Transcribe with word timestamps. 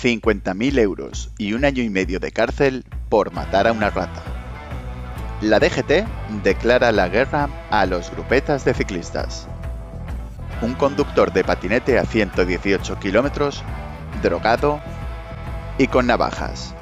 50.000 0.00 0.78
euros 0.78 1.30
y 1.38 1.54
un 1.54 1.64
año 1.64 1.82
y 1.82 1.90
medio 1.90 2.20
de 2.20 2.30
cárcel 2.30 2.84
por 3.08 3.32
matar 3.32 3.66
a 3.66 3.72
una 3.72 3.90
rata. 3.90 4.22
La 5.40 5.58
DGT 5.58 6.06
declara 6.42 6.92
la 6.92 7.08
guerra 7.08 7.48
a 7.70 7.86
los 7.86 8.10
grupetas 8.10 8.64
de 8.64 8.74
ciclistas. 8.74 9.48
Un 10.62 10.74
conductor 10.74 11.32
de 11.32 11.44
patinete 11.44 11.98
a 11.98 12.04
118 12.04 12.98
kilómetros, 12.98 13.62
drogado 14.22 14.80
y 15.78 15.88
con 15.88 16.06
navajas. 16.06 16.74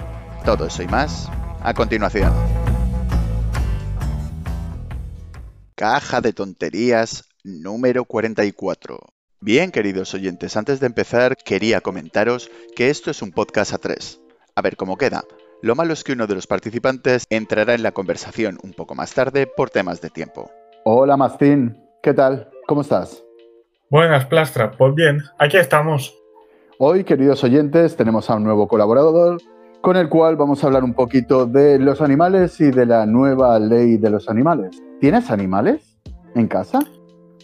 Todo 0.45 0.67
eso 0.67 0.83
y 0.83 0.87
más 0.87 1.31
a 1.63 1.75
continuación. 1.75 2.33
Caja 5.75 6.21
de 6.21 6.33
tonterías 6.33 7.25
número 7.45 8.05
44. 8.05 9.16
Bien, 9.41 9.71
queridos 9.71 10.15
oyentes, 10.15 10.57
antes 10.57 10.81
de 10.81 10.87
empezar 10.87 11.37
quería 11.37 11.83
comentaros 11.83 12.51
que 12.75 12.89
esto 12.89 13.11
es 13.11 13.21
un 13.21 13.33
podcast 13.33 13.75
a 13.75 13.79
tres. 13.79 14.19
A 14.55 14.63
ver 14.63 14.77
cómo 14.77 14.97
queda. 14.97 15.25
Lo 15.61 15.75
malo 15.75 15.93
es 15.93 16.05
que 16.05 16.13
uno 16.13 16.27
de 16.27 16.35
los 16.35 16.47
participantes 16.47 17.27
entrará 17.29 17.75
en 17.75 17.83
la 17.83 17.93
conversación 17.93 18.59
un 18.63 18.73
poco 18.73 18.95
más 18.95 19.13
tarde 19.13 19.47
por 19.47 19.69
temas 19.69 20.01
de 20.01 20.09
tiempo. 20.09 20.51
Hola, 20.85 21.19
Mastín. 21.19 21.77
¿Qué 22.03 22.15
tal? 22.15 22.49
¿Cómo 22.67 22.81
estás? 22.81 23.23
Buenas, 23.91 24.25
Plastra. 24.25 24.71
Pues 24.71 24.95
bien, 24.95 25.23
aquí 25.39 25.59
estamos. 25.59 26.17
Hoy, 26.79 27.05
queridos 27.05 27.45
oyentes, 27.45 27.95
tenemos 27.95 28.31
a 28.31 28.37
un 28.37 28.45
nuevo 28.45 28.67
colaborador 28.67 29.41
con 29.83 29.97
el 29.97 30.09
cual 30.09 30.37
vamos 30.37 30.65
a 30.65 30.67
hablar 30.69 30.83
un 30.83 30.95
poquito 30.95 31.45
de 31.45 31.79
los 31.79 32.01
animales 32.01 32.59
y 32.61 32.71
de 32.71 32.87
la 32.87 33.05
nueva 33.05 33.59
ley 33.59 33.99
de 33.99 34.11
los 34.11 34.31
animales. 34.31 34.83
¿Tienes 34.99 35.31
animales 35.31 35.99
en 36.35 36.49
casa? 36.49 36.81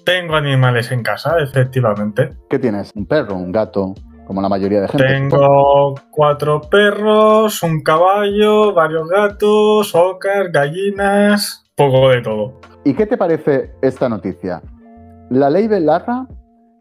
Tengo 0.04 0.34
animales 0.34 0.90
en 0.90 1.02
casa, 1.02 1.36
efectivamente. 1.38 2.30
¿Qué 2.50 2.58
tienes? 2.58 2.90
¿Un 2.94 3.06
perro, 3.06 3.36
un 3.36 3.52
gato? 3.52 3.94
Como 4.26 4.40
la 4.40 4.48
mayoría 4.48 4.80
de 4.80 4.88
gente. 4.88 5.06
Tengo 5.06 5.94
cuatro 6.10 6.60
perros, 6.60 7.62
un 7.62 7.82
caballo, 7.82 8.72
varios 8.72 9.08
gatos, 9.08 9.94
ocas, 9.94 10.50
gallinas, 10.50 11.64
poco 11.76 12.08
de 12.08 12.22
todo. 12.22 12.60
¿Y 12.84 12.94
qué 12.94 13.06
te 13.06 13.16
parece 13.16 13.72
esta 13.82 14.08
noticia? 14.08 14.62
La 15.30 15.50
ley 15.50 15.68
Belarra 15.68 16.26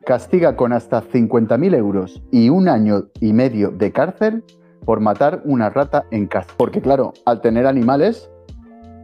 castiga 0.05 0.55
con 0.55 0.73
hasta 0.73 1.03
50.000 1.03 1.75
euros 1.75 2.21
y 2.31 2.49
un 2.49 2.67
año 2.67 3.05
y 3.19 3.33
medio 3.33 3.69
de 3.69 3.91
cárcel 3.91 4.43
por 4.85 4.99
matar 4.99 5.41
una 5.45 5.69
rata 5.69 6.05
en 6.11 6.27
casa. 6.27 6.53
Porque 6.57 6.81
claro, 6.81 7.13
al 7.25 7.41
tener 7.41 7.67
animales 7.67 8.31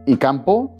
y 0.06 0.16
campo, 0.16 0.74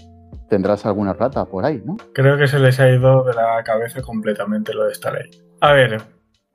tendrás 0.48 0.86
alguna 0.86 1.12
rata 1.12 1.44
por 1.44 1.64
ahí, 1.64 1.82
¿no? 1.84 1.96
Creo 2.14 2.36
que 2.36 2.48
se 2.48 2.58
les 2.58 2.80
ha 2.80 2.88
ido 2.88 3.24
de 3.24 3.34
la 3.34 3.62
cabeza 3.64 4.02
completamente 4.02 4.74
lo 4.74 4.84
de 4.84 4.92
esta 4.92 5.10
ley. 5.10 5.30
A 5.60 5.72
ver, 5.72 6.00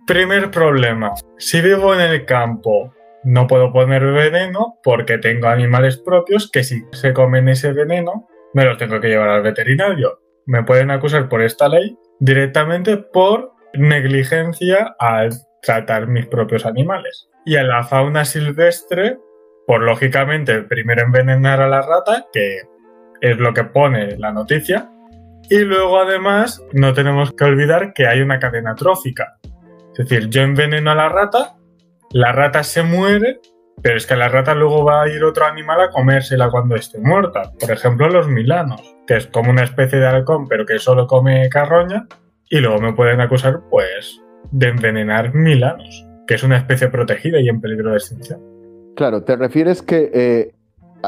primer 0.08 0.52
problema. 0.52 1.14
Si 1.38 1.62
vivo 1.62 1.94
en 1.94 2.02
el 2.02 2.26
campo, 2.26 2.94
no 3.24 3.48
puedo 3.48 3.72
poner 3.72 4.04
veneno 4.06 4.80
porque 4.84 5.18
tengo 5.18 5.48
animales 5.48 5.98
propios 5.98 6.50
que 6.52 6.64
si 6.64 6.84
se 6.92 7.14
comen 7.14 7.50
ese 7.50 7.74
veneno, 7.74 8.28
me 8.54 8.66
los 8.66 8.78
tengo 8.78 9.00
que 9.00 9.08
llevar 9.08 9.30
al 9.30 9.42
veterinario. 9.42 10.20
Me 10.46 10.64
pueden 10.64 10.92
acusar 10.92 11.30
por 11.30 11.42
esta 11.42 11.70
ley 11.70 11.98
directamente 12.20 12.98
por 12.98 13.54
negligencia 13.74 14.96
al 15.00 15.32
tratar 15.62 16.08
mis 16.08 16.28
propios 16.28 16.66
animales. 16.66 17.30
Y 17.46 17.56
a 17.56 17.64
la 17.64 17.84
fauna 17.84 18.26
silvestre, 18.26 19.18
por 19.66 19.82
lógicamente 19.82 20.62
primero 20.64 21.02
envenenar 21.02 21.62
a 21.62 21.68
la 21.68 21.82
rata, 21.82 22.28
que 22.32 22.62
es 23.24 23.38
lo 23.38 23.54
que 23.54 23.64
pone 23.64 24.18
la 24.18 24.34
noticia. 24.34 24.90
Y 25.50 25.60
luego 25.60 25.98
además 25.98 26.62
no 26.74 26.94
tenemos 26.94 27.32
que 27.32 27.46
olvidar 27.46 27.94
que 27.94 28.06
hay 28.06 28.20
una 28.20 28.38
cadena 28.38 28.76
trófica. 28.76 29.38
Es 29.98 30.10
decir, 30.10 30.30
yo 30.30 30.42
enveneno 30.42 30.92
a 30.92 30.96
la 30.96 31.08
rata, 31.08 31.56
la 32.12 32.34
rata 32.34 32.64
se 32.64 32.84
muere, 32.84 33.40
pero 33.82 33.96
es 33.96 34.06
que 34.06 34.18
la 34.18 34.28
rata 34.28 34.54
luego 34.54 34.84
va 34.84 35.04
a 35.04 35.08
ir 35.08 35.24
otro 35.24 35.46
animal 35.46 35.80
a 35.80 35.90
comérsela 35.90 36.50
cuando 36.50 36.76
esté 36.76 37.00
muerta. 37.00 37.54
Por 37.58 37.72
ejemplo, 37.72 38.10
los 38.10 38.28
milanos, 38.28 38.82
que 39.08 39.16
es 39.16 39.28
como 39.28 39.52
una 39.52 39.64
especie 39.64 40.00
de 40.00 40.08
halcón, 40.08 40.50
pero 40.50 40.66
que 40.66 40.78
solo 40.80 41.08
come 41.08 41.48
carroña. 41.48 42.08
Y 42.50 42.60
luego 42.60 42.82
me 42.82 42.94
pueden 42.94 43.22
acusar, 43.22 43.62
pues, 43.70 44.22
de 44.52 44.68
envenenar 44.68 45.34
milanos, 45.34 46.06
que 46.28 46.34
es 46.34 46.44
una 46.44 46.58
especie 46.58 46.90
protegida 46.90 47.40
y 47.40 47.48
en 47.48 47.62
peligro 47.62 47.92
de 47.92 47.98
extinción. 47.98 48.42
Claro, 48.98 49.24
te 49.24 49.38
refieres 49.38 49.82
que 49.82 50.12
eh, 50.14 50.52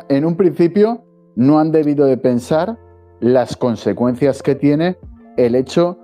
en 0.07 0.23
un 0.25 0.37
principio 0.37 1.04
no 1.35 1.59
han 1.59 1.71
debido 1.71 2.05
de 2.05 2.17
pensar 2.17 2.77
las 3.19 3.55
consecuencias 3.55 4.43
que 4.43 4.55
tiene 4.55 4.97
el 5.37 5.55
hecho 5.55 5.97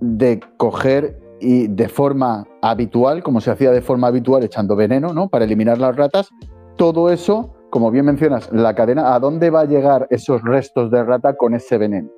de 0.00 0.40
coger 0.56 1.20
y 1.40 1.68
de 1.68 1.88
forma 1.88 2.46
habitual, 2.62 3.22
como 3.22 3.40
se 3.40 3.50
hacía 3.50 3.70
de 3.70 3.82
forma 3.82 4.08
habitual 4.08 4.42
echando 4.44 4.76
veneno, 4.76 5.12
¿no? 5.12 5.28
Para 5.28 5.44
eliminar 5.44 5.78
las 5.78 5.94
ratas, 5.96 6.30
todo 6.76 7.10
eso, 7.10 7.54
como 7.70 7.90
bien 7.90 8.06
mencionas, 8.06 8.50
la 8.52 8.74
cadena, 8.74 9.14
¿a 9.14 9.20
dónde 9.20 9.50
va 9.50 9.60
a 9.60 9.64
llegar 9.64 10.06
esos 10.10 10.42
restos 10.42 10.90
de 10.90 11.02
rata 11.02 11.36
con 11.36 11.54
ese 11.54 11.78
veneno? 11.78 12.10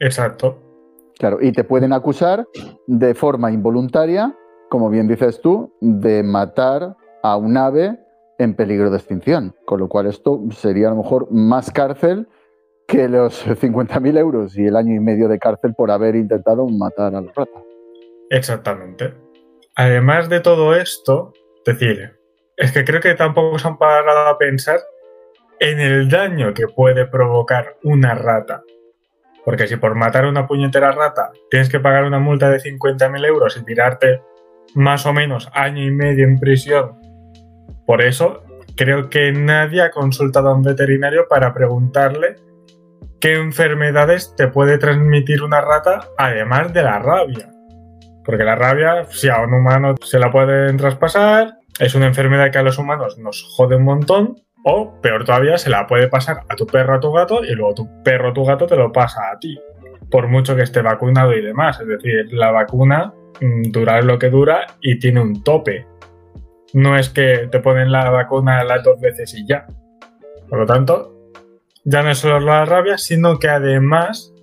Exacto. 0.00 0.58
Claro, 1.18 1.38
y 1.40 1.52
te 1.52 1.64
pueden 1.64 1.92
acusar 1.92 2.46
de 2.86 3.14
forma 3.14 3.52
involuntaria, 3.52 4.36
como 4.68 4.90
bien 4.90 5.06
dices 5.06 5.40
tú, 5.40 5.72
de 5.80 6.22
matar 6.22 6.96
a 7.22 7.36
un 7.36 7.56
ave 7.56 8.03
en 8.38 8.54
peligro 8.54 8.90
de 8.90 8.96
extinción. 8.96 9.54
Con 9.64 9.80
lo 9.80 9.88
cual 9.88 10.06
esto 10.06 10.40
sería 10.50 10.88
a 10.88 10.90
lo 10.90 10.96
mejor 10.96 11.28
más 11.30 11.70
cárcel 11.70 12.28
que 12.86 13.08
los 13.08 13.46
50.000 13.60 14.18
euros 14.18 14.56
y 14.56 14.66
el 14.66 14.76
año 14.76 14.94
y 14.94 15.00
medio 15.00 15.28
de 15.28 15.38
cárcel 15.38 15.74
por 15.74 15.90
haber 15.90 16.16
intentado 16.16 16.66
matar 16.68 17.14
a 17.14 17.20
la 17.20 17.32
rata. 17.34 17.62
Exactamente. 18.30 19.14
Además 19.76 20.28
de 20.28 20.40
todo 20.40 20.74
esto, 20.74 21.32
decir, 21.64 22.18
es 22.56 22.72
que 22.72 22.84
creo 22.84 23.00
que 23.00 23.14
tampoco 23.14 23.58
se 23.58 23.68
han 23.68 23.78
parado 23.78 24.28
a 24.28 24.38
pensar 24.38 24.80
en 25.58 25.80
el 25.80 26.08
daño 26.08 26.54
que 26.54 26.68
puede 26.68 27.06
provocar 27.06 27.76
una 27.82 28.14
rata. 28.14 28.62
Porque 29.44 29.66
si 29.66 29.76
por 29.76 29.94
matar 29.94 30.26
una 30.26 30.46
puñetera 30.46 30.92
rata 30.92 31.30
tienes 31.50 31.68
que 31.68 31.80
pagar 31.80 32.04
una 32.04 32.18
multa 32.18 32.50
de 32.50 32.58
50.000 32.58 33.26
euros 33.26 33.56
y 33.56 33.64
tirarte 33.64 34.22
más 34.74 35.06
o 35.06 35.12
menos 35.12 35.50
año 35.52 35.82
y 35.82 35.90
medio 35.90 36.24
en 36.24 36.38
prisión 36.38 37.03
por 37.86 38.02
eso, 38.02 38.42
creo 38.76 39.10
que 39.10 39.32
nadie 39.32 39.82
ha 39.82 39.90
consultado 39.90 40.48
a 40.48 40.54
un 40.54 40.62
veterinario 40.62 41.26
para 41.28 41.52
preguntarle 41.52 42.36
qué 43.20 43.34
enfermedades 43.34 44.34
te 44.36 44.48
puede 44.48 44.78
transmitir 44.78 45.42
una 45.42 45.60
rata 45.60 46.08
además 46.18 46.72
de 46.72 46.82
la 46.82 46.98
rabia. 46.98 47.50
Porque 48.24 48.44
la 48.44 48.56
rabia, 48.56 49.06
si 49.10 49.28
a 49.28 49.40
un 49.42 49.52
humano 49.52 49.94
se 50.02 50.18
la 50.18 50.30
pueden 50.30 50.76
traspasar, 50.76 51.58
es 51.78 51.94
una 51.94 52.06
enfermedad 52.06 52.50
que 52.50 52.58
a 52.58 52.62
los 52.62 52.78
humanos 52.78 53.18
nos 53.18 53.42
jode 53.42 53.76
un 53.76 53.84
montón, 53.84 54.36
o 54.64 54.98
peor 55.02 55.24
todavía, 55.24 55.58
se 55.58 55.68
la 55.68 55.86
puede 55.86 56.08
pasar 56.08 56.40
a 56.48 56.56
tu 56.56 56.66
perro 56.66 56.94
a 56.94 57.00
tu 57.00 57.12
gato 57.12 57.44
y 57.44 57.54
luego 57.54 57.74
tu 57.74 58.02
perro 58.02 58.32
tu 58.32 58.44
gato 58.44 58.66
te 58.66 58.76
lo 58.76 58.90
pasa 58.92 59.30
a 59.30 59.38
ti. 59.38 59.58
Por 60.10 60.28
mucho 60.28 60.56
que 60.56 60.62
esté 60.62 60.80
vacunado 60.80 61.34
y 61.34 61.42
demás. 61.42 61.80
Es 61.80 61.86
decir, 61.86 62.32
la 62.32 62.50
vacuna 62.50 63.12
mm, 63.40 63.70
dura 63.70 64.00
lo 64.00 64.18
que 64.18 64.30
dura 64.30 64.66
y 64.80 64.98
tiene 64.98 65.20
un 65.20 65.42
tope 65.42 65.86
no 66.74 66.98
es 66.98 67.08
que 67.08 67.48
te 67.50 67.60
ponen 67.60 67.90
la 67.90 68.10
vacuna 68.10 68.62
las 68.64 68.82
dos 68.82 69.00
veces 69.00 69.32
y 69.34 69.46
ya. 69.46 69.66
Por 70.48 70.58
lo 70.58 70.66
tanto, 70.66 71.14
ya 71.84 72.02
no 72.02 72.10
es 72.10 72.18
solo 72.18 72.40
la 72.40 72.64
rabia, 72.64 72.98
sino 72.98 73.38
que 73.38 73.48
además 73.48 74.34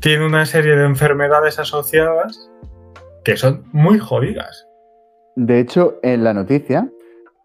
tiene 0.00 0.26
una 0.26 0.46
serie 0.46 0.76
de 0.76 0.84
enfermedades 0.84 1.58
asociadas 1.58 2.50
que 3.22 3.36
son 3.36 3.64
muy 3.72 3.98
jodidas. 3.98 4.66
De 5.36 5.60
hecho, 5.60 5.98
en 6.02 6.24
la 6.24 6.32
noticia 6.32 6.90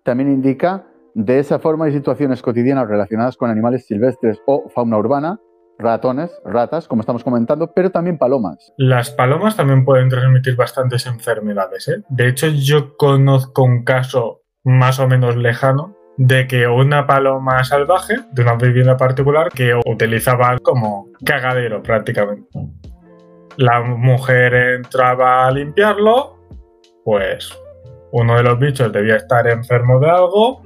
también 0.03 0.31
indica 0.31 0.88
de 1.16 1.40
esa 1.40 1.59
forma 1.59 1.90
y 1.90 1.91
situaciones 1.91 2.41
cotidianas 2.41 2.88
relacionadas 2.88 3.35
con 3.35 3.51
animales 3.51 3.85
silvestres 3.85 4.41
o 4.45 4.69
fauna 4.69 4.97
urbana 4.97 5.40
ratones, 5.79 6.31
ratas, 6.45 6.88
como 6.88 7.01
estamos 7.01 7.23
comentando, 7.23 7.73
pero 7.73 7.91
también 7.91 8.17
palomas. 8.17 8.73
Las 8.78 9.11
palomas 9.11 9.56
también 9.56 9.85
pueden 9.85 10.09
transmitir 10.09 10.56
bastantes 10.56 11.06
enfermedades. 11.06 11.88
¿eh? 11.88 12.03
De 12.09 12.28
hecho, 12.28 12.47
yo 12.47 12.95
conozco 12.97 13.63
un 13.63 13.84
caso 13.84 14.41
más 14.63 14.99
o 14.99 15.08
menos 15.08 15.35
lejano 15.35 15.96
de 16.17 16.47
que 16.47 16.67
una 16.67 17.08
paloma 17.08 17.64
salvaje 17.64 18.17
de 18.31 18.41
una 18.43 18.55
vivienda 18.55 18.97
particular 18.97 19.49
que 19.49 19.73
utilizaba 19.85 20.58
como 20.59 21.09
cagadero 21.25 21.81
prácticamente. 21.81 22.47
La 23.58 23.81
mujer 23.81 24.53
entraba 24.53 25.46
a 25.46 25.52
limpiarlo, 25.52 26.37
pues 27.03 27.52
uno 28.11 28.35
de 28.35 28.43
los 28.43 28.59
bichos 28.59 28.91
debía 28.91 29.16
estar 29.16 29.47
enfermo 29.47 29.99
de 29.99 30.09
algo, 30.09 30.61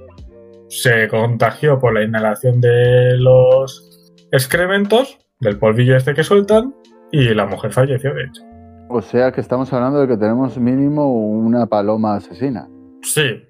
se 0.68 1.07
contagió 1.07 1.80
por 1.80 1.94
la 1.94 2.04
inhalación 2.04 2.59
de 2.59 3.18
los 3.18 3.87
excrementos 4.31 5.19
del 5.39 5.57
polvillo 5.57 5.95
este 5.95 6.13
que 6.13 6.24
sueltan 6.24 6.74
y 7.12 7.33
la 7.33 7.45
mujer 7.45 7.71
falleció, 7.71 8.13
de 8.13 8.24
hecho. 8.24 8.41
O 8.89 9.01
sea 9.01 9.31
que 9.31 9.41
estamos 9.41 9.71
hablando 9.74 10.00
de 10.00 10.07
que 10.07 10.18
tenemos 10.18 10.57
mínimo 10.57 11.12
una 11.12 11.65
paloma 11.65 12.15
asesina. 12.15 12.68
Sí. 13.01 13.44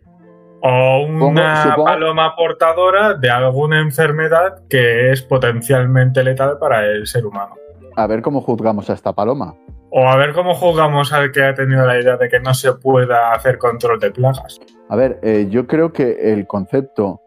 O 0.62 1.06
una 1.06 1.76
paloma 1.76 2.36
portadora 2.36 3.14
de 3.14 3.30
alguna 3.30 3.80
enfermedad 3.80 4.64
que 4.68 5.12
es 5.12 5.22
potencialmente 5.22 6.24
letal 6.24 6.58
para 6.60 6.86
el 6.86 7.06
ser 7.06 7.26
humano. 7.26 7.56
A 7.96 8.08
ver 8.08 8.22
cómo 8.22 8.42
juzgamos 8.42 8.90
a 8.90 8.94
esta 8.94 9.14
paloma. 9.14 9.56
O 9.92 10.08
a 10.08 10.16
ver 10.18 10.34
cómo 10.34 10.56
jugamos 10.56 11.14
al 11.14 11.32
que 11.32 11.44
ha 11.44 11.54
tenido 11.54 11.86
la 11.86 12.00
idea 12.00 12.18
de 12.18 12.28
que 12.28 12.40
no 12.40 12.54
se 12.54 12.74
pueda 12.74 13.32
hacer 13.34 13.58
control 13.60 14.00
de 14.00 14.12
plagas. 14.12 14.60
A 14.90 14.96
ver, 14.96 15.20
eh, 15.22 15.48
yo 15.50 15.68
creo 15.68 15.94
que 15.94 16.34
el 16.34 16.48
concepto 16.48 17.22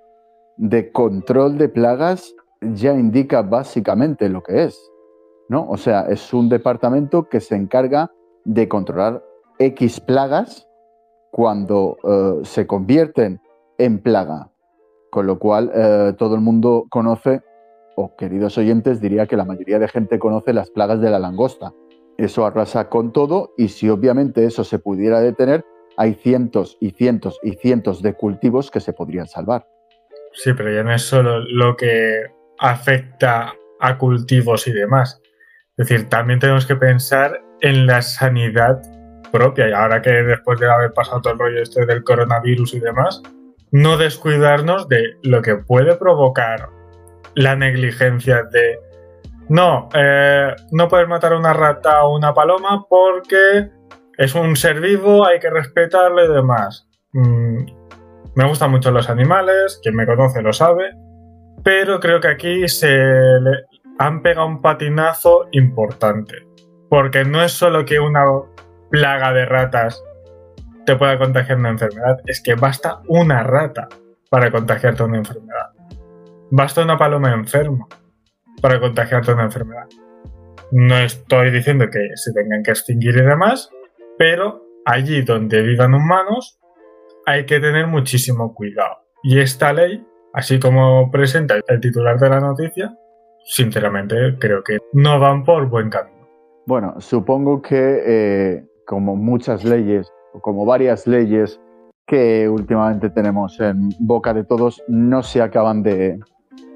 de 0.57 0.91
control 0.93 1.57
de 1.57 1.69
plagas 1.69 2.35
ya 2.61 2.95
indica 2.95 3.43
básicamente 3.43 4.29
lo 4.29 4.43
que 4.43 4.65
es, 4.65 4.91
¿no? 5.49 5.69
O 5.69 5.77
sea, 5.77 6.03
es 6.03 6.33
un 6.33 6.49
departamento 6.49 7.29
que 7.29 7.41
se 7.41 7.57
encarga 7.57 8.11
de 8.45 8.69
controlar 8.69 9.23
X 9.59 10.01
plagas 10.01 10.67
cuando 11.31 11.97
eh, 12.05 12.45
se 12.45 12.67
convierten 12.67 13.41
en 13.79 14.01
plaga. 14.01 14.51
Con 15.11 15.27
lo 15.27 15.39
cual, 15.39 15.71
eh, 15.75 16.15
todo 16.19 16.35
el 16.35 16.41
mundo 16.41 16.87
conoce, 16.89 17.43
o 17.97 18.15
queridos 18.17 18.57
oyentes, 18.59 19.01
diría 19.01 19.27
que 19.27 19.37
la 19.37 19.45
mayoría 19.45 19.79
de 19.79 19.89
gente 19.89 20.19
conoce 20.19 20.53
las 20.53 20.71
plagas 20.71 21.01
de 21.01 21.11
la 21.11 21.19
langosta. 21.19 21.73
Eso 22.17 22.47
arrasa 22.47 22.89
con 22.89 23.13
todo 23.13 23.53
y 23.57 23.69
si 23.69 23.89
obviamente 23.89 24.45
eso 24.45 24.63
se 24.63 24.79
pudiera 24.79 25.21
detener, 25.21 25.65
hay 25.97 26.15
cientos 26.15 26.77
y 26.81 26.91
cientos 26.91 27.39
y 27.43 27.53
cientos 27.53 28.03
de 28.03 28.15
cultivos 28.15 28.71
que 28.71 28.81
se 28.81 28.93
podrían 28.93 29.27
salvar. 29.27 29.67
Sí, 30.33 30.53
pero 30.57 30.73
ya 30.73 30.85
no 30.85 30.93
es 30.93 31.03
solo 31.03 31.41
lo 31.41 31.77
que 31.77 32.27
afecta 32.61 33.53
a 33.81 33.99
cultivos 33.99 34.67
y 34.69 34.73
demás. 34.73 35.21
Es 35.77 35.89
decir, 35.89 36.09
también 36.09 36.39
tenemos 36.39 36.67
que 36.67 36.77
pensar 36.77 37.41
en 37.61 37.87
la 37.87 38.03
sanidad 38.03 38.81
propia. 39.33 39.69
Y 39.69 39.73
ahora 39.73 40.03
que 40.03 40.11
después 40.11 40.61
de 40.61 40.71
haber 40.71 40.93
pasado 40.93 41.23
todo 41.23 41.33
el 41.33 41.39
rollo 41.39 41.63
este 41.63 41.87
del 41.87 42.05
coronavirus 42.05 42.75
y 42.75 42.81
demás, 42.81 43.23
no 43.73 43.97
descuidarnos 43.97 44.89
de 44.89 45.17
lo 45.23 45.43
que 45.43 45.57
puede 45.57 45.97
provocar 45.97 46.69
la 47.35 47.57
negligencia 47.57 48.43
de 48.43 48.79
no, 49.49 49.89
eh, 49.95 50.55
no 50.71 50.89
puedes 50.89 51.09
matar 51.09 51.33
a 51.33 51.39
una 51.39 51.53
rata 51.53 52.05
o 52.05 52.17
una 52.17 52.33
paloma 52.35 52.87
porque 52.89 53.71
es 54.17 54.35
un 54.35 54.55
ser 54.55 54.81
vivo, 54.81 55.27
hay 55.27 55.41
que 55.41 55.51
respetarle 55.51 56.27
y 56.27 56.29
demás. 56.29 56.87
Mm, 57.13 57.65
me 58.37 58.45
gustan 58.47 58.71
mucho 58.71 58.91
los 58.91 59.09
animales, 59.09 59.81
quien 59.83 59.97
me 59.97 60.07
conoce 60.07 60.43
lo 60.43 60.53
sabe, 60.53 60.93
pero 61.63 62.01
creo 62.01 62.21
que 62.21 62.29
aquí 62.29 62.69
se 62.69 62.89
han 63.99 64.23
pegado 64.23 64.47
un 64.47 64.63
patinazo 64.63 65.47
importante. 65.53 66.47
Porque 66.89 67.25
no 67.25 67.43
es 67.43 67.53
solo 67.53 67.85
que 67.85 68.01
una 68.01 68.25
plaga 68.91 69.33
de 69.33 69.47
ratas 69.47 70.03
te 70.87 70.97
pueda 70.97 71.19
contagiar 71.19 71.59
una 71.59 71.71
enfermedad, 71.71 72.19
es 72.27 72.43
que 72.43 72.55
basta 72.55 73.01
una 73.07 73.43
rata 73.43 73.89
para 74.29 74.51
contagiarte 74.51 75.03
una 75.03 75.19
enfermedad. 75.19 75.71
Basta 76.51 76.83
una 76.83 76.99
paloma 76.99 77.33
enferma 77.33 77.87
para 78.61 78.81
contagiarte 78.81 79.33
una 79.33 79.45
enfermedad. 79.45 79.87
No 80.73 80.97
estoy 80.99 81.51
diciendo 81.51 81.89
que 81.91 82.01
se 82.15 82.33
tengan 82.33 82.63
que 82.63 82.71
extinguir 82.71 83.17
y 83.17 83.23
demás, 83.23 83.71
pero 84.19 84.65
allí 84.85 85.23
donde 85.23 85.63
vivan 85.63 85.95
humanos 85.95 86.59
hay 87.27 87.45
que 87.47 87.61
tener 87.61 87.87
muchísimo 87.87 88.55
cuidado. 88.55 88.99
Y 89.23 89.41
esta 89.41 89.73
ley, 89.73 90.05
así 90.33 90.59
como 90.61 91.11
presenta 91.11 91.55
el 91.67 91.81
titular 91.81 92.19
de 92.19 92.31
la 92.31 92.41
noticia, 92.41 92.95
sinceramente 93.45 94.37
creo 94.39 94.63
que 94.63 94.79
no 94.93 95.19
van 95.19 95.45
por 95.45 95.69
buen 95.69 95.91
camino. 95.91 96.27
Bueno, 96.67 96.95
supongo 97.01 97.63
que 97.63 98.03
eh, 98.07 98.65
como 98.87 99.17
muchas 99.17 99.65
leyes, 99.65 100.13
o 100.33 100.41
como 100.41 100.65
varias 100.65 101.07
leyes 101.07 101.61
que 102.07 102.49
últimamente 102.49 103.11
tenemos 103.11 103.59
en 103.61 103.91
boca 104.01 104.35
de 104.35 104.45
todos, 104.45 104.83
no 104.89 105.23
se 105.23 105.43
acaban 105.43 105.83
de 105.83 106.19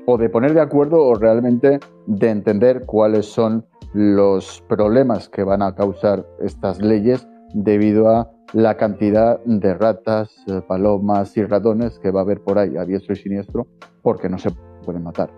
o 0.07 0.19
de 0.19 0.29
poner 0.29 0.55
de 0.55 0.61
acuerdo 0.61 1.03
o 1.03 1.15
realmente 1.15 1.81
de 2.07 2.31
entender 2.31 2.85
cuáles 2.85 3.27
son 3.27 3.67
los 3.95 4.63
problemas 4.69 5.29
que 5.29 5.45
van 5.45 5.63
a 5.63 5.75
causar 5.75 6.27
estas 6.41 6.81
leyes 6.81 7.27
debido 7.55 8.09
a 8.09 8.31
la 8.53 8.77
cantidad 8.77 9.41
de 9.45 9.75
ratas, 9.75 10.37
eh, 10.47 10.61
palomas 10.67 11.37
y 11.37 11.45
ratones 11.45 11.99
que 11.99 12.11
va 12.11 12.21
a 12.21 12.23
haber 12.23 12.41
por 12.41 12.59
ahí 12.59 12.77
a 12.77 12.85
diestro 12.85 13.15
y 13.15 13.17
siniestro 13.17 13.67
porque 14.03 14.29
no 14.29 14.39
se 14.39 14.51
pueden 14.85 15.03
matar. 15.03 15.31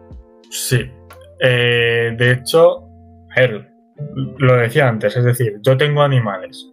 Sí. 0.51 0.91
Eh, 1.41 2.15
de 2.19 2.33
hecho, 2.33 2.89
él 3.35 3.69
lo 4.39 4.57
decía 4.57 4.89
antes, 4.89 5.17
es 5.17 5.25
decir, 5.25 5.59
yo 5.63 5.77
tengo 5.77 6.03
animales. 6.03 6.73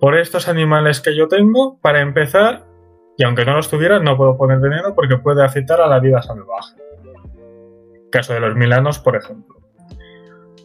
Por 0.00 0.16
estos 0.18 0.48
animales 0.48 1.00
que 1.00 1.14
yo 1.14 1.28
tengo, 1.28 1.78
para 1.80 2.00
empezar, 2.00 2.64
y 3.16 3.24
aunque 3.24 3.44
no 3.44 3.54
los 3.54 3.68
tuviera, 3.68 4.00
no 4.00 4.16
puedo 4.16 4.36
poner 4.36 4.58
veneno 4.58 4.94
porque 4.94 5.18
puede 5.18 5.44
afectar 5.44 5.80
a 5.80 5.86
la 5.86 6.00
vida 6.00 6.22
salvaje. 6.22 6.80
Caso 8.10 8.32
de 8.32 8.40
los 8.40 8.56
milanos, 8.56 8.98
por 8.98 9.16
ejemplo. 9.16 9.56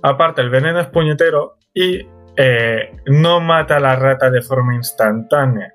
Aparte, 0.01 0.41
el 0.41 0.49
veneno 0.49 0.79
es 0.79 0.87
puñetero 0.87 1.57
y 1.73 2.07
eh, 2.37 2.91
no 3.05 3.39
mata 3.39 3.77
a 3.77 3.79
la 3.79 3.95
rata 3.95 4.29
de 4.29 4.41
forma 4.41 4.75
instantánea. 4.75 5.73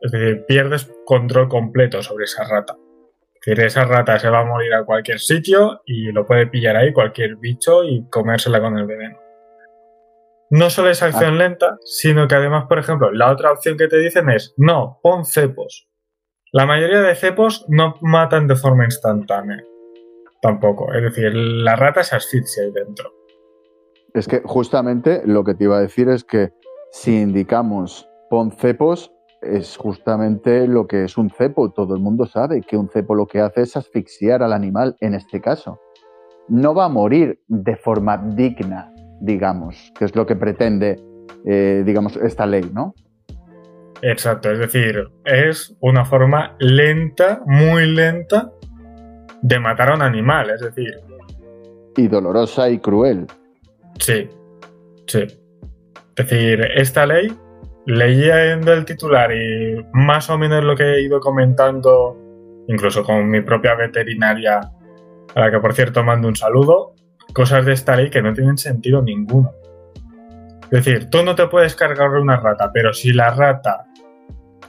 Es 0.00 0.12
decir, 0.12 0.44
pierdes 0.46 0.90
control 1.04 1.48
completo 1.48 2.02
sobre 2.02 2.24
esa 2.24 2.44
rata. 2.44 2.76
Es 3.34 3.46
decir, 3.46 3.64
esa 3.64 3.84
rata 3.84 4.18
se 4.18 4.30
va 4.30 4.40
a 4.40 4.44
morir 4.44 4.74
a 4.74 4.84
cualquier 4.84 5.18
sitio 5.20 5.82
y 5.86 6.12
lo 6.12 6.26
puede 6.26 6.46
pillar 6.46 6.76
ahí 6.76 6.92
cualquier 6.92 7.36
bicho 7.36 7.84
y 7.84 8.08
comérsela 8.10 8.60
con 8.60 8.78
el 8.78 8.86
veneno. 8.86 9.18
No 10.50 10.70
solo 10.70 10.90
es 10.90 11.02
acción 11.02 11.34
ah. 11.34 11.38
lenta, 11.38 11.78
sino 11.84 12.26
que 12.26 12.34
además, 12.34 12.66
por 12.68 12.78
ejemplo, 12.78 13.12
la 13.12 13.30
otra 13.30 13.52
opción 13.52 13.76
que 13.76 13.88
te 13.88 13.98
dicen 13.98 14.30
es, 14.30 14.54
no, 14.56 14.98
pon 15.02 15.24
cepos. 15.24 15.88
La 16.52 16.64
mayoría 16.64 17.02
de 17.02 17.14
cepos 17.14 17.66
no 17.68 17.96
matan 18.00 18.46
de 18.46 18.56
forma 18.56 18.84
instantánea. 18.84 19.62
Tampoco. 20.40 20.92
Es 20.94 21.02
decir, 21.02 21.34
la 21.34 21.76
rata 21.76 22.02
se 22.02 22.16
asfixia 22.16 22.62
ahí 22.62 22.70
dentro. 22.70 23.17
Es 24.18 24.26
que 24.26 24.42
justamente 24.44 25.22
lo 25.24 25.44
que 25.44 25.54
te 25.54 25.64
iba 25.64 25.76
a 25.76 25.80
decir 25.80 26.08
es 26.08 26.24
que 26.24 26.50
si 26.90 27.20
indicamos 27.20 28.08
pon 28.28 28.50
cepos, 28.50 29.12
es 29.40 29.76
justamente 29.76 30.66
lo 30.66 30.88
que 30.88 31.04
es 31.04 31.16
un 31.16 31.30
cepo. 31.30 31.70
Todo 31.70 31.94
el 31.94 32.00
mundo 32.00 32.26
sabe 32.26 32.62
que 32.62 32.76
un 32.76 32.88
cepo 32.88 33.14
lo 33.14 33.26
que 33.26 33.40
hace 33.40 33.62
es 33.62 33.76
asfixiar 33.76 34.42
al 34.42 34.52
animal 34.52 34.96
en 34.98 35.14
este 35.14 35.40
caso. 35.40 35.78
No 36.48 36.74
va 36.74 36.86
a 36.86 36.88
morir 36.88 37.38
de 37.46 37.76
forma 37.76 38.18
digna, 38.18 38.92
digamos, 39.20 39.92
que 39.96 40.06
es 40.06 40.16
lo 40.16 40.26
que 40.26 40.34
pretende, 40.34 41.00
eh, 41.44 41.84
digamos, 41.86 42.16
esta 42.16 42.44
ley, 42.44 42.68
¿no? 42.74 42.94
Exacto, 44.02 44.50
es 44.50 44.58
decir, 44.58 45.08
es 45.26 45.76
una 45.78 46.04
forma 46.04 46.56
lenta, 46.58 47.40
muy 47.46 47.86
lenta, 47.86 48.50
de 49.42 49.60
matar 49.60 49.92
a 49.92 49.94
un 49.94 50.02
animal, 50.02 50.50
es 50.50 50.60
decir. 50.60 50.96
Y 51.96 52.08
dolorosa 52.08 52.68
y 52.68 52.80
cruel. 52.80 53.28
Sí, 53.98 54.28
sí. 55.06 55.26
Es 56.16 56.28
decir, 56.28 56.60
esta 56.74 57.06
ley, 57.06 57.32
leyendo 57.86 58.72
el 58.72 58.84
titular 58.84 59.32
y 59.32 59.84
más 59.92 60.28
o 60.30 60.38
menos 60.38 60.64
lo 60.64 60.76
que 60.76 60.84
he 60.84 61.02
ido 61.02 61.20
comentando, 61.20 62.16
incluso 62.68 63.02
con 63.04 63.28
mi 63.28 63.40
propia 63.40 63.74
veterinaria, 63.74 64.60
a 65.34 65.40
la 65.40 65.50
que 65.50 65.60
por 65.60 65.74
cierto 65.74 66.02
mando 66.02 66.28
un 66.28 66.36
saludo, 66.36 66.94
cosas 67.34 67.64
de 67.64 67.72
esta 67.72 67.96
ley 67.96 68.10
que 68.10 68.22
no 68.22 68.32
tienen 68.32 68.58
sentido 68.58 69.02
ninguno. 69.02 69.52
Es 70.70 70.84
decir, 70.84 71.08
tú 71.08 71.22
no 71.22 71.34
te 71.34 71.46
puedes 71.46 71.74
cargar 71.74 72.10
una 72.10 72.36
rata, 72.36 72.70
pero 72.72 72.92
si 72.92 73.12
la 73.12 73.30
rata 73.30 73.86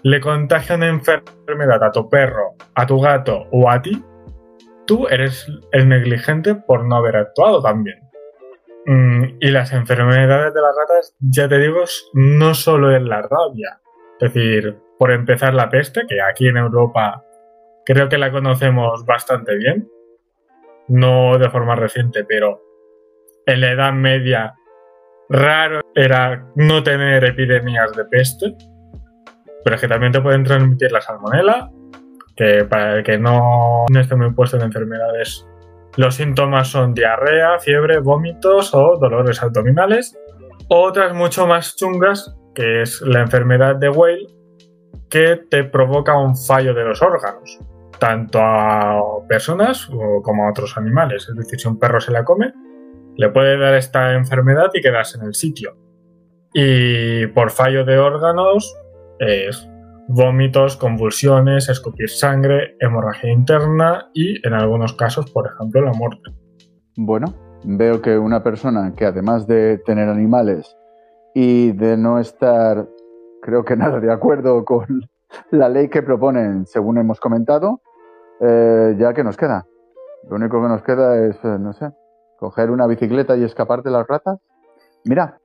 le 0.03 0.21
contagia 0.21 0.75
una 0.75 0.87
enfermedad 0.87 1.83
a 1.83 1.91
tu 1.91 2.09
perro, 2.09 2.55
a 2.75 2.85
tu 2.85 2.99
gato 2.99 3.47
o 3.51 3.69
a 3.69 3.81
ti, 3.81 4.01
tú 4.85 5.07
eres 5.07 5.45
el 5.71 5.89
negligente 5.89 6.55
por 6.55 6.85
no 6.85 6.95
haber 6.95 7.17
actuado 7.17 7.61
también. 7.61 7.99
Mm, 8.85 9.37
y 9.39 9.51
las 9.51 9.73
enfermedades 9.73 10.53
de 10.53 10.61
las 10.61 10.75
ratas, 10.75 11.15
ya 11.19 11.47
te 11.47 11.59
digo, 11.59 11.83
no 12.13 12.53
solo 12.53 12.95
es 12.95 13.01
la 13.01 13.21
rabia. 13.21 13.81
Es 14.19 14.33
decir, 14.33 14.77
por 14.97 15.11
empezar 15.11 15.53
la 15.53 15.69
peste, 15.69 16.05
que 16.07 16.21
aquí 16.21 16.47
en 16.47 16.57
Europa 16.57 17.23
creo 17.85 18.09
que 18.09 18.17
la 18.17 18.31
conocemos 18.31 19.05
bastante 19.05 19.55
bien. 19.55 19.89
No 20.87 21.37
de 21.37 21.49
forma 21.49 21.75
reciente, 21.75 22.23
pero 22.25 22.61
en 23.45 23.61
la 23.61 23.71
Edad 23.71 23.93
Media 23.93 24.55
raro 25.29 25.81
era 25.93 26.47
no 26.55 26.83
tener 26.83 27.23
epidemias 27.23 27.95
de 27.95 28.05
peste. 28.05 28.55
Pero 29.63 29.75
es 29.75 29.81
que 29.81 29.87
también 29.87 30.11
te 30.11 30.21
pueden 30.21 30.43
transmitir 30.43 30.91
la 30.91 31.01
salmonela, 31.01 31.69
que 32.35 32.65
para 32.65 32.97
el 32.97 33.03
que 33.03 33.17
no, 33.17 33.85
no 33.91 33.99
esté 33.99 34.15
muy 34.15 34.33
puesto 34.33 34.57
en 34.57 34.63
enfermedades 34.63 35.45
los 35.99 36.15
síntomas 36.15 36.69
son 36.69 36.93
diarrea, 36.93 37.59
fiebre, 37.59 37.99
vómitos 37.99 38.73
o 38.73 38.97
dolores 38.97 39.43
abdominales. 39.43 40.17
Otras 40.69 41.13
mucho 41.13 41.45
más 41.45 41.75
chungas, 41.75 42.33
que 42.55 42.83
es 42.83 43.01
la 43.01 43.19
enfermedad 43.19 43.75
de 43.75 43.89
Weil, 43.89 44.25
que 45.09 45.41
te 45.49 45.65
provoca 45.65 46.17
un 46.17 46.37
fallo 46.37 46.73
de 46.73 46.85
los 46.85 47.01
órganos, 47.01 47.59
tanto 47.99 48.39
a 48.41 49.27
personas 49.27 49.89
como 50.23 50.45
a 50.45 50.51
otros 50.51 50.77
animales. 50.77 51.27
Es 51.27 51.35
decir, 51.35 51.59
si 51.59 51.67
un 51.67 51.77
perro 51.77 51.99
se 51.99 52.13
la 52.13 52.23
come, 52.23 52.53
le 53.17 53.27
puede 53.27 53.57
dar 53.57 53.73
esta 53.73 54.13
enfermedad 54.13 54.69
y 54.73 54.79
quedarse 54.79 55.17
en 55.17 55.25
el 55.25 55.35
sitio. 55.35 55.75
Y 56.53 57.27
por 57.27 57.51
fallo 57.51 57.83
de 57.83 57.97
órganos 57.97 58.73
es 59.19 59.67
vómitos, 60.09 60.75
convulsiones, 60.75 61.69
escupir 61.69 62.09
sangre, 62.09 62.75
hemorragia 62.79 63.31
interna 63.31 64.09
y 64.13 64.45
en 64.45 64.53
algunos 64.53 64.93
casos, 64.93 65.29
por 65.31 65.47
ejemplo, 65.47 65.81
la 65.81 65.93
muerte. 65.93 66.31
Bueno, 66.97 67.27
veo 67.63 68.01
que 68.01 68.17
una 68.17 68.41
persona 68.41 68.93
que 68.95 69.05
además 69.05 69.45
de 69.45 69.77
tener 69.85 70.09
animales 70.09 70.75
y 71.35 71.73
de 71.73 71.95
no 71.95 72.19
estar, 72.19 72.87
creo 73.41 73.63
que 73.63 73.75
nada, 73.75 73.99
de 73.99 74.11
acuerdo 74.11 74.65
con 74.65 74.85
la 75.51 75.69
ley 75.69 75.89
que 75.89 76.01
proponen, 76.01 76.65
según 76.65 76.97
hemos 76.97 77.19
comentado, 77.19 77.81
eh, 78.41 78.95
ya 78.97 79.13
que 79.13 79.23
nos 79.23 79.37
queda. 79.37 79.67
Lo 80.27 80.37
único 80.37 80.59
que 80.59 80.69
nos 80.69 80.81
queda 80.81 81.23
es, 81.23 81.35
eh, 81.43 81.57
no 81.59 81.71
sé, 81.73 81.91
coger 82.39 82.71
una 82.71 82.87
bicicleta 82.87 83.37
y 83.37 83.43
escapar 83.43 83.83
de 83.83 83.91
las 83.91 84.07
ratas. 84.07 84.39
Mira. 85.05 85.39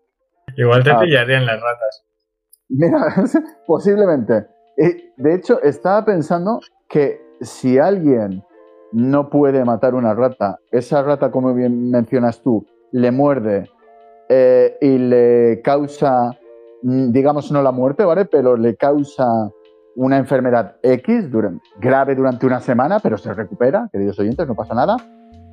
Igual 0.56 0.82
te 0.82 0.90
ah. 0.90 1.00
pillarían 1.00 1.44
las 1.44 1.60
ratas. 1.60 2.04
Mira, 2.68 3.14
posiblemente. 3.66 4.46
de 4.76 5.34
hecho, 5.34 5.60
estaba 5.62 6.04
pensando 6.04 6.60
que 6.88 7.20
si 7.40 7.78
alguien 7.78 8.42
no 8.92 9.28
puede 9.28 9.64
matar 9.64 9.94
una 9.94 10.14
rata, 10.14 10.58
esa 10.70 11.02
rata, 11.02 11.30
como 11.30 11.52
bien 11.54 11.90
mencionas 11.90 12.40
tú, 12.42 12.66
le 12.92 13.10
muerde 13.10 13.68
eh, 14.28 14.76
y 14.80 14.98
le 14.98 15.60
causa, 15.62 16.30
mm, 16.82 17.10
digamos, 17.10 17.50
no 17.50 17.62
la 17.62 17.72
muerte, 17.72 18.04
¿vale? 18.04 18.24
Pero 18.24 18.56
le 18.56 18.76
causa 18.76 19.50
una 19.96 20.16
enfermedad 20.16 20.76
X 20.82 21.28
grave 21.80 22.14
durante 22.14 22.46
una 22.46 22.60
semana, 22.60 23.00
pero 23.00 23.18
se 23.18 23.32
recupera, 23.32 23.88
queridos 23.92 24.18
oyentes, 24.18 24.46
no 24.46 24.54
pasa 24.54 24.74
nada. 24.74 24.96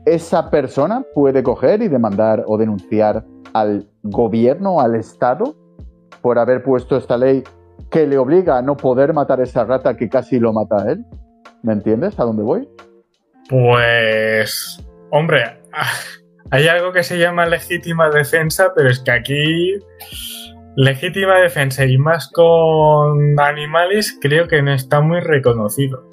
Esa 0.05 0.49
persona 0.49 1.03
puede 1.13 1.43
coger 1.43 1.81
y 1.81 1.87
demandar 1.87 2.43
o 2.47 2.57
denunciar 2.57 3.25
al 3.53 3.87
gobierno, 4.03 4.79
al 4.79 4.95
Estado, 4.95 5.55
por 6.21 6.39
haber 6.39 6.63
puesto 6.63 6.97
esta 6.97 7.17
ley 7.17 7.43
que 7.89 8.07
le 8.07 8.17
obliga 8.17 8.57
a 8.57 8.61
no 8.61 8.77
poder 8.77 9.13
matar 9.13 9.39
a 9.39 9.43
esa 9.43 9.63
rata 9.63 9.95
que 9.95 10.09
casi 10.09 10.39
lo 10.39 10.53
mata 10.53 10.83
a 10.83 10.91
él. 10.91 11.05
¿Me 11.63 11.73
entiendes 11.73 12.19
a 12.19 12.23
dónde 12.23 12.43
voy? 12.43 12.67
Pues, 13.49 14.83
hombre, 15.11 15.59
hay 16.51 16.67
algo 16.67 16.91
que 16.91 17.03
se 17.03 17.19
llama 17.19 17.45
legítima 17.45 18.09
defensa, 18.09 18.71
pero 18.75 18.89
es 18.89 18.99
que 18.99 19.11
aquí 19.11 19.75
legítima 20.75 21.39
defensa 21.39 21.85
y 21.85 21.97
más 21.97 22.29
con 22.31 23.39
animales 23.39 24.17
creo 24.21 24.47
que 24.47 24.61
no 24.61 24.73
está 24.73 25.01
muy 25.01 25.19
reconocido. 25.19 26.07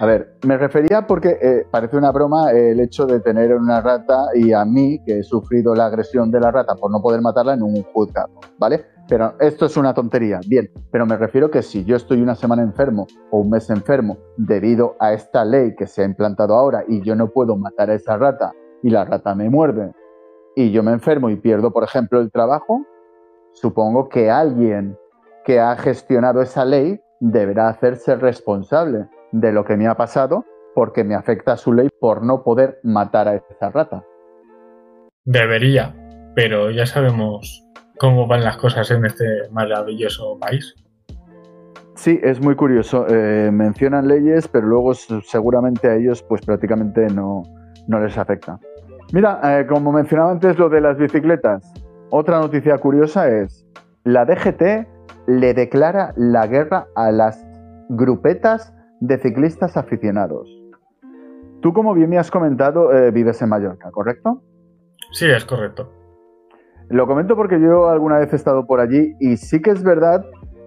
A 0.00 0.06
ver, 0.06 0.36
me 0.46 0.56
refería 0.56 1.06
porque 1.06 1.36
eh, 1.42 1.66
parece 1.70 1.96
una 1.96 2.12
broma 2.12 2.52
el 2.52 2.78
hecho 2.78 3.04
de 3.04 3.18
tener 3.20 3.52
una 3.52 3.80
rata 3.80 4.28
y 4.34 4.52
a 4.52 4.64
mí, 4.64 5.00
que 5.04 5.18
he 5.18 5.22
sufrido 5.24 5.74
la 5.74 5.86
agresión 5.86 6.30
de 6.30 6.38
la 6.38 6.52
rata 6.52 6.76
por 6.76 6.90
no 6.90 7.02
poder 7.02 7.20
matarla 7.20 7.54
en 7.54 7.62
un 7.62 7.82
juzgado, 7.82 8.30
¿vale? 8.58 8.86
Pero 9.08 9.34
esto 9.40 9.66
es 9.66 9.76
una 9.78 9.94
tontería, 9.94 10.40
bien, 10.46 10.70
pero 10.90 11.06
me 11.06 11.16
refiero 11.16 11.50
que 11.50 11.62
si 11.62 11.84
yo 11.84 11.96
estoy 11.96 12.20
una 12.20 12.34
semana 12.34 12.62
enfermo 12.62 13.06
o 13.30 13.40
un 13.40 13.50
mes 13.50 13.70
enfermo 13.70 14.18
debido 14.36 14.96
a 15.00 15.14
esta 15.14 15.46
ley 15.46 15.74
que 15.74 15.86
se 15.86 16.02
ha 16.02 16.04
implantado 16.04 16.54
ahora 16.54 16.84
y 16.86 17.00
yo 17.02 17.16
no 17.16 17.30
puedo 17.30 17.56
matar 17.56 17.88
a 17.88 17.94
esa 17.94 18.18
rata 18.18 18.52
y 18.82 18.90
la 18.90 19.06
rata 19.06 19.34
me 19.34 19.48
muerde 19.48 19.92
y 20.56 20.72
yo 20.72 20.82
me 20.82 20.92
enfermo 20.92 21.30
y 21.30 21.36
pierdo, 21.36 21.72
por 21.72 21.84
ejemplo, 21.84 22.20
el 22.20 22.30
trabajo, 22.30 22.84
supongo 23.52 24.08
que 24.08 24.30
alguien 24.30 24.98
que 25.44 25.58
ha 25.58 25.74
gestionado 25.76 26.42
esa 26.42 26.66
ley 26.66 27.00
deberá 27.20 27.68
hacerse 27.68 28.14
responsable 28.16 29.06
de 29.32 29.52
lo 29.52 29.64
que 29.64 29.76
me 29.76 29.86
ha 29.86 29.96
pasado 29.96 30.44
porque 30.74 31.02
me 31.02 31.14
afecta 31.14 31.56
su 31.56 31.72
ley 31.72 31.88
por 32.00 32.22
no 32.22 32.42
poder 32.42 32.78
matar 32.82 33.28
a 33.28 33.36
esa 33.36 33.70
rata. 33.70 34.04
Debería, 35.24 35.94
pero 36.34 36.70
ya 36.70 36.86
sabemos 36.86 37.67
cómo 37.98 38.26
van 38.26 38.44
las 38.44 38.56
cosas 38.56 38.90
en 38.90 39.04
este 39.04 39.24
maravilloso 39.50 40.38
país. 40.38 40.74
Sí, 41.94 42.20
es 42.22 42.40
muy 42.40 42.54
curioso. 42.54 43.06
Eh, 43.08 43.50
mencionan 43.52 44.06
leyes, 44.06 44.46
pero 44.46 44.66
luego 44.66 44.94
seguramente 44.94 45.88
a 45.88 45.96
ellos 45.96 46.22
pues 46.22 46.42
prácticamente 46.46 47.06
no, 47.08 47.42
no 47.88 48.00
les 48.00 48.16
afecta. 48.16 48.60
Mira, 49.12 49.40
eh, 49.42 49.66
como 49.66 49.90
mencionaba 49.90 50.30
antes 50.30 50.58
lo 50.58 50.68
de 50.68 50.80
las 50.80 50.96
bicicletas, 50.96 51.72
otra 52.10 52.38
noticia 52.38 52.78
curiosa 52.78 53.28
es, 53.28 53.66
la 54.04 54.24
DGT 54.24 54.86
le 55.26 55.54
declara 55.54 56.12
la 56.16 56.46
guerra 56.46 56.86
a 56.94 57.10
las 57.10 57.44
grupetas 57.88 58.72
de 59.00 59.18
ciclistas 59.18 59.76
aficionados. 59.76 60.48
Tú, 61.60 61.72
como 61.72 61.94
bien 61.94 62.10
me 62.10 62.18
has 62.18 62.30
comentado, 62.30 62.92
eh, 62.92 63.10
vives 63.10 63.42
en 63.42 63.48
Mallorca, 63.48 63.90
¿correcto? 63.90 64.42
Sí, 65.12 65.26
es 65.26 65.44
correcto. 65.44 65.97
Lo 66.90 67.06
comento 67.06 67.36
porque 67.36 67.60
yo 67.60 67.88
alguna 67.88 68.18
vez 68.18 68.32
he 68.32 68.36
estado 68.36 68.66
por 68.66 68.80
allí 68.80 69.14
y 69.20 69.36
sí 69.36 69.60
que 69.60 69.70
es 69.70 69.82
verdad 69.82 70.24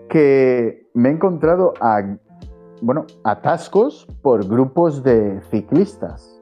que 0.10 0.88
me 0.94 1.10
he 1.10 1.12
encontrado 1.14 1.74
a, 1.80 2.02
bueno, 2.82 3.06
atascos 3.24 4.08
por 4.22 4.48
grupos 4.48 5.04
de 5.04 5.42
ciclistas. 5.50 6.38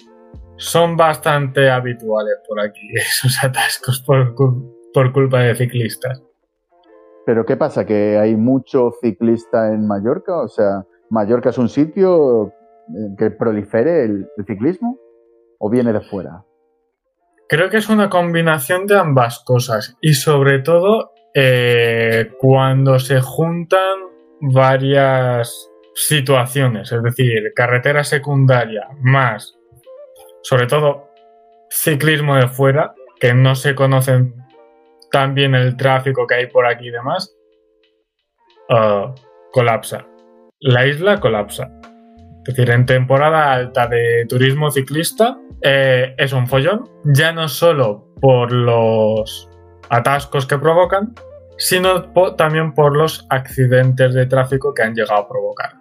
Son 0.58 0.98
bastante 0.98 1.70
habituales 1.70 2.36
por 2.48 2.60
aquí 2.60 2.88
esos 2.96 3.42
atascos 3.44 4.02
por, 4.02 4.36
por 4.94 5.14
culpa 5.14 5.40
de 5.40 5.56
ciclistas. 5.56 6.22
¿Pero 7.26 7.46
qué 7.46 7.56
pasa? 7.56 7.86
¿Que 7.86 8.18
hay 8.18 8.36
mucho 8.36 8.92
ciclista 9.02 9.72
en 9.72 9.86
Mallorca? 9.86 10.36
O 10.42 10.48
sea, 10.48 10.84
¿Mallorca 11.10 11.50
es 11.50 11.58
un 11.58 11.70
sitio 11.70 12.54
que 13.18 13.32
prolifere 13.32 14.04
el, 14.04 14.28
ciclismo 14.48 14.98
o 15.60 15.70
viene 15.70 15.94
de 15.94 16.02
fuera? 16.02 16.44
Creo 17.50 17.70
que 17.70 17.78
es 17.78 17.90
una 17.90 18.10
combinación 18.10 18.86
de 18.86 18.98
ambas 18.98 19.44
cosas 19.44 19.98
y 20.02 20.14
sobre 20.14 20.60
todo 20.60 21.14
eh, 21.34 22.32
cuando 22.40 23.00
se 23.00 23.20
juntan 23.20 23.98
varias 24.40 25.70
situaciones, 25.96 26.92
es 26.92 27.04
decir, 27.04 27.52
carretera 27.56 28.04
secundaria 28.04 28.88
más, 29.02 29.58
sobre 30.44 30.68
todo, 30.68 31.10
ciclismo 31.70 32.36
de 32.36 32.48
fuera, 32.48 32.94
que 33.20 33.34
no 33.34 33.56
se 33.56 33.76
conocen 33.76 34.36
tan 35.12 35.34
bien 35.34 35.56
el 35.56 35.76
tráfico 35.76 36.26
que 36.26 36.36
hay 36.36 36.48
por 36.48 36.66
aquí 36.66 36.88
y 36.88 36.92
demás, 36.92 37.36
uh, 38.70 39.14
colapsa 39.52 40.06
la 40.60 40.86
isla 40.86 41.20
colapsa. 41.20 41.72
Es 42.46 42.56
decir, 42.56 42.70
en 42.72 42.86
temporada 42.86 43.54
alta 43.54 43.88
de 43.88 44.26
turismo 44.28 44.72
ciclista 44.72 45.38
eh, 45.62 46.16
es 46.18 46.34
un 46.34 46.48
follón, 46.48 46.90
ya 47.04 47.32
no 47.32 47.48
solo 47.48 48.06
por 48.22 48.52
los 48.52 49.50
atascos 49.90 50.46
que 50.46 50.58
provocan, 50.58 51.14
sino 51.58 52.04
también 52.36 52.74
por 52.74 52.96
los 52.96 53.26
accidentes 53.30 54.14
de 54.14 54.26
tráfico 54.26 54.74
que 54.74 54.84
han 54.84 54.96
llegado 54.96 55.22
a 55.22 55.28
provocar. 55.28 55.72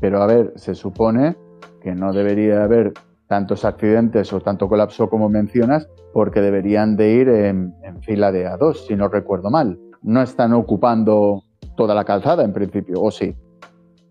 Pero 0.00 0.22
a 0.22 0.26
ver, 0.26 0.52
se 0.56 0.74
supone 0.74 1.36
que 1.82 1.92
no 1.92 2.12
debería 2.12 2.64
haber 2.64 2.92
tantos 3.28 3.64
accidentes 3.64 4.32
o 4.32 4.40
tanto 4.40 4.68
colapso 4.68 5.08
como 5.08 5.28
mencionas, 5.28 5.88
porque 6.12 6.40
deberían 6.40 6.96
de 6.96 7.10
ir 7.10 7.28
en, 7.28 7.74
en 7.82 8.02
fila 8.02 8.32
de 8.32 8.48
A2, 8.48 8.86
si 8.88 8.96
no 8.96 9.08
recuerdo 9.08 9.50
mal. 9.50 9.78
No 10.02 10.22
están 10.22 10.52
ocupando 10.54 11.42
toda 11.76 11.94
la 11.94 12.04
calzada 12.04 12.42
en 12.42 12.52
principio, 12.52 13.00
¿o 13.00 13.10
sí? 13.10 13.36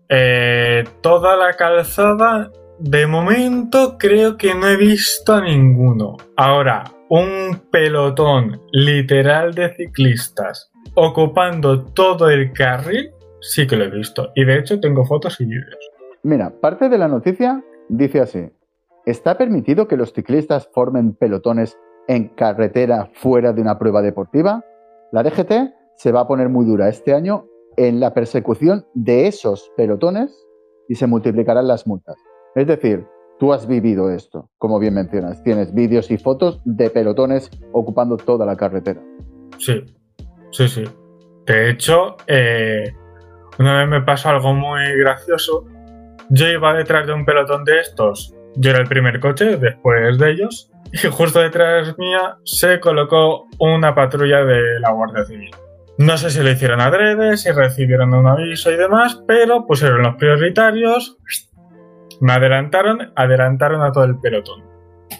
Eh, 0.08 0.84
toda 1.02 1.36
la 1.36 1.52
calzada, 1.52 2.50
de 2.80 3.06
momento 3.06 3.96
creo 3.98 4.36
que 4.36 4.54
no 4.54 4.68
he 4.68 4.76
visto 4.76 5.34
a 5.34 5.42
ninguno. 5.42 6.16
Ahora, 6.36 6.84
un 7.08 7.62
pelotón 7.70 8.60
literal 8.72 9.54
de 9.54 9.74
ciclistas 9.74 10.70
ocupando 10.94 11.84
todo 11.84 12.28
el 12.28 12.52
carril, 12.52 13.10
sí 13.40 13.66
que 13.66 13.76
lo 13.76 13.84
he 13.84 13.90
visto. 13.90 14.30
Y 14.34 14.44
de 14.44 14.58
hecho 14.58 14.80
tengo 14.80 15.04
fotos 15.04 15.40
y 15.40 15.44
vídeos. 15.44 15.90
Mira, 16.22 16.50
parte 16.60 16.88
de 16.88 16.98
la 16.98 17.08
noticia 17.08 17.64
dice 17.88 18.20
así. 18.20 18.50
¿Está 19.06 19.38
permitido 19.38 19.88
que 19.88 19.96
los 19.96 20.12
ciclistas 20.12 20.68
formen 20.72 21.14
pelotones 21.14 21.78
en 22.08 22.28
carretera 22.28 23.10
fuera 23.14 23.52
de 23.52 23.62
una 23.62 23.78
prueba 23.78 24.02
deportiva? 24.02 24.62
La 25.12 25.22
DGT 25.22 25.52
se 25.96 26.12
va 26.12 26.20
a 26.20 26.28
poner 26.28 26.48
muy 26.48 26.66
dura 26.66 26.88
este 26.88 27.14
año 27.14 27.46
en 27.76 28.00
la 28.00 28.12
persecución 28.12 28.86
de 28.94 29.26
esos 29.26 29.70
pelotones 29.76 30.46
y 30.88 30.96
se 30.96 31.06
multiplicarán 31.06 31.68
las 31.68 31.86
multas. 31.86 32.16
Es 32.58 32.66
decir, 32.66 33.06
tú 33.38 33.52
has 33.52 33.68
vivido 33.68 34.10
esto, 34.10 34.50
como 34.58 34.80
bien 34.80 34.94
mencionas. 34.94 35.44
Tienes 35.44 35.72
vídeos 35.72 36.10
y 36.10 36.18
fotos 36.18 36.60
de 36.64 36.90
pelotones 36.90 37.52
ocupando 37.72 38.16
toda 38.16 38.44
la 38.44 38.56
carretera. 38.56 39.00
Sí, 39.58 39.84
sí, 40.50 40.66
sí. 40.66 40.82
De 41.46 41.70
hecho, 41.70 42.16
eh, 42.26 42.92
una 43.60 43.78
vez 43.78 43.88
me 43.88 44.02
pasó 44.02 44.30
algo 44.30 44.54
muy 44.54 44.82
gracioso. 44.98 45.66
Yo 46.30 46.48
iba 46.48 46.74
detrás 46.74 47.06
de 47.06 47.12
un 47.12 47.24
pelotón 47.24 47.64
de 47.64 47.78
estos. 47.78 48.34
Yo 48.56 48.70
era 48.70 48.80
el 48.80 48.88
primer 48.88 49.20
coche 49.20 49.56
después 49.56 50.18
de 50.18 50.30
ellos. 50.32 50.72
Y 50.92 51.06
justo 51.06 51.38
detrás 51.38 51.96
mía 51.96 52.38
se 52.42 52.80
colocó 52.80 53.46
una 53.60 53.94
patrulla 53.94 54.44
de 54.44 54.80
la 54.80 54.90
Guardia 54.90 55.24
Civil. 55.24 55.50
No 55.96 56.18
sé 56.18 56.30
si 56.30 56.42
lo 56.42 56.50
hicieron 56.50 56.80
adrede, 56.80 57.36
si 57.36 57.52
recibieron 57.52 58.14
un 58.14 58.26
aviso 58.26 58.72
y 58.72 58.76
demás, 58.76 59.22
pero 59.28 59.64
pusieron 59.64 60.02
los 60.02 60.16
prioritarios, 60.16 61.18
me 62.20 62.32
adelantaron, 62.32 63.12
adelantaron 63.16 63.82
a 63.82 63.92
todo 63.92 64.04
el 64.04 64.18
pelotón. 64.18 64.64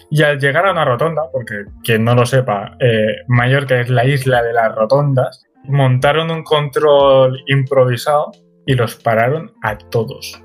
Y 0.09 0.23
al 0.23 0.39
llegar 0.39 0.65
a 0.65 0.71
una 0.71 0.85
rotonda, 0.85 1.23
porque 1.31 1.65
quien 1.83 2.03
no 2.03 2.15
lo 2.15 2.25
sepa, 2.25 2.75
eh, 2.79 3.17
Mallorca 3.27 3.79
es 3.79 3.89
la 3.89 4.05
isla 4.05 4.43
de 4.43 4.53
las 4.53 4.73
rotondas, 4.75 5.45
montaron 5.65 6.31
un 6.31 6.43
control 6.43 7.39
improvisado 7.47 8.31
y 8.65 8.75
los 8.75 8.95
pararon 8.95 9.51
a 9.63 9.77
todos. 9.77 10.43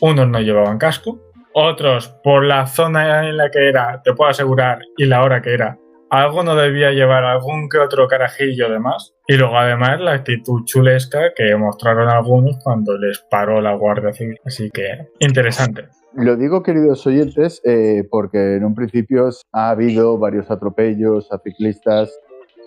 Unos 0.00 0.28
no 0.28 0.40
llevaban 0.40 0.78
casco, 0.78 1.20
otros 1.54 2.08
por 2.22 2.44
la 2.44 2.66
zona 2.66 3.28
en 3.28 3.36
la 3.36 3.50
que 3.50 3.68
era, 3.68 4.00
te 4.02 4.14
puedo 4.14 4.30
asegurar, 4.30 4.80
y 4.96 5.06
la 5.06 5.22
hora 5.22 5.42
que 5.42 5.54
era, 5.54 5.78
alguno 6.10 6.54
debía 6.54 6.92
llevar 6.92 7.24
algún 7.24 7.68
que 7.68 7.78
otro 7.78 8.06
carajillo 8.06 8.70
de 8.70 8.78
más, 8.78 9.14
Y 9.30 9.36
luego 9.36 9.58
además 9.58 10.00
la 10.00 10.14
actitud 10.14 10.64
chulesca 10.64 11.34
que 11.36 11.54
mostraron 11.54 12.08
algunos 12.08 12.56
cuando 12.64 12.96
les 12.96 13.18
paró 13.30 13.60
la 13.60 13.74
Guardia 13.74 14.10
Civil. 14.14 14.38
Así 14.42 14.70
que 14.70 15.06
interesante. 15.18 15.84
Lo 16.14 16.34
digo, 16.36 16.62
queridos 16.62 17.06
oyentes, 17.06 17.60
eh, 17.64 18.08
porque 18.10 18.56
en 18.56 18.64
un 18.64 18.74
principio 18.74 19.28
ha 19.52 19.68
habido 19.68 20.16
varios 20.16 20.50
atropellos 20.50 21.30
a 21.30 21.38
ciclistas 21.40 22.10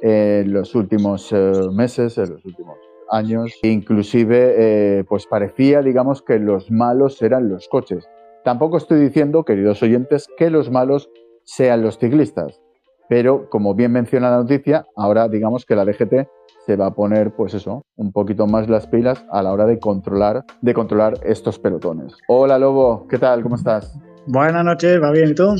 en 0.03 0.53
los 0.53 0.75
últimos 0.75 1.31
eh, 1.31 1.51
meses, 1.73 2.19
en 2.19 2.33
los 2.33 2.45
últimos 2.45 2.77
años. 3.09 3.51
Inclusive, 3.63 4.53
eh, 4.99 5.03
pues 5.09 5.25
parecía, 5.25 5.81
digamos, 5.81 6.21
que 6.21 6.37
los 6.37 6.69
malos 6.69 7.19
eran 7.23 7.49
los 7.49 7.67
coches. 7.69 8.07
Tampoco 8.43 8.77
estoy 8.77 8.99
diciendo, 8.99 9.45
queridos 9.45 9.81
oyentes, 9.81 10.27
que 10.37 10.51
los 10.51 10.69
malos 10.69 11.09
sean 11.43 11.81
los 11.81 11.97
ciclistas. 11.97 12.61
Pero, 13.09 13.49
como 13.49 13.73
bien 13.73 13.91
menciona 13.91 14.29
la 14.29 14.37
noticia, 14.37 14.85
ahora 14.95 15.27
digamos 15.27 15.65
que 15.65 15.75
la 15.75 15.85
DGT 15.85 16.29
se 16.65 16.75
va 16.75 16.87
a 16.87 16.93
poner, 16.93 17.31
pues 17.31 17.53
eso, 17.53 17.83
un 17.95 18.11
poquito 18.11 18.47
más 18.47 18.69
las 18.69 18.87
pilas 18.87 19.25
a 19.31 19.41
la 19.43 19.51
hora 19.51 19.65
de 19.65 19.79
controlar, 19.79 20.45
de 20.61 20.73
controlar 20.73 21.15
estos 21.23 21.59
pelotones. 21.59 22.13
Hola 22.27 22.59
Lobo, 22.59 23.07
¿qué 23.07 23.17
tal? 23.17 23.41
¿Cómo 23.43 23.55
estás? 23.55 23.97
Buenas 24.27 24.63
noches, 24.63 25.01
¿va 25.01 25.11
bien 25.11 25.31
y 25.31 25.35
tú? 25.35 25.55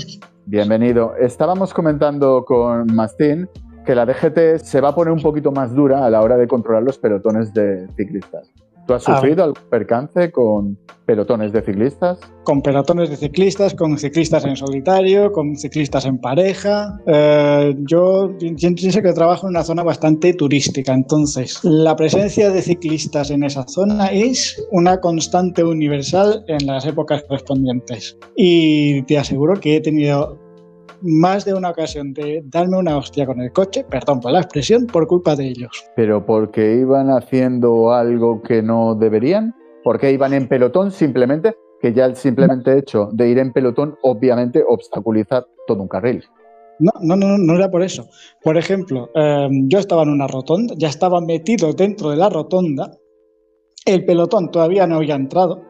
Bienvenido. 0.45 1.15
Estábamos 1.15 1.73
comentando 1.73 2.45
con 2.45 2.93
Mastín 2.93 3.49
que 3.85 3.95
la 3.95 4.05
DGT 4.05 4.57
se 4.63 4.81
va 4.81 4.89
a 4.89 4.95
poner 4.95 5.11
un 5.11 5.21
poquito 5.21 5.51
más 5.51 5.73
dura 5.73 6.05
a 6.05 6.09
la 6.09 6.21
hora 6.21 6.37
de 6.37 6.47
controlar 6.47 6.83
los 6.83 6.99
pelotones 6.99 7.53
de 7.53 7.87
ciclistas. 7.95 8.51
¿Tú 8.87 8.93
has 8.93 9.03
sufrido 9.03 9.43
algún 9.43 9.63
percance 9.69 10.31
con 10.31 10.77
pelotones 11.05 11.51
de 11.51 11.61
ciclistas? 11.61 12.19
Con 12.43 12.61
pelotones 12.61 13.09
de 13.09 13.17
ciclistas, 13.17 13.73
con 13.75 13.97
ciclistas 13.97 14.45
en 14.45 14.55
solitario, 14.55 15.31
con 15.31 15.55
ciclistas 15.55 16.05
en 16.05 16.17
pareja. 16.19 16.97
Eh, 17.05 17.75
yo 17.87 18.31
pienso 18.39 19.01
que 19.01 19.13
trabajo 19.13 19.47
en 19.47 19.51
una 19.51 19.63
zona 19.63 19.83
bastante 19.83 20.33
turística, 20.33 20.93
entonces 20.93 21.59
la 21.63 21.95
presencia 21.95 22.49
de 22.49 22.61
ciclistas 22.61 23.29
en 23.31 23.43
esa 23.43 23.67
zona 23.67 24.07
es 24.07 24.65
una 24.71 24.99
constante 24.99 25.63
universal 25.63 26.43
en 26.47 26.65
las 26.65 26.85
épocas 26.85 27.23
correspondientes. 27.23 28.17
Y 28.35 29.03
te 29.03 29.17
aseguro 29.17 29.59
que 29.59 29.77
he 29.77 29.81
tenido 29.81 30.39
más 31.01 31.45
de 31.45 31.53
una 31.53 31.69
ocasión 31.69 32.13
de 32.13 32.41
darme 32.45 32.77
una 32.77 32.97
hostia 32.97 33.25
con 33.25 33.41
el 33.41 33.51
coche, 33.51 33.85
perdón 33.89 34.19
por 34.19 34.31
la 34.31 34.41
expresión, 34.41 34.87
por 34.87 35.07
culpa 35.07 35.35
de 35.35 35.47
ellos. 35.47 35.85
¿Pero 35.95 36.25
porque 36.25 36.75
iban 36.75 37.09
haciendo 37.09 37.93
algo 37.93 38.41
que 38.41 38.61
no 38.61 38.95
deberían? 38.95 39.55
¿Porque 39.83 40.11
iban 40.11 40.33
en 40.33 40.47
pelotón 40.47 40.91
simplemente? 40.91 41.55
Que 41.81 41.93
ya 41.93 42.05
el 42.05 42.15
simplemente 42.15 42.77
hecho 42.77 43.09
de 43.11 43.29
ir 43.29 43.39
en 43.39 43.51
pelotón 43.51 43.97
obviamente 44.03 44.63
obstaculiza 44.67 45.45
todo 45.67 45.81
un 45.81 45.87
carril. 45.87 46.23
No, 46.79 46.91
no, 47.01 47.15
no, 47.15 47.37
no 47.37 47.55
era 47.55 47.69
por 47.69 47.83
eso. 47.83 48.07
Por 48.43 48.57
ejemplo, 48.57 49.09
em, 49.13 49.67
yo 49.69 49.79
estaba 49.79 50.03
en 50.03 50.09
una 50.09 50.27
rotonda, 50.27 50.73
ya 50.77 50.89
estaba 50.89 51.21
metido 51.21 51.73
dentro 51.73 52.09
de 52.09 52.17
la 52.17 52.29
rotonda, 52.29 52.91
el 53.85 54.05
pelotón 54.05 54.51
todavía 54.51 54.87
no 54.87 54.97
había 54.97 55.15
entrado, 55.15 55.63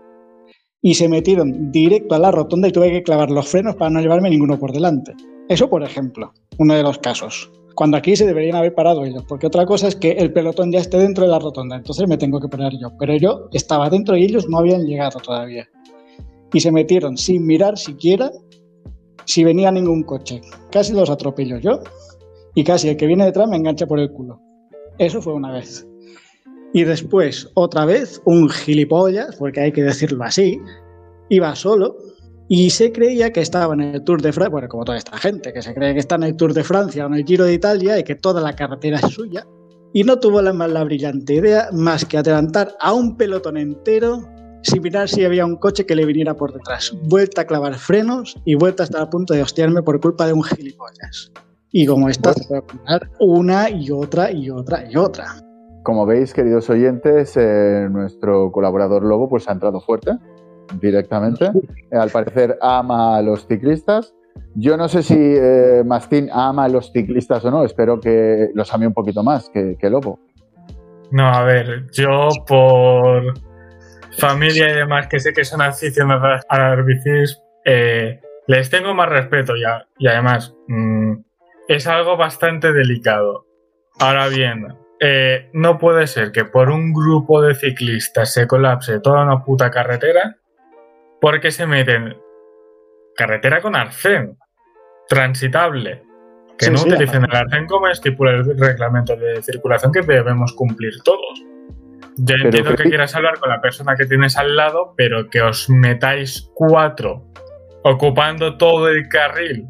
y 0.82 0.96
se 0.96 1.08
metieron 1.08 1.72
directo 1.72 2.16
a 2.16 2.20
la 2.20 2.32
rotonda 2.32 2.68
y 2.68 2.72
tuve 2.72 2.92
que 2.92 3.04
clavar 3.04 3.30
los 3.30 3.48
frenos 3.48 3.76
para 3.76 3.92
no 3.92 4.02
llevarme 4.02 4.30
ninguno 4.30 4.58
por 4.58 4.72
delante. 4.72 5.14
Eso, 5.48 5.70
por 5.70 5.84
ejemplo, 5.84 6.34
uno 6.58 6.74
de 6.74 6.84
los 6.84 6.98
casos. 6.98 7.52
Cuando 7.76 7.98
aquí 7.98 8.16
se 8.16 8.26
deberían 8.26 8.56
haber 8.56 8.74
parado 8.74 9.06
ellos, 9.06 9.24
porque 9.28 9.48
otra 9.48 9.66
cosa 9.66 9.88
es 9.88 9.96
que 9.96 10.12
el 10.12 10.34
pelotón 10.34 10.72
ya 10.72 10.80
esté 10.80 10.98
dentro 10.98 11.24
de 11.24 11.32
la 11.32 11.40
rotonda, 11.40 11.76
entonces 11.76 12.08
me 12.08 12.18
tengo 12.18 12.40
que 12.40 12.48
parar 12.48 12.74
yo. 12.80 12.92
Pero 13.00 13.16
yo 13.16 13.48
estaba 13.54 13.90
dentro 13.90 14.18
y 14.18 14.24
ellos 14.24 14.50
no 14.50 14.58
habían 14.58 14.86
llegado 14.86 15.20
todavía. 15.20 15.68
Y 16.54 16.60
se 16.60 16.72
metieron 16.72 17.18
sin 17.18 17.46
mirar 17.46 17.78
siquiera 17.78 18.32
si 19.26 19.44
venía 19.44 19.72
ningún 19.72 20.04
coche. 20.04 20.42
Casi 20.72 20.94
los 20.94 21.10
atropello 21.10 21.60
yo 21.60 21.80
y 22.56 22.64
casi 22.64 22.90
el 22.90 22.98
que 22.98 23.08
viene 23.08 23.26
detrás 23.26 23.48
me 23.48 23.56
engancha 23.56 23.88
por 23.88 24.00
el 24.00 24.12
culo. 24.12 24.40
Eso 24.98 25.22
fue 25.22 25.34
una 25.34 25.52
vez. 25.52 25.88
Y 26.74 26.84
después, 26.84 27.50
otra 27.56 27.86
vez, 27.86 28.22
un 28.26 28.50
gilipollas, 28.50 29.36
porque 29.36 29.62
hay 29.62 29.72
que 29.72 29.84
decirlo 29.84 30.24
así, 30.24 30.60
iba 31.30 31.56
solo 31.56 31.98
y 32.48 32.70
se 32.70 32.92
creía 32.92 33.32
que 33.32 33.40
estaba 33.40 33.74
en 33.74 33.82
el 33.82 34.04
Tour 34.04 34.22
de 34.22 34.34
Francia, 34.34 34.50
bueno, 34.50 34.68
como 34.68 34.84
toda 34.84 34.98
esta 34.98 35.18
gente, 35.18 35.54
que 35.54 35.62
se 35.62 35.74
cree 35.74 35.94
que 35.94 36.00
está 36.00 36.16
en 36.16 36.24
el 36.24 36.36
Tour 36.36 36.54
de 36.54 36.64
Francia 36.64 37.06
o 37.06 37.08
en 37.08 37.16
el 37.16 37.26
Giro 37.26 37.46
de 37.46 37.54
Italia 37.54 37.98
y 37.98 38.04
que 38.04 38.16
toda 38.16 38.42
la 38.42 38.54
carretera 38.54 39.00
es 39.00 39.14
suya. 39.14 39.46
Y 39.94 40.04
no 40.04 40.20
tuvo 40.20 40.42
la, 40.42 40.52
la 40.52 40.84
brillante 40.84 41.36
idea 41.36 41.70
más 41.74 42.06
que 42.06 42.18
adelantar 42.18 42.76
a 42.80 42.94
un 42.94 43.16
pelotón 43.18 43.58
entero 43.58 44.28
sin 44.64 44.82
mirar 44.82 45.10
si 45.10 45.26
había 45.26 45.46
un 45.46 45.56
coche 45.56 45.86
que 45.86 45.96
le 45.96 46.06
viniera 46.06 46.36
por 46.36 46.54
detrás. 46.54 46.94
Vuelta 47.04 47.42
a 47.42 47.48
clavar 47.48 47.76
frenos 47.76 48.38
y 48.46 48.56
vuelta 48.56 48.84
a 48.84 48.86
estar 48.86 49.02
a 49.02 49.10
punto 49.10 49.34
de 49.34 49.42
hostiarme 49.42 49.82
por 49.82 50.00
culpa 50.00 50.28
de 50.28 50.34
un 50.34 50.44
gilipollas. 50.44 51.32
Y 51.72 51.86
como 51.86 52.10
esta, 52.10 52.34
se 52.34 52.44
puede 52.48 52.62
poner 52.64 53.10
una 53.20 53.70
y 53.70 53.92
otra 53.92 54.32
y 54.32 54.50
otra 54.50 54.90
y 54.90 54.98
otra. 54.98 55.36
Como 55.84 56.06
veis, 56.06 56.34
queridos 56.34 56.70
oyentes, 56.70 57.36
eh, 57.38 57.88
nuestro 57.90 58.52
colaborador 58.52 59.04
Lobo 59.04 59.28
pues 59.28 59.48
ha 59.50 59.54
entrado 59.54 59.82
fuerte 59.82 60.12
directamente. 60.80 61.52
al 61.92 62.10
parecer 62.10 62.58
ama 62.62 63.18
a 63.18 63.22
los 63.22 63.48
ciclistas. 63.48 64.14
Yo 64.56 64.78
no 64.78 64.88
sé 64.88 65.04
si 65.04 65.18
eh, 65.18 65.84
Mastín 65.86 66.30
ama 66.32 66.66
a 66.66 66.70
los 66.70 66.92
ciclistas 66.92 67.44
o 67.46 67.52
no. 67.52 67.66
Espero 67.66 68.00
que 68.00 68.50
los 68.54 68.74
ame 68.74 68.88
un 68.88 68.94
poquito 68.94 69.24
más 69.24 69.50
que, 69.50 69.78
Lobo. 69.90 70.20
No, 71.12 71.28
a 71.28 71.44
ver, 71.44 71.88
yo 71.92 72.30
por 72.48 73.34
familia 74.18 74.70
y 74.70 74.76
demás 74.76 75.08
que 75.08 75.20
sé 75.20 75.34
que 75.34 75.44
son 75.44 75.62
aficionados 75.62 76.42
a 76.48 76.60
las 76.60 76.86
bicis, 76.86 77.42
eh, 77.66 78.22
les 78.48 78.70
tengo 78.70 78.94
más 78.94 79.10
respeto 79.10 79.54
ya. 79.56 79.86
Y 79.98 80.08
además, 80.08 80.54
mm, 80.68 81.14
es 81.68 81.88
algo 81.88 82.18
bastante 82.18 82.72
delicado. 82.72 83.46
Ahora 84.00 84.30
bien, 84.30 84.68
eh, 85.04 85.50
no 85.54 85.80
puede 85.80 86.06
ser 86.06 86.32
que 86.32 86.46
por 86.46 86.70
un 86.70 86.94
grupo 86.94 87.42
de 87.42 87.56
ciclistas 87.56 88.32
se 88.32 88.46
colapse 88.46 89.00
toda 89.00 89.24
una 89.24 89.44
puta 89.44 89.72
carretera 89.72 90.38
porque 91.20 91.50
se 91.50 91.66
meten 91.66 92.16
carretera 93.16 93.62
con 93.62 93.76
arcén, 93.76 94.38
transitable, 95.10 96.04
que 96.56 96.70
no 96.70 96.80
utilicen 96.80 97.24
el 97.24 97.36
arcén 97.36 97.66
como 97.66 97.88
estipula 97.88 98.32
el 98.32 98.60
reglamento 98.60 99.16
de 99.16 99.42
circulación 99.42 99.92
que 99.92 100.02
debemos 100.02 100.54
cumplir 100.54 100.94
todos. 101.04 101.44
Yo 102.18 102.36
entiendo 102.36 102.76
que 102.76 102.84
quieras 102.84 103.16
hablar 103.16 103.40
con 103.40 103.50
la 103.50 103.60
persona 103.60 103.96
que 103.96 104.06
tienes 104.06 104.38
al 104.38 104.56
lado, 104.56 104.94
pero 104.96 105.28
que 105.32 105.42
os 105.42 105.68
metáis 105.68 106.48
cuatro 106.54 107.26
ocupando 107.84 108.58
todo 108.58 108.88
el 108.90 109.08
carril 109.10 109.66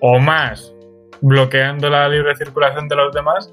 o 0.00 0.20
más, 0.20 0.72
bloqueando 1.20 1.90
la 1.90 2.08
libre 2.08 2.36
circulación 2.36 2.86
de 2.86 2.94
los 2.94 3.12
demás, 3.12 3.52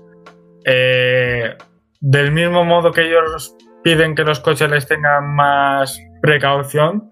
eh, 0.66 1.56
del 2.02 2.32
mismo 2.32 2.66
modo 2.66 2.92
que 2.92 3.08
ellos 3.08 3.56
piden 3.84 4.16
que 4.16 4.24
los 4.24 4.40
coches 4.40 4.70
les 4.70 4.88
tengan 4.88 5.36
más 5.36 6.02
precaución, 6.22 7.12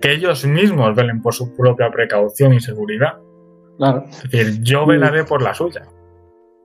que 0.00 0.12
ellos 0.12 0.46
mismos 0.46 0.94
velen 0.94 1.20
por 1.20 1.34
su 1.34 1.54
propia 1.54 1.90
precaución 1.90 2.54
y 2.54 2.60
seguridad. 2.60 3.18
Es 3.78 4.30
decir, 4.30 4.62
yo 4.62 4.86
velaré 4.86 5.24
por 5.24 5.42
la 5.42 5.52
suya. 5.52 5.82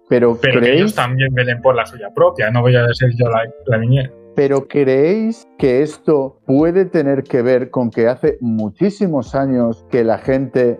Pero, 0.10 0.40
que 0.40 0.74
ellos 0.74 0.96
también 0.96 1.34
velen 1.34 1.62
por 1.62 1.76
la 1.76 1.86
suya 1.86 2.10
propia, 2.14 2.52
no 2.52 2.62
voy 2.62 2.76
a 2.76 2.94
ser 2.94 3.12
yo 3.16 3.30
la, 3.30 3.44
la 3.68 3.78
niñera. 3.78 4.12
Pero 4.36 4.68
¿creéis 4.68 5.48
que 5.58 5.82
esto 5.82 6.40
puede 6.46 6.86
tener 6.86 7.24
que 7.24 7.42
ver 7.42 7.70
con 7.70 7.90
que 7.92 8.08
hace 8.08 8.38
muchísimos 8.42 9.36
años 9.36 9.86
que 9.90 10.04
la 10.04 10.18
gente, 10.18 10.80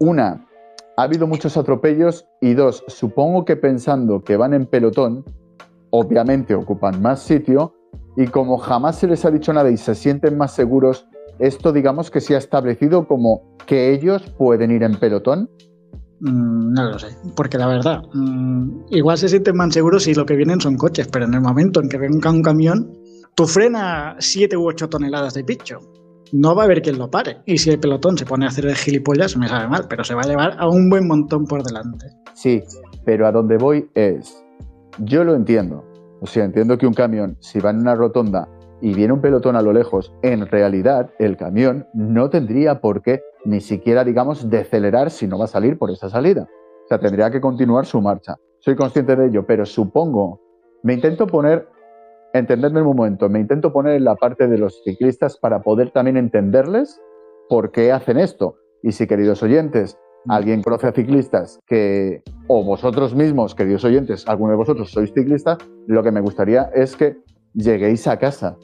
una, 0.00 0.46
ha 1.02 1.06
habido 1.06 1.26
muchos 1.26 1.56
atropellos 1.56 2.26
y 2.40 2.54
dos, 2.54 2.84
supongo 2.86 3.44
que 3.44 3.56
pensando 3.56 4.22
que 4.22 4.36
van 4.36 4.54
en 4.54 4.66
pelotón, 4.66 5.24
obviamente 5.90 6.54
ocupan 6.54 7.02
más 7.02 7.20
sitio 7.24 7.74
y 8.16 8.28
como 8.28 8.56
jamás 8.56 9.00
se 9.00 9.08
les 9.08 9.24
ha 9.24 9.32
dicho 9.32 9.52
nada 9.52 9.68
y 9.68 9.76
se 9.76 9.96
sienten 9.96 10.38
más 10.38 10.54
seguros, 10.54 11.08
esto 11.40 11.72
digamos 11.72 12.08
que 12.08 12.20
se 12.20 12.36
ha 12.36 12.38
establecido 12.38 13.08
como 13.08 13.42
que 13.66 13.92
ellos 13.92 14.22
pueden 14.38 14.70
ir 14.70 14.84
en 14.84 14.94
pelotón. 14.94 15.50
Mm, 16.20 16.72
no 16.72 16.90
lo 16.90 16.98
sé, 17.00 17.08
porque 17.34 17.58
la 17.58 17.66
verdad, 17.66 18.04
mm, 18.14 18.82
igual 18.90 19.18
se 19.18 19.28
sienten 19.28 19.56
más 19.56 19.74
seguros 19.74 20.04
si 20.04 20.14
lo 20.14 20.24
que 20.24 20.36
vienen 20.36 20.60
son 20.60 20.76
coches, 20.76 21.08
pero 21.08 21.24
en 21.24 21.34
el 21.34 21.40
momento 21.40 21.82
en 21.82 21.88
que 21.88 21.98
venga 21.98 22.30
un 22.30 22.42
camión, 22.42 22.96
tú 23.34 23.48
frena 23.48 24.14
7 24.20 24.56
u 24.56 24.68
8 24.68 24.88
toneladas 24.88 25.34
de 25.34 25.42
picho 25.42 25.80
no 26.32 26.54
va 26.54 26.62
a 26.62 26.64
haber 26.64 26.82
quien 26.82 26.98
lo 26.98 27.10
pare. 27.10 27.38
Y 27.46 27.58
si 27.58 27.70
el 27.70 27.78
pelotón 27.78 28.18
se 28.18 28.26
pone 28.26 28.46
a 28.46 28.48
hacer 28.48 28.64
de 28.64 28.74
gilipollas, 28.74 29.36
me 29.36 29.48
sabe 29.48 29.68
mal, 29.68 29.86
pero 29.88 30.02
se 30.02 30.14
va 30.14 30.22
a 30.22 30.26
llevar 30.26 30.56
a 30.58 30.68
un 30.68 30.88
buen 30.90 31.06
montón 31.06 31.46
por 31.46 31.62
delante. 31.62 32.06
Sí, 32.34 32.62
pero 33.04 33.26
a 33.26 33.32
donde 33.32 33.58
voy 33.58 33.88
es, 33.94 34.42
yo 34.98 35.24
lo 35.24 35.34
entiendo. 35.34 35.84
O 36.20 36.26
sea, 36.26 36.44
entiendo 36.44 36.78
que 36.78 36.86
un 36.86 36.94
camión, 36.94 37.36
si 37.40 37.60
va 37.60 37.70
en 37.70 37.80
una 37.80 37.94
rotonda 37.94 38.48
y 38.80 38.94
viene 38.94 39.12
un 39.12 39.20
pelotón 39.20 39.56
a 39.56 39.62
lo 39.62 39.72
lejos, 39.72 40.12
en 40.22 40.46
realidad 40.46 41.10
el 41.18 41.36
camión 41.36 41.86
no 41.94 42.30
tendría 42.30 42.80
por 42.80 43.02
qué 43.02 43.20
ni 43.44 43.60
siquiera, 43.60 44.04
digamos, 44.04 44.48
decelerar 44.48 45.10
si 45.10 45.26
no 45.26 45.38
va 45.38 45.44
a 45.44 45.48
salir 45.48 45.78
por 45.78 45.90
esa 45.90 46.08
salida. 46.08 46.48
O 46.84 46.88
sea, 46.88 46.98
tendría 46.98 47.30
que 47.30 47.40
continuar 47.40 47.86
su 47.86 48.00
marcha. 48.00 48.36
Soy 48.60 48.76
consciente 48.76 49.16
de 49.16 49.26
ello, 49.26 49.44
pero 49.46 49.66
supongo, 49.66 50.40
me 50.82 50.94
intento 50.94 51.26
poner 51.26 51.68
entendedme 52.32 52.80
un 52.80 52.96
momento, 52.96 53.28
me 53.28 53.40
intento 53.40 53.72
poner 53.72 53.94
en 53.94 54.04
la 54.04 54.16
parte 54.16 54.48
de 54.48 54.58
los 54.58 54.82
ciclistas 54.84 55.36
para 55.38 55.62
poder 55.62 55.90
también 55.90 56.16
entenderles 56.16 57.00
por 57.48 57.70
qué 57.70 57.92
hacen 57.92 58.18
esto. 58.18 58.56
Y 58.82 58.92
si, 58.92 59.06
queridos 59.06 59.42
oyentes, 59.42 59.98
alguien 60.28 60.62
conoce 60.62 60.88
a 60.88 60.92
ciclistas 60.92 61.60
que, 61.66 62.22
o 62.48 62.64
vosotros 62.64 63.14
mismos, 63.14 63.54
queridos 63.54 63.84
oyentes, 63.84 64.26
alguno 64.28 64.52
de 64.52 64.56
vosotros 64.56 64.90
sois 64.90 65.12
ciclistas, 65.12 65.58
lo 65.86 66.02
que 66.02 66.10
me 66.10 66.20
gustaría 66.20 66.70
es 66.74 66.96
que 66.96 67.18
lleguéis 67.54 68.06
a 68.08 68.18
casa. 68.18 68.56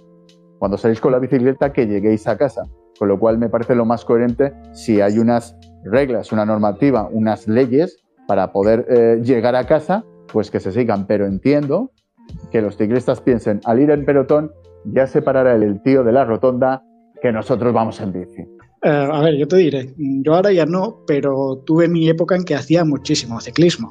Cuando 0.59 0.77
salís 0.77 1.01
con 1.01 1.13
la 1.13 1.19
bicicleta, 1.19 1.73
que 1.73 1.87
lleguéis 1.87 2.27
a 2.27 2.37
casa. 2.37 2.63
Con 2.99 3.09
lo 3.09 3.19
cual 3.21 3.39
me 3.39 3.49
parece 3.49 3.77
lo 3.77 3.85
más 3.85 4.05
coherente 4.05 4.53
si 4.73 5.01
hay 5.01 5.19
unas 5.19 5.57
reglas, 5.85 6.33
una 6.33 6.45
normativa, 6.45 7.09
unas 7.13 7.47
leyes 7.47 8.03
para 8.27 8.51
poder 8.53 8.85
eh, 8.89 9.21
llegar 9.23 9.55
a 9.55 9.67
casa, 9.67 10.05
pues 10.33 10.51
que 10.51 10.59
se 10.59 10.73
sigan. 10.73 11.07
Pero 11.07 11.27
entiendo 11.27 11.93
que 12.51 12.63
los 12.63 12.77
ciclistas 12.77 13.21
piensen, 13.21 13.61
al 13.65 13.81
ir 13.81 13.91
en 13.91 14.05
pelotón, 14.05 14.53
ya 14.85 15.07
separará 15.07 15.55
el 15.55 15.83
tío 15.83 16.05
de 16.05 16.13
la 16.13 16.25
rotonda 16.25 16.83
que 17.21 17.33
nosotros 17.33 17.73
vamos 17.73 18.01
en 18.01 18.13
bici. 18.13 18.43
Eh, 18.83 18.89
a 18.89 19.21
ver, 19.23 19.37
yo 19.37 19.49
te 19.49 19.57
diré, 19.57 19.95
yo 19.97 20.35
ahora 20.35 20.53
ya 20.53 20.65
no, 20.65 21.03
pero 21.07 21.63
tuve 21.67 21.89
mi 21.89 22.09
época 22.09 22.37
en 22.37 22.45
que 22.45 22.55
hacía 22.55 22.85
muchísimo 22.85 23.41
ciclismo. 23.41 23.91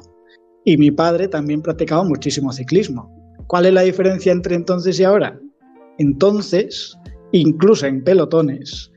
Y 0.64 0.76
mi 0.76 0.90
padre 0.90 1.28
también 1.28 1.62
practicaba 1.62 2.04
muchísimo 2.04 2.52
ciclismo. 2.52 3.14
¿Cuál 3.46 3.66
es 3.66 3.72
la 3.72 3.82
diferencia 3.82 4.32
entre 4.32 4.54
entonces 4.54 4.98
y 4.98 5.04
ahora? 5.04 5.38
Entonces, 5.98 6.96
incluso 7.32 7.86
en 7.86 8.02
pelotones, 8.02 8.90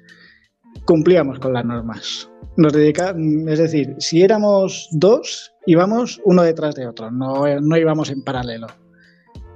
cumplíamos 0.86 1.40
con 1.40 1.54
las 1.54 1.66
normas. 1.66 2.30
Nos 2.58 2.74
dedica, 2.74 3.16
es 3.48 3.60
decir, 3.60 3.96
si 4.00 4.22
éramos 4.22 4.88
dos, 4.92 5.54
íbamos 5.66 6.22
uno 6.26 6.44
detrás 6.44 6.76
de 6.76 6.88
otro, 6.88 7.12
no, 7.12 7.46
no 7.62 7.78
íbamos 7.78 8.10
en 8.10 8.24
paralelo. 8.24 8.68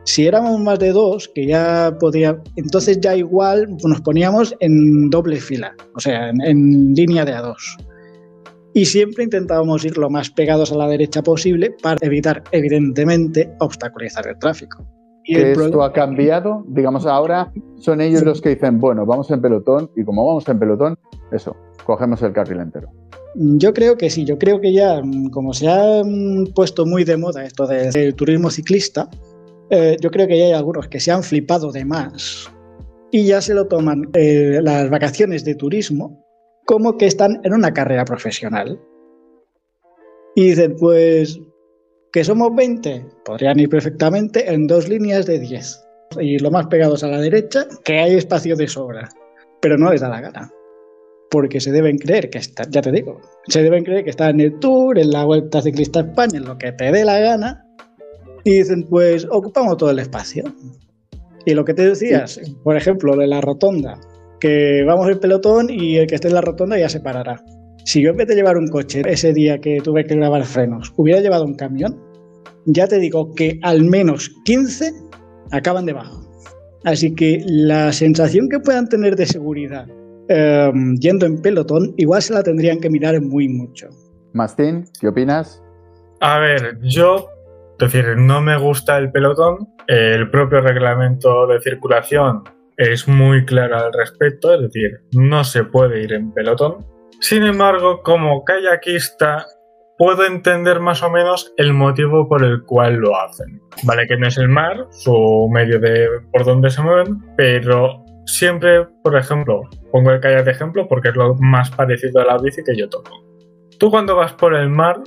Si 0.05 0.27
éramos 0.27 0.59
más 0.59 0.77
de 0.77 0.91
dos, 0.91 1.27
que 1.33 1.47
ya 1.47 1.95
podía, 1.99 2.39
entonces 2.55 2.99
ya 3.01 3.15
igual 3.15 3.75
nos 3.83 4.01
poníamos 4.01 4.55
en 4.59 5.09
doble 5.09 5.37
fila, 5.37 5.75
o 5.95 5.99
sea, 5.99 6.29
en, 6.29 6.93
línea 6.93 7.25
de 7.25 7.33
a 7.33 7.41
dos. 7.41 7.75
Y 8.75 8.85
siempre 8.85 9.23
intentábamos 9.23 9.83
ir 9.83 9.97
lo 9.97 10.09
más 10.11 10.29
pegados 10.29 10.71
a 10.71 10.75
la 10.75 10.87
derecha 10.87 11.23
posible 11.23 11.75
para 11.81 11.97
evitar, 12.05 12.43
evidentemente, 12.51 13.51
obstaculizar 13.59 14.27
el 14.27 14.37
tráfico. 14.37 14.85
Y 15.23 15.37
esto 15.37 15.83
ha 15.83 15.91
cambiado, 15.91 16.63
digamos, 16.67 17.07
ahora 17.07 17.51
son 17.77 17.99
ellos 17.99 18.21
los 18.21 18.41
que 18.41 18.49
dicen, 18.49 18.79
bueno, 18.79 19.07
vamos 19.07 19.31
en 19.31 19.41
pelotón 19.41 19.89
y 19.95 20.03
como 20.03 20.27
vamos 20.27 20.47
en 20.47 20.59
pelotón, 20.59 20.99
eso, 21.31 21.55
cogemos 21.83 22.21
el 22.21 22.31
carril 22.31 22.59
entero. 22.59 22.89
Yo 23.33 23.73
creo 23.73 23.97
que 23.97 24.11
sí, 24.11 24.23
yo 24.23 24.37
creo 24.37 24.61
que 24.61 24.71
ya, 24.71 25.01
como 25.31 25.53
se 25.53 25.67
ha 25.67 26.03
mm, 26.05 26.53
puesto 26.53 26.85
muy 26.85 27.03
de 27.05 27.17
moda 27.17 27.43
esto 27.43 27.65
del 27.65 28.13
turismo 28.13 28.51
ciclista, 28.51 29.09
eh, 29.69 29.97
yo 29.99 30.11
creo 30.11 30.27
que 30.27 30.37
ya 30.37 30.45
hay 30.45 30.51
algunos 30.51 30.87
que 30.87 30.99
se 30.99 31.11
han 31.11 31.23
flipado 31.23 31.71
de 31.71 31.85
más 31.85 32.49
y 33.11 33.25
ya 33.25 33.41
se 33.41 33.53
lo 33.53 33.67
toman 33.67 34.09
eh, 34.13 34.59
las 34.61 34.89
vacaciones 34.89 35.45
de 35.45 35.55
turismo 35.55 36.25
como 36.65 36.97
que 36.97 37.05
están 37.05 37.39
en 37.43 37.53
una 37.53 37.73
carrera 37.73 38.03
profesional. 38.05 38.79
Y 40.35 40.49
dicen, 40.49 40.75
pues, 40.77 41.39
que 42.11 42.23
somos 42.23 42.53
20, 42.55 43.05
podrían 43.23 43.59
ir 43.59 43.69
perfectamente 43.69 44.51
en 44.51 44.67
dos 44.67 44.89
líneas 44.89 45.25
de 45.25 45.39
10. 45.39 45.81
Y 46.19 46.39
lo 46.39 46.51
más 46.51 46.67
pegados 46.67 47.03
a 47.03 47.07
la 47.07 47.21
derecha, 47.21 47.67
que 47.83 47.99
hay 47.99 48.15
espacio 48.15 48.55
de 48.55 48.67
sobra. 48.67 49.09
Pero 49.61 49.77
no 49.77 49.91
les 49.91 50.01
da 50.01 50.09
la 50.09 50.21
gana. 50.21 50.51
Porque 51.31 51.59
se 51.59 51.71
deben 51.71 51.97
creer 51.97 52.29
que 52.29 52.37
está, 52.39 52.63
ya 52.69 52.81
te 52.81 52.91
digo, 52.91 53.19
se 53.47 53.63
deben 53.63 53.83
creer 53.83 54.03
que 54.03 54.09
está 54.09 54.29
en 54.29 54.39
el 54.39 54.59
Tour, 54.59 54.99
en 54.99 55.11
la 55.11 55.25
Vuelta 55.25 55.61
Ciclista 55.61 56.01
España, 56.01 56.37
en 56.37 56.45
lo 56.45 56.57
que 56.57 56.71
te 56.71 56.91
dé 56.91 57.03
la 57.03 57.19
gana, 57.19 57.64
y 58.45 58.59
dicen, 58.59 58.83
pues 58.87 59.27
ocupamos 59.29 59.75
todo 59.75 59.89
el 59.89 59.99
espacio. 59.99 60.45
Y 61.45 61.53
lo 61.53 61.65
que 61.65 61.73
te 61.73 61.87
decías, 61.87 62.39
por 62.63 62.77
ejemplo, 62.77 63.17
de 63.17 63.27
la 63.27 63.41
rotonda, 63.41 63.99
que 64.39 64.83
vamos 64.85 65.09
el 65.09 65.19
pelotón 65.19 65.69
y 65.69 65.97
el 65.97 66.07
que 66.07 66.15
esté 66.15 66.27
en 66.27 66.35
la 66.35 66.41
rotonda 66.41 66.77
ya 66.77 66.87
se 66.87 66.99
parará. 66.99 67.43
Si 67.85 68.01
yo 68.01 68.11
en 68.11 68.17
vez 68.17 68.27
de 68.27 68.35
llevar 68.35 68.57
un 68.57 68.67
coche 68.67 69.01
ese 69.07 69.33
día 69.33 69.59
que 69.59 69.81
tuve 69.81 70.05
que 70.05 70.15
grabar 70.15 70.43
frenos, 70.45 70.93
hubiera 70.95 71.21
llevado 71.21 71.43
un 71.43 71.55
camión, 71.55 71.99
ya 72.65 72.87
te 72.87 72.99
digo 72.99 73.33
que 73.33 73.59
al 73.63 73.83
menos 73.83 74.31
15 74.45 74.91
acaban 75.51 75.85
debajo. 75.85 76.21
Así 76.83 77.15
que 77.15 77.43
la 77.47 77.91
sensación 77.91 78.47
que 78.49 78.59
puedan 78.59 78.87
tener 78.89 79.15
de 79.15 79.25
seguridad 79.25 79.87
em, 80.29 80.95
yendo 80.97 81.25
en 81.25 81.41
pelotón, 81.41 81.95
igual 81.97 82.21
se 82.21 82.33
la 82.33 82.43
tendrían 82.43 82.79
que 82.79 82.91
mirar 82.91 83.19
muy 83.21 83.47
mucho. 83.49 83.87
Mastín, 84.33 84.85
¿qué 84.99 85.07
opinas? 85.07 85.63
A 86.21 86.39
ver, 86.39 86.79
yo 86.81 87.27
es 87.79 87.91
decir, 87.91 88.17
no 88.17 88.41
me 88.41 88.57
gusta 88.57 88.97
el 88.97 89.11
pelotón. 89.11 89.67
El 89.87 90.29
propio 90.29 90.61
reglamento 90.61 91.45
de 91.47 91.59
circulación 91.59 92.43
es 92.77 93.07
muy 93.07 93.45
claro 93.45 93.77
al 93.77 93.93
respecto, 93.93 94.53
es 94.53 94.61
decir, 94.61 95.01
no 95.13 95.43
se 95.43 95.65
puede 95.65 96.01
ir 96.01 96.13
en 96.13 96.33
pelotón. 96.33 96.85
Sin 97.19 97.43
embargo, 97.43 98.01
como 98.01 98.43
kayakista, 98.43 99.45
puedo 99.97 100.25
entender 100.25 100.79
más 100.79 101.03
o 101.03 101.09
menos 101.09 101.53
el 101.57 101.73
motivo 101.73 102.27
por 102.27 102.43
el 102.43 102.63
cual 102.63 102.95
lo 102.95 103.17
hacen. 103.17 103.61
Vale 103.83 104.07
que 104.07 104.17
no 104.17 104.27
es 104.27 104.37
el 104.37 104.49
mar, 104.49 104.87
su 104.91 105.49
medio 105.51 105.79
de 105.79 106.07
por 106.31 106.45
donde 106.45 106.69
se 106.69 106.81
mueven, 106.81 107.19
pero 107.37 108.03
siempre, 108.25 108.85
por 109.03 109.17
ejemplo, 109.17 109.61
pongo 109.91 110.11
el 110.11 110.19
kayak 110.19 110.45
de 110.45 110.51
ejemplo 110.51 110.87
porque 110.87 111.09
es 111.09 111.15
lo 111.15 111.35
más 111.35 111.71
parecido 111.71 112.21
a 112.21 112.25
la 112.25 112.37
bici 112.37 112.63
que 112.63 112.75
yo 112.75 112.89
toco. 112.89 113.11
Tú 113.79 113.89
cuando 113.89 114.15
vas 114.15 114.33
por 114.33 114.55
el 114.55 114.69
mar 114.69 115.01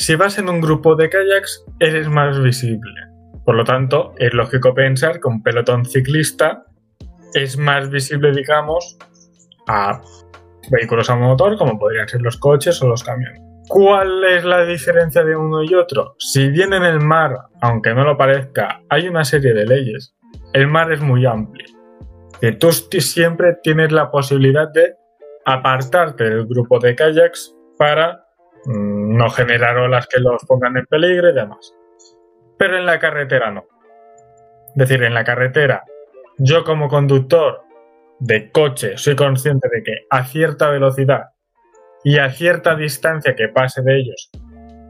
si 0.00 0.14
vas 0.14 0.38
en 0.38 0.48
un 0.48 0.62
grupo 0.62 0.96
de 0.96 1.10
kayaks, 1.10 1.62
eres 1.78 2.08
más 2.08 2.42
visible. 2.42 3.02
Por 3.44 3.54
lo 3.54 3.64
tanto, 3.64 4.14
es 4.16 4.32
lógico 4.32 4.72
pensar 4.72 5.20
que 5.20 5.28
un 5.28 5.42
pelotón 5.42 5.84
ciclista 5.84 6.64
es 7.34 7.58
más 7.58 7.90
visible, 7.90 8.32
digamos, 8.32 8.96
a 9.68 10.00
vehículos 10.70 11.10
a 11.10 11.16
motor, 11.16 11.58
como 11.58 11.78
podrían 11.78 12.08
ser 12.08 12.22
los 12.22 12.38
coches 12.38 12.80
o 12.82 12.88
los 12.88 13.04
camiones. 13.04 13.42
¿Cuál 13.68 14.24
es 14.24 14.42
la 14.42 14.64
diferencia 14.64 15.22
de 15.22 15.36
uno 15.36 15.62
y 15.62 15.74
otro? 15.74 16.14
Si 16.18 16.48
bien 16.48 16.72
en 16.72 16.84
el 16.84 17.00
mar, 17.00 17.36
aunque 17.60 17.92
no 17.92 18.02
lo 18.02 18.16
parezca, 18.16 18.80
hay 18.88 19.06
una 19.06 19.22
serie 19.22 19.52
de 19.52 19.66
leyes, 19.66 20.14
el 20.54 20.66
mar 20.66 20.90
es 20.90 21.02
muy 21.02 21.26
amplio. 21.26 21.66
Y 22.40 22.52
tú 22.52 22.72
siempre 22.72 23.58
tienes 23.62 23.92
la 23.92 24.10
posibilidad 24.10 24.66
de 24.72 24.94
apartarte 25.44 26.24
del 26.24 26.46
grupo 26.46 26.78
de 26.78 26.96
kayaks 26.96 27.54
para 27.76 28.29
no 28.66 29.30
generar 29.30 29.76
olas 29.78 30.06
que 30.06 30.20
los 30.20 30.44
pongan 30.44 30.76
en 30.76 30.86
peligro 30.86 31.30
y 31.30 31.34
demás. 31.34 31.74
Pero 32.58 32.76
en 32.76 32.86
la 32.86 32.98
carretera 32.98 33.50
no. 33.50 33.64
Es 34.68 34.76
decir, 34.76 35.02
en 35.02 35.14
la 35.14 35.24
carretera, 35.24 35.84
yo 36.38 36.64
como 36.64 36.88
conductor 36.88 37.62
de 38.18 38.50
coche 38.50 38.96
soy 38.96 39.16
consciente 39.16 39.68
de 39.72 39.82
que 39.82 39.94
a 40.10 40.24
cierta 40.24 40.70
velocidad 40.70 41.30
y 42.04 42.18
a 42.18 42.30
cierta 42.30 42.76
distancia 42.76 43.34
que 43.34 43.48
pase 43.48 43.82
de 43.82 43.98
ellos 43.98 44.30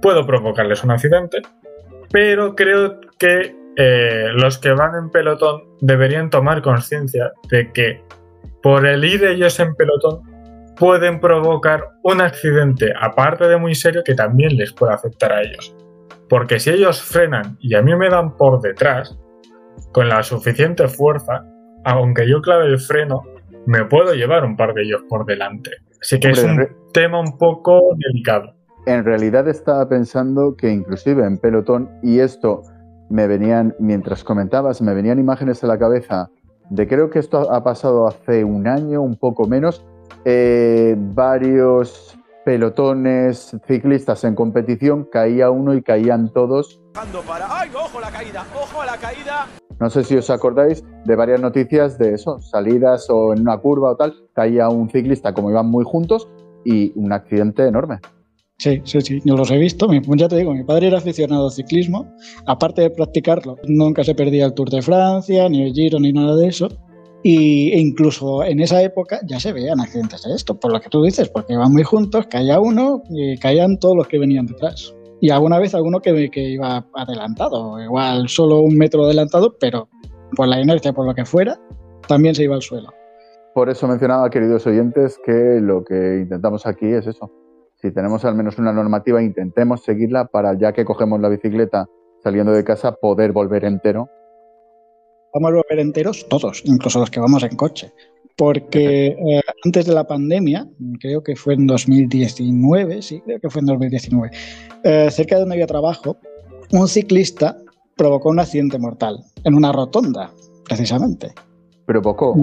puedo 0.02 0.26
provocarles 0.26 0.82
un 0.84 0.90
accidente, 0.90 1.42
pero 2.10 2.54
creo 2.54 3.00
que 3.18 3.54
eh, 3.76 4.28
los 4.34 4.58
que 4.58 4.72
van 4.72 4.94
en 4.96 5.10
pelotón 5.10 5.62
deberían 5.80 6.30
tomar 6.30 6.62
conciencia 6.62 7.32
de 7.50 7.72
que 7.72 8.02
por 8.62 8.86
el 8.86 9.04
ir 9.04 9.24
ellos 9.24 9.58
en 9.60 9.74
pelotón 9.74 10.22
pueden 10.80 11.20
provocar 11.20 11.90
un 12.02 12.22
accidente, 12.22 12.90
aparte 12.98 13.46
de 13.46 13.58
muy 13.58 13.74
serio, 13.74 14.02
que 14.02 14.14
también 14.14 14.56
les 14.56 14.72
puede 14.72 14.94
afectar 14.94 15.30
a 15.30 15.42
ellos. 15.42 15.76
Porque 16.28 16.58
si 16.58 16.70
ellos 16.70 17.02
frenan 17.02 17.58
y 17.60 17.74
a 17.74 17.82
mí 17.82 17.94
me 17.94 18.08
dan 18.08 18.34
por 18.38 18.62
detrás, 18.62 19.16
con 19.92 20.08
la 20.08 20.22
suficiente 20.22 20.88
fuerza, 20.88 21.44
aunque 21.84 22.26
yo 22.26 22.40
clave 22.40 22.66
el 22.66 22.78
freno, 22.78 23.22
me 23.66 23.84
puedo 23.84 24.14
llevar 24.14 24.42
un 24.42 24.56
par 24.56 24.72
de 24.72 24.82
ellos 24.82 25.02
por 25.06 25.26
delante. 25.26 25.70
Así 26.00 26.18
que 26.18 26.30
es 26.30 26.42
un 26.42 26.66
tema 26.94 27.20
un 27.20 27.36
poco 27.36 27.94
delicado. 27.98 28.54
En 28.86 29.04
realidad 29.04 29.48
estaba 29.48 29.86
pensando 29.86 30.56
que 30.56 30.70
inclusive 30.70 31.26
en 31.26 31.36
pelotón, 31.36 31.90
y 32.02 32.20
esto 32.20 32.62
me 33.10 33.26
venían, 33.26 33.74
mientras 33.78 34.24
comentabas, 34.24 34.80
me 34.80 34.94
venían 34.94 35.18
imágenes 35.18 35.62
a 35.62 35.66
la 35.66 35.78
cabeza 35.78 36.30
de 36.70 36.88
creo 36.88 37.10
que 37.10 37.18
esto 37.18 37.52
ha 37.52 37.62
pasado 37.62 38.06
hace 38.06 38.44
un 38.44 38.66
año, 38.66 39.02
un 39.02 39.16
poco 39.16 39.46
menos, 39.46 39.84
eh, 40.24 40.94
varios 40.96 42.16
pelotones 42.44 43.56
ciclistas 43.66 44.24
en 44.24 44.34
competición, 44.34 45.04
caía 45.04 45.50
uno 45.50 45.74
y 45.74 45.82
caían 45.82 46.32
todos. 46.32 46.80
No 49.78 49.90
sé 49.90 50.04
si 50.04 50.16
os 50.16 50.30
acordáis 50.30 50.84
de 51.04 51.16
varias 51.16 51.40
noticias 51.40 51.98
de 51.98 52.14
eso, 52.14 52.38
salidas 52.40 53.08
o 53.08 53.32
en 53.32 53.40
una 53.40 53.58
curva 53.58 53.92
o 53.92 53.96
tal, 53.96 54.14
caía 54.34 54.68
un 54.68 54.90
ciclista 54.90 55.32
como 55.32 55.50
iban 55.50 55.66
muy 55.66 55.84
juntos 55.84 56.28
y 56.64 56.92
un 56.96 57.12
accidente 57.12 57.66
enorme. 57.66 58.00
Sí, 58.58 58.82
sí, 58.84 59.00
sí, 59.00 59.20
yo 59.24 59.36
los 59.36 59.50
he 59.50 59.56
visto. 59.56 59.88
Ya 60.16 60.28
te 60.28 60.36
digo, 60.36 60.52
mi 60.52 60.64
padre 60.64 60.88
era 60.88 60.98
aficionado 60.98 61.46
al 61.46 61.50
ciclismo. 61.50 62.14
Aparte 62.46 62.82
de 62.82 62.90
practicarlo, 62.90 63.56
nunca 63.66 64.04
se 64.04 64.14
perdía 64.14 64.44
el 64.44 64.52
Tour 64.52 64.68
de 64.68 64.82
Francia, 64.82 65.48
ni 65.48 65.62
el 65.62 65.72
Giro, 65.72 65.98
ni 65.98 66.12
nada 66.12 66.36
de 66.36 66.48
eso. 66.48 66.68
Y, 67.22 67.72
e 67.72 67.78
incluso 67.78 68.42
en 68.42 68.60
esa 68.60 68.82
época 68.82 69.20
ya 69.26 69.38
se 69.38 69.52
veían 69.52 69.80
accidentes 69.80 70.22
de 70.22 70.34
esto, 70.34 70.58
por 70.58 70.72
lo 70.72 70.80
que 70.80 70.88
tú 70.88 71.02
dices, 71.02 71.28
porque 71.28 71.52
iban 71.52 71.72
muy 71.72 71.82
juntos, 71.82 72.26
caía 72.28 72.60
uno 72.60 73.02
y 73.10 73.36
caían 73.38 73.78
todos 73.78 73.96
los 73.96 74.08
que 74.08 74.18
venían 74.18 74.46
detrás. 74.46 74.94
Y 75.20 75.30
alguna 75.30 75.58
vez 75.58 75.74
alguno 75.74 76.00
que, 76.00 76.30
que 76.30 76.40
iba 76.40 76.86
adelantado, 76.94 77.78
igual 77.82 78.28
solo 78.28 78.60
un 78.60 78.76
metro 78.78 79.04
adelantado, 79.04 79.54
pero 79.60 79.88
por 80.34 80.48
la 80.48 80.60
inercia, 80.60 80.94
por 80.94 81.06
lo 81.06 81.14
que 81.14 81.26
fuera, 81.26 81.60
también 82.08 82.34
se 82.34 82.44
iba 82.44 82.54
al 82.54 82.62
suelo. 82.62 82.88
Por 83.54 83.68
eso 83.68 83.86
mencionaba, 83.86 84.30
queridos 84.30 84.66
oyentes, 84.66 85.18
que 85.24 85.58
lo 85.60 85.84
que 85.84 86.20
intentamos 86.22 86.66
aquí 86.66 86.86
es 86.86 87.06
eso, 87.06 87.30
si 87.80 87.90
tenemos 87.92 88.26
al 88.26 88.34
menos 88.34 88.58
una 88.58 88.72
normativa, 88.72 89.22
intentemos 89.22 89.82
seguirla 89.82 90.26
para 90.26 90.52
ya 90.58 90.72
que 90.72 90.84
cogemos 90.84 91.18
la 91.18 91.30
bicicleta 91.30 91.88
saliendo 92.22 92.52
de 92.52 92.62
casa, 92.62 92.92
poder 92.92 93.32
volver 93.32 93.64
entero. 93.64 94.10
Vamos 95.34 95.50
a 95.50 95.54
volver 95.54 95.78
enteros 95.78 96.26
todos, 96.28 96.62
incluso 96.64 96.98
los 96.98 97.10
que 97.10 97.20
vamos 97.20 97.42
en 97.42 97.56
coche. 97.56 97.92
Porque 98.36 99.06
eh, 99.08 99.40
antes 99.64 99.86
de 99.86 99.92
la 99.92 100.04
pandemia, 100.04 100.66
creo 100.98 101.22
que 101.22 101.36
fue 101.36 101.54
en 101.54 101.66
2019, 101.66 103.02
sí, 103.02 103.20
creo 103.20 103.38
que 103.38 103.50
fue 103.50 103.60
en 103.60 103.66
2019, 103.66 104.30
eh, 104.84 105.08
cerca 105.10 105.34
de 105.34 105.42
donde 105.42 105.56
había 105.56 105.66
trabajo, 105.66 106.16
un 106.72 106.88
ciclista 106.88 107.58
provocó 107.96 108.30
un 108.30 108.40
accidente 108.40 108.78
mortal 108.78 109.22
en 109.44 109.54
una 109.54 109.72
rotonda, 109.72 110.32
precisamente. 110.64 111.32
Provocó. 111.84 112.34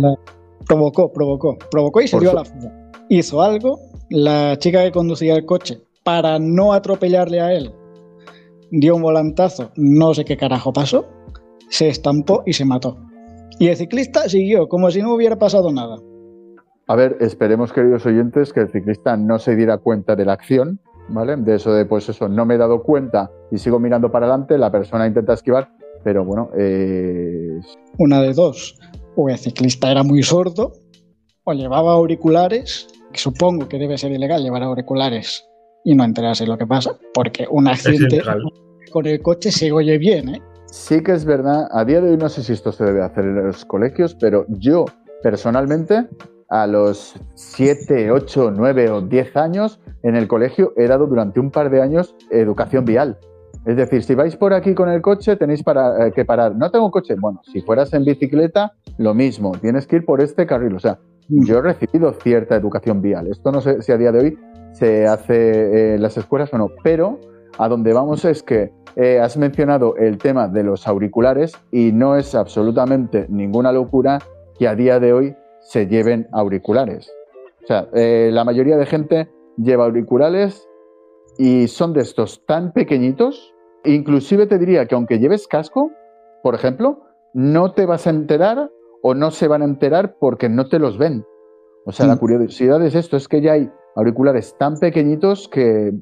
provocó, 0.67 1.11
provocó, 1.11 1.57
provocó 1.71 2.01
y 2.01 2.07
se 2.07 2.19
dio 2.19 2.31
a 2.31 2.35
la 2.35 2.45
fuga. 2.45 2.91
Hizo 3.09 3.41
algo, 3.41 3.79
la 4.09 4.55
chica 4.59 4.83
que 4.83 4.91
conducía 4.91 5.35
el 5.35 5.45
coche, 5.45 5.81
para 6.03 6.37
no 6.37 6.73
atropellarle 6.73 7.41
a 7.41 7.53
él, 7.53 7.73
dio 8.69 8.95
un 8.95 9.01
volantazo, 9.01 9.71
no 9.75 10.13
sé 10.13 10.25
qué 10.25 10.37
carajo 10.37 10.71
pasó, 10.71 11.07
se 11.69 11.89
estampó 11.89 12.43
y 12.45 12.53
se 12.53 12.65
mató. 12.65 12.97
Y 13.59 13.67
el 13.67 13.75
ciclista 13.75 14.29
siguió 14.29 14.67
como 14.67 14.91
si 14.91 15.01
no 15.01 15.13
hubiera 15.13 15.37
pasado 15.37 15.71
nada. 15.71 15.97
A 16.87 16.95
ver, 16.95 17.17
esperemos, 17.19 17.73
queridos 17.73 18.05
oyentes, 18.05 18.53
que 18.53 18.61
el 18.61 18.69
ciclista 18.69 19.17
no 19.17 19.39
se 19.39 19.55
diera 19.55 19.77
cuenta 19.77 20.15
de 20.15 20.25
la 20.25 20.33
acción, 20.33 20.79
¿vale? 21.09 21.35
De 21.35 21.55
eso 21.55 21.73
de, 21.73 21.85
pues 21.85 22.07
eso, 22.07 22.29
no 22.29 22.45
me 22.45 22.55
he 22.55 22.57
dado 22.57 22.81
cuenta 22.83 23.29
y 23.51 23.57
sigo 23.57 23.79
mirando 23.79 24.11
para 24.11 24.27
adelante, 24.27 24.57
la 24.57 24.71
persona 24.71 25.07
intenta 25.07 25.33
esquivar, 25.33 25.69
pero 26.03 26.23
bueno, 26.23 26.49
eh... 26.57 27.59
Una 27.97 28.21
de 28.21 28.33
dos, 28.33 28.79
o 29.15 29.27
el 29.29 29.37
ciclista 29.37 29.91
era 29.91 30.03
muy 30.03 30.23
sordo, 30.23 30.73
o 31.43 31.53
llevaba 31.53 31.93
auriculares, 31.93 32.87
que 33.11 33.19
supongo 33.19 33.67
que 33.67 33.79
debe 33.79 33.97
ser 33.97 34.11
ilegal 34.11 34.43
llevar 34.43 34.63
auriculares 34.63 35.45
y 35.83 35.95
no 35.95 36.03
enterarse 36.03 36.45
de 36.45 36.51
lo 36.51 36.57
que 36.57 36.67
pasa, 36.67 36.97
porque 37.13 37.47
un 37.49 37.67
accidente 37.67 38.21
con 38.91 39.05
el 39.07 39.21
coche 39.21 39.51
se 39.51 39.71
oye 39.71 39.97
bien, 39.97 40.35
¿eh? 40.35 40.41
Sí 40.69 41.01
que 41.01 41.13
es 41.13 41.25
verdad, 41.25 41.67
a 41.71 41.85
día 41.85 42.01
de 42.01 42.11
hoy 42.11 42.17
no 42.17 42.27
sé 42.27 42.43
si 42.43 42.53
esto 42.53 42.71
se 42.71 42.83
debe 42.83 43.01
hacer 43.01 43.23
en 43.23 43.47
los 43.47 43.63
colegios, 43.65 44.15
pero 44.15 44.45
yo 44.49 44.85
personalmente 45.23 46.07
a 46.49 46.67
los 46.67 47.15
7, 47.35 48.11
8, 48.11 48.51
9 48.55 48.89
o 48.91 49.01
10 49.01 49.37
años 49.37 49.79
en 50.03 50.15
el 50.15 50.27
colegio 50.27 50.73
he 50.75 50.87
dado 50.87 51.07
durante 51.07 51.39
un 51.39 51.51
par 51.51 51.69
de 51.69 51.81
años 51.81 52.15
educación 52.29 52.85
vial. 52.85 53.17
Es 53.65 53.75
decir, 53.75 54.03
si 54.03 54.15
vais 54.15 54.35
por 54.35 54.53
aquí 54.53 54.73
con 54.73 54.89
el 54.89 55.01
coche 55.01 55.35
tenéis 55.35 55.61
eh, 55.61 56.11
que 56.15 56.23
parar. 56.25 56.55
No 56.55 56.71
tengo 56.71 56.89
coche. 56.89 57.15
Bueno, 57.19 57.41
si 57.51 57.61
fueras 57.61 57.93
en 57.93 58.05
bicicleta, 58.05 58.73
lo 58.97 59.13
mismo. 59.13 59.51
Tienes 59.59 59.87
que 59.87 59.97
ir 59.97 60.05
por 60.05 60.21
este 60.21 60.45
carril. 60.45 60.75
O 60.75 60.79
sea, 60.79 60.99
yo 61.27 61.57
he 61.57 61.61
recibido 61.61 62.13
cierta 62.13 62.55
educación 62.55 63.01
vial. 63.01 63.27
Esto 63.27 63.51
no 63.51 63.59
sé 63.59 63.81
si 63.81 63.91
a 63.91 63.97
día 63.97 64.13
de 64.13 64.19
hoy 64.19 64.39
se 64.71 65.05
hace 65.05 65.95
en 65.95 66.01
las 66.01 66.17
escuelas 66.17 66.53
o 66.53 66.57
no, 66.57 66.69
pero 66.81 67.19
a 67.57 67.67
donde 67.67 67.93
vamos 67.93 68.25
es 68.25 68.43
que 68.43 68.71
eh, 68.95 69.19
has 69.19 69.37
mencionado 69.37 69.95
el 69.97 70.17
tema 70.17 70.47
de 70.47 70.63
los 70.63 70.87
auriculares 70.87 71.53
y 71.71 71.91
no 71.91 72.15
es 72.15 72.33
absolutamente 72.35 73.27
ninguna 73.29 73.71
locura 73.71 74.19
que 74.57 74.67
a 74.67 74.75
día 74.75 74.99
de 74.99 75.13
hoy 75.13 75.35
se 75.59 75.87
lleven 75.87 76.27
auriculares. 76.31 77.11
O 77.63 77.67
sea, 77.67 77.87
eh, 77.93 78.29
la 78.31 78.43
mayoría 78.43 78.77
de 78.77 78.85
gente 78.85 79.29
lleva 79.57 79.85
auriculares 79.85 80.67
y 81.37 81.67
son 81.67 81.93
de 81.93 82.01
estos 82.01 82.45
tan 82.45 82.71
pequeñitos, 82.71 83.53
inclusive 83.83 84.47
te 84.47 84.57
diría 84.57 84.85
que 84.87 84.95
aunque 84.95 85.19
lleves 85.19 85.47
casco, 85.47 85.91
por 86.41 86.55
ejemplo, 86.55 87.03
no 87.33 87.73
te 87.73 87.85
vas 87.85 88.07
a 88.07 88.11
enterar 88.11 88.71
o 89.03 89.13
no 89.13 89.31
se 89.31 89.47
van 89.47 89.61
a 89.61 89.65
enterar 89.65 90.15
porque 90.19 90.49
no 90.49 90.69
te 90.69 90.79
los 90.79 90.97
ven. 90.97 91.25
O 91.85 91.91
sea, 91.91 92.07
la 92.07 92.17
curiosidad 92.17 92.83
es 92.85 92.95
esto, 92.95 93.15
es 93.15 93.27
que 93.27 93.41
ya 93.41 93.53
hay 93.53 93.71
auriculares 93.95 94.55
tan 94.57 94.77
pequeñitos 94.77 95.47
que, 95.47 95.93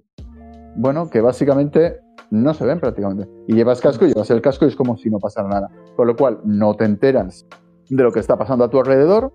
bueno, 0.75 1.09
que 1.09 1.21
básicamente 1.21 1.99
no 2.31 2.53
se 2.53 2.65
ven 2.65 2.79
prácticamente. 2.79 3.29
Y 3.47 3.55
llevas 3.55 3.81
casco, 3.81 4.05
llevas 4.05 4.29
el 4.31 4.41
casco 4.41 4.65
y 4.65 4.69
es 4.69 4.75
como 4.75 4.97
si 4.97 5.09
no 5.09 5.19
pasara 5.19 5.47
nada. 5.47 5.69
Con 5.95 6.07
lo 6.07 6.15
cual, 6.15 6.39
no 6.43 6.75
te 6.75 6.85
enteras 6.85 7.45
de 7.89 8.03
lo 8.03 8.11
que 8.11 8.19
está 8.19 8.37
pasando 8.37 8.65
a 8.65 8.69
tu 8.69 8.79
alrededor. 8.79 9.33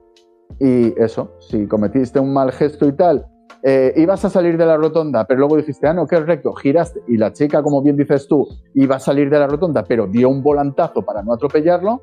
Y 0.59 1.01
eso, 1.01 1.33
si 1.41 1.67
cometiste 1.67 2.19
un 2.19 2.33
mal 2.33 2.53
gesto 2.53 2.87
y 2.87 2.93
tal, 2.93 3.27
eh, 3.63 3.93
ibas 3.97 4.25
a 4.25 4.31
salir 4.31 4.57
de 4.57 4.65
la 4.65 4.77
rotonda, 4.77 5.27
pero 5.27 5.41
luego 5.41 5.57
dijiste, 5.57 5.87
ah, 5.87 5.93
no, 5.93 6.07
que 6.07 6.17
es 6.17 6.27
recto, 6.27 6.53
giraste 6.55 7.03
y 7.07 7.19
la 7.19 7.33
chica, 7.33 7.63
como 7.63 7.83
bien 7.83 7.97
dices 7.97 8.27
tú, 8.27 8.49
iba 8.75 8.97
a 8.97 9.01
salir 9.01 9.29
de 9.29 9.39
la 9.39 9.47
rotonda, 9.47 9.85
pero 9.85 10.07
dio 10.07 10.31
un 10.31 10.43
volantazo 10.43 11.03
para 11.03 11.23
no 11.23 11.35
atropellarlo. 11.35 12.03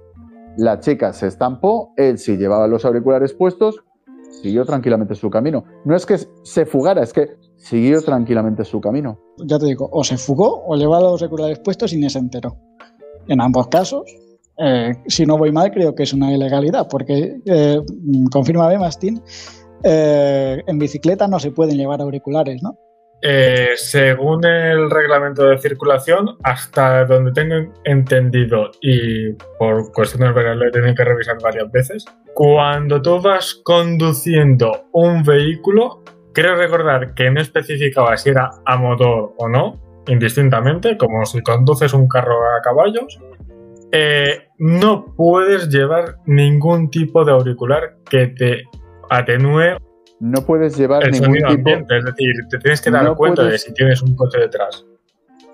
La 0.57 0.79
chica 0.79 1.13
se 1.13 1.27
estampó, 1.27 1.93
él 1.97 2.17
sí 2.19 2.37
llevaba 2.37 2.67
los 2.67 2.85
auriculares 2.85 3.33
puestos, 3.33 3.83
siguió 4.29 4.65
tranquilamente 4.65 5.15
su 5.15 5.29
camino. 5.29 5.63
No 5.85 5.95
es 5.95 6.05
que 6.05 6.17
se 6.43 6.65
fugara, 6.65 7.03
es 7.03 7.13
que 7.13 7.35
siguió 7.55 8.01
tranquilamente 8.01 8.63
su 8.63 8.79
camino. 8.79 9.19
Ya 9.37 9.57
te 9.59 9.65
digo, 9.65 9.89
o 9.91 10.03
se 10.03 10.17
fugó 10.17 10.63
o 10.65 10.75
llevaba 10.75 11.11
los 11.11 11.21
auriculares 11.21 11.59
puestos 11.59 11.93
y 11.93 11.97
ni 11.97 12.09
se 12.09 12.19
enteró. 12.19 12.57
En 13.27 13.41
ambos 13.41 13.67
casos, 13.67 14.03
eh, 14.57 14.93
si 15.07 15.25
no 15.25 15.37
voy 15.37 15.51
mal, 15.51 15.71
creo 15.71 15.93
que 15.93 16.03
es 16.03 16.13
una 16.13 16.31
ilegalidad, 16.31 16.87
porque, 16.89 17.39
eh, 17.45 17.81
confirma 18.31 18.75
Mastin, 18.77 19.21
eh, 19.83 20.61
en 20.65 20.79
bicicleta 20.79 21.27
no 21.27 21.39
se 21.39 21.51
pueden 21.51 21.77
llevar 21.77 22.01
auriculares, 22.01 22.63
¿no? 22.63 22.77
Eh, 23.21 23.69
según 23.75 24.45
el 24.45 24.91
reglamento 24.91 25.45
de 25.45 25.57
circulación, 25.57 26.37
hasta 26.43 27.03
donde 27.05 27.31
tengo 27.31 27.73
entendido 27.83 28.69
y 28.81 29.33
por 29.57 29.91
cuestiones 29.91 30.35
de 30.35 30.55
lo 30.55 30.67
he 30.67 30.71
tenido 30.71 30.93
que 30.93 31.03
revisar 31.03 31.37
varias 31.41 31.71
veces, 31.71 32.05
cuando 32.35 33.01
tú 33.01 33.19
vas 33.19 33.59
conduciendo 33.63 34.87
un 34.91 35.23
vehículo, 35.23 36.03
creo 36.31 36.55
recordar 36.55 37.15
que 37.15 37.31
no 37.31 37.41
especificaba 37.41 38.15
si 38.17 38.29
era 38.29 38.51
a 38.65 38.77
motor 38.77 39.33
o 39.37 39.49
no, 39.49 40.03
indistintamente, 40.07 40.95
como 40.95 41.25
si 41.25 41.41
conduces 41.41 41.93
un 41.93 42.07
carro 42.07 42.35
a 42.55 42.61
caballos, 42.61 43.19
eh, 43.91 44.49
no 44.59 45.15
puedes 45.15 45.69
llevar 45.69 46.17
ningún 46.25 46.91
tipo 46.91 47.25
de 47.25 47.31
auricular 47.31 47.97
que 48.09 48.27
te 48.27 48.63
atenúe 49.09 49.77
no 50.19 50.41
puedes 50.41 50.77
llevar 50.77 51.03
el 51.03 51.11
ningún 51.11 51.33
tipo... 51.33 51.47
Ambiente, 51.49 51.97
es 51.97 52.05
decir, 52.05 52.33
te 52.49 52.57
tienes 52.57 52.81
que 52.81 52.91
dar 52.91 53.15
cuenta 53.15 53.43
de 53.43 53.57
si 53.57 53.73
tienes 53.73 54.01
un 54.01 54.15
coche 54.15 54.39
detrás. 54.39 54.85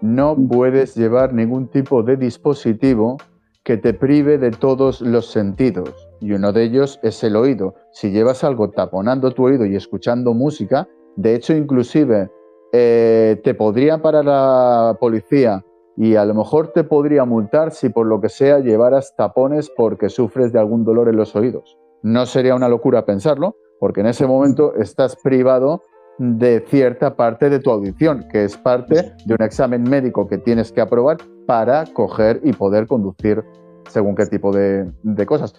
No 0.02 0.36
puedes 0.36 0.95
llevar 0.95 1.34
ningún 1.34 1.69
tipo 1.69 2.04
de 2.04 2.17
dispositivo 2.17 3.17
que 3.63 3.78
te 3.78 3.93
prive 3.93 4.38
de 4.38 4.52
todos 4.52 5.02
los 5.02 5.28
sentidos. 5.28 6.10
Y 6.19 6.34
uno 6.34 6.52
de 6.52 6.63
ellos 6.63 6.99
es 7.04 7.23
el 7.23 7.36
oído. 7.36 7.76
Si 7.91 8.12
llevas 8.12 8.43
algo 8.43 8.69
taponando 8.69 9.32
tu 9.32 9.45
oído 9.45 9.65
y 9.65 9.76
escuchando 9.76 10.34
música, 10.34 10.88
de 11.15 11.36
hecho 11.36 11.54
inclusive 11.54 12.30
eh, 12.73 13.39
te 13.43 13.54
podría 13.54 14.02
parar 14.02 14.26
la 14.26 14.97
policía 14.99 15.63
y 15.95 16.15
a 16.15 16.26
lo 16.26 16.34
mejor 16.34 16.69
te 16.69 16.84
podría 16.84 17.23
multar 17.23 17.71
si 17.71 17.89
por 17.89 18.08
lo 18.08 18.19
que 18.19 18.30
sea 18.30 18.60
llevaras 18.60 19.13
tapones 19.15 19.69
porque 19.76 20.10
sufres 20.10 20.52
de 20.52 20.60
algún 20.60 20.84
dolor 20.84 21.08
en 21.08 21.17
los 21.17 21.36
oídos. 21.36 21.78
No 22.02 22.26
sería 22.26 22.56
una 22.56 22.67
locura 22.67 23.06
pensarlo, 23.06 23.56
porque 23.84 24.00
en 24.00 24.08
ese 24.08 24.26
momento 24.26 24.74
estás 24.76 25.17
privado 25.17 25.82
de 26.17 26.63
cierta 26.69 27.17
parte 27.17 27.50
de 27.50 27.60
tu 27.60 27.69
audición, 27.69 28.26
que 28.32 28.46
es 28.46 28.56
parte 28.56 29.12
de 29.26 29.34
un 29.38 29.43
examen 29.46 29.84
médico 29.84 30.26
que 30.26 30.38
tienes 30.38 30.72
que 30.72 30.80
aprobar 30.80 31.17
para 31.48 31.84
coger 31.88 32.39
y 32.46 32.54
poder 32.54 32.88
conducir 32.88 33.43
según 33.89 34.15
qué 34.15 34.26
tipo 34.28 34.54
de, 34.54 34.89
cosas. 35.26 35.54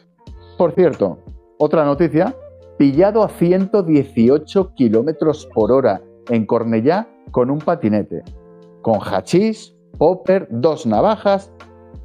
Por 0.56 0.72
cierto, 0.72 1.18
otra 1.58 1.84
noticia, 1.84 2.34
pillado 2.78 3.22
a 3.22 3.28
118 3.28 4.72
kilómetros 4.74 5.46
por 5.52 5.70
hora 5.70 6.00
en 6.30 6.46
Cornellá 6.46 7.06
con 7.30 7.50
un 7.50 7.58
patinete, 7.58 8.22
con 8.80 9.00
hachís, 9.02 9.76
popper, 9.98 10.48
dos 10.50 10.86
navajas 10.86 11.52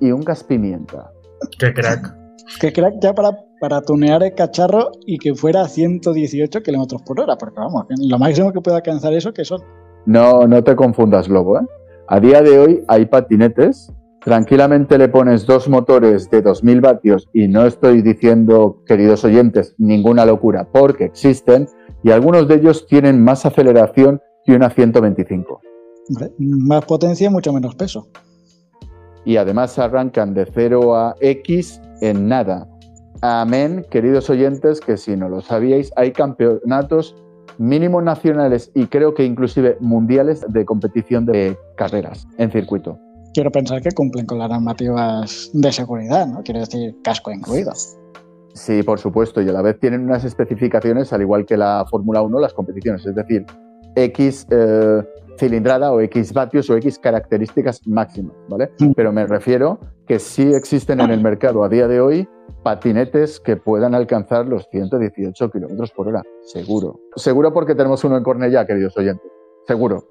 y 0.02 0.12
un 0.12 0.20
gas 0.20 0.44
pimienta. 0.44 1.14
¡Qué 1.58 1.74
crack! 1.74 2.14
¡Qué 2.60 2.74
crack 2.74 2.96
ya 3.00 3.14
para 3.14 3.32
para 3.60 3.82
tunear 3.82 4.24
el 4.24 4.34
cacharro 4.34 4.92
y 5.06 5.18
que 5.18 5.36
fuera 5.36 5.62
a 5.62 5.68
118 5.68 6.62
kilómetros 6.62 7.02
por 7.04 7.20
hora, 7.20 7.38
porque 7.38 7.60
vamos, 7.60 7.86
lo 7.98 8.18
máximo 8.18 8.52
que 8.52 8.62
puede 8.62 8.78
alcanzar 8.78 9.14
eso 9.14 9.34
que 9.34 9.46
son. 9.46 9.62
No, 10.06 10.48
no 10.48 10.64
te 10.64 10.76
confundas, 10.76 11.28
Lobo. 11.28 11.60
¿eh? 11.60 11.66
A 12.08 12.20
día 12.20 12.42
de 12.42 12.58
hoy 12.58 12.84
hay 12.88 13.06
patinetes. 13.06 13.94
Tranquilamente 14.22 14.98
le 14.98 15.08
pones 15.08 15.46
dos 15.46 15.70
motores 15.70 16.30
de 16.30 16.42
2000 16.42 16.82
vatios 16.82 17.30
y 17.34 17.48
no 17.48 17.66
estoy 17.66 18.02
diciendo, 18.02 18.82
queridos 18.86 19.24
oyentes, 19.24 19.76
ninguna 19.78 20.26
locura, 20.26 20.68
porque 20.72 21.06
existen 21.06 21.68
y 22.04 22.12
algunos 22.12 22.48
de 22.48 22.56
ellos 22.56 22.86
tienen 22.88 23.24
más 23.24 23.46
aceleración 23.46 24.22
que 24.46 24.54
una 24.54 24.70
125. 24.70 25.62
Más 26.38 26.86
potencia, 26.86 27.30
mucho 27.30 27.54
menos 27.54 27.76
peso. 27.76 28.08
Y 29.26 29.38
además 29.38 29.78
arrancan 29.78 30.34
de 30.34 30.46
0 30.46 30.96
a 30.96 31.16
X 31.20 31.82
en 32.02 32.28
nada. 32.28 32.68
Amén, 33.22 33.86
queridos 33.90 34.30
oyentes, 34.30 34.80
que 34.80 34.96
si 34.96 35.18
no 35.18 35.28
lo 35.28 35.42
sabíais, 35.42 35.92
hay 35.98 36.14
campeonatos 36.14 37.16
mínimos 37.58 38.02
nacionales 38.02 38.72
y 38.74 38.86
creo 38.86 39.14
que 39.14 39.26
inclusive 39.26 39.76
mundiales 39.82 40.46
de 40.48 40.64
competición 40.64 41.26
de 41.26 41.58
carreras 41.76 42.26
en 42.38 42.50
circuito. 42.50 42.98
Quiero 43.34 43.52
pensar 43.52 43.82
que 43.82 43.92
cumplen 43.92 44.26
con 44.26 44.40
las 44.40 44.50
normativas 44.50 45.52
de 45.54 45.72
seguridad, 45.72 46.28
¿no? 46.28 46.42
Quiero 46.44 46.62
decir, 46.62 46.96
casco 47.04 47.32
incluido. 47.32 47.74
Sí, 48.54 48.84
por 48.84 49.00
supuesto, 49.00 49.42
y 49.42 49.50
a 49.50 49.52
la 49.52 49.62
vez 49.62 49.78
tienen 49.80 50.06
unas 50.06 50.24
especificaciones, 50.24 51.12
al 51.12 51.22
igual 51.22 51.46
que 51.46 51.58
la 51.58 51.86
Fórmula 51.90 52.22
1, 52.22 52.40
las 52.40 52.54
competiciones. 52.54 53.06
Es 53.06 53.16
decir, 53.16 53.46
X 53.96 54.48
eh, 54.50 55.04
cilindrada 55.38 55.92
o 55.92 56.00
X 56.00 56.32
vatios 56.32 56.70
o 56.70 56.78
X 56.78 56.98
características 57.00 57.86
máximas, 57.86 58.36
¿vale? 58.48 58.72
Mm. 58.80 58.94
Pero 58.94 59.12
me 59.12 59.28
refiero 59.28 59.80
que 60.08 60.20
sí 60.20 60.54
existen 60.54 61.02
en 61.02 61.12
el 61.12 61.22
mercado 61.22 61.66
a 61.66 61.70
día 61.70 61.88
de 61.88 62.00
hoy 62.00 62.28
patinetes 62.64 63.40
que 63.40 63.58
puedan 63.58 63.96
alcanzar 63.96 64.48
los 64.48 64.68
118 64.70 65.52
kilómetros 65.52 65.92
por 65.92 66.08
hora, 66.08 66.24
seguro. 66.42 67.00
Seguro 67.16 67.54
porque 67.54 67.76
tenemos 67.76 68.04
uno 68.04 68.18
en 68.18 68.24
Cornellá, 68.24 68.66
queridos 68.66 68.96
oyentes. 68.98 69.32
Seguro. 69.68 70.04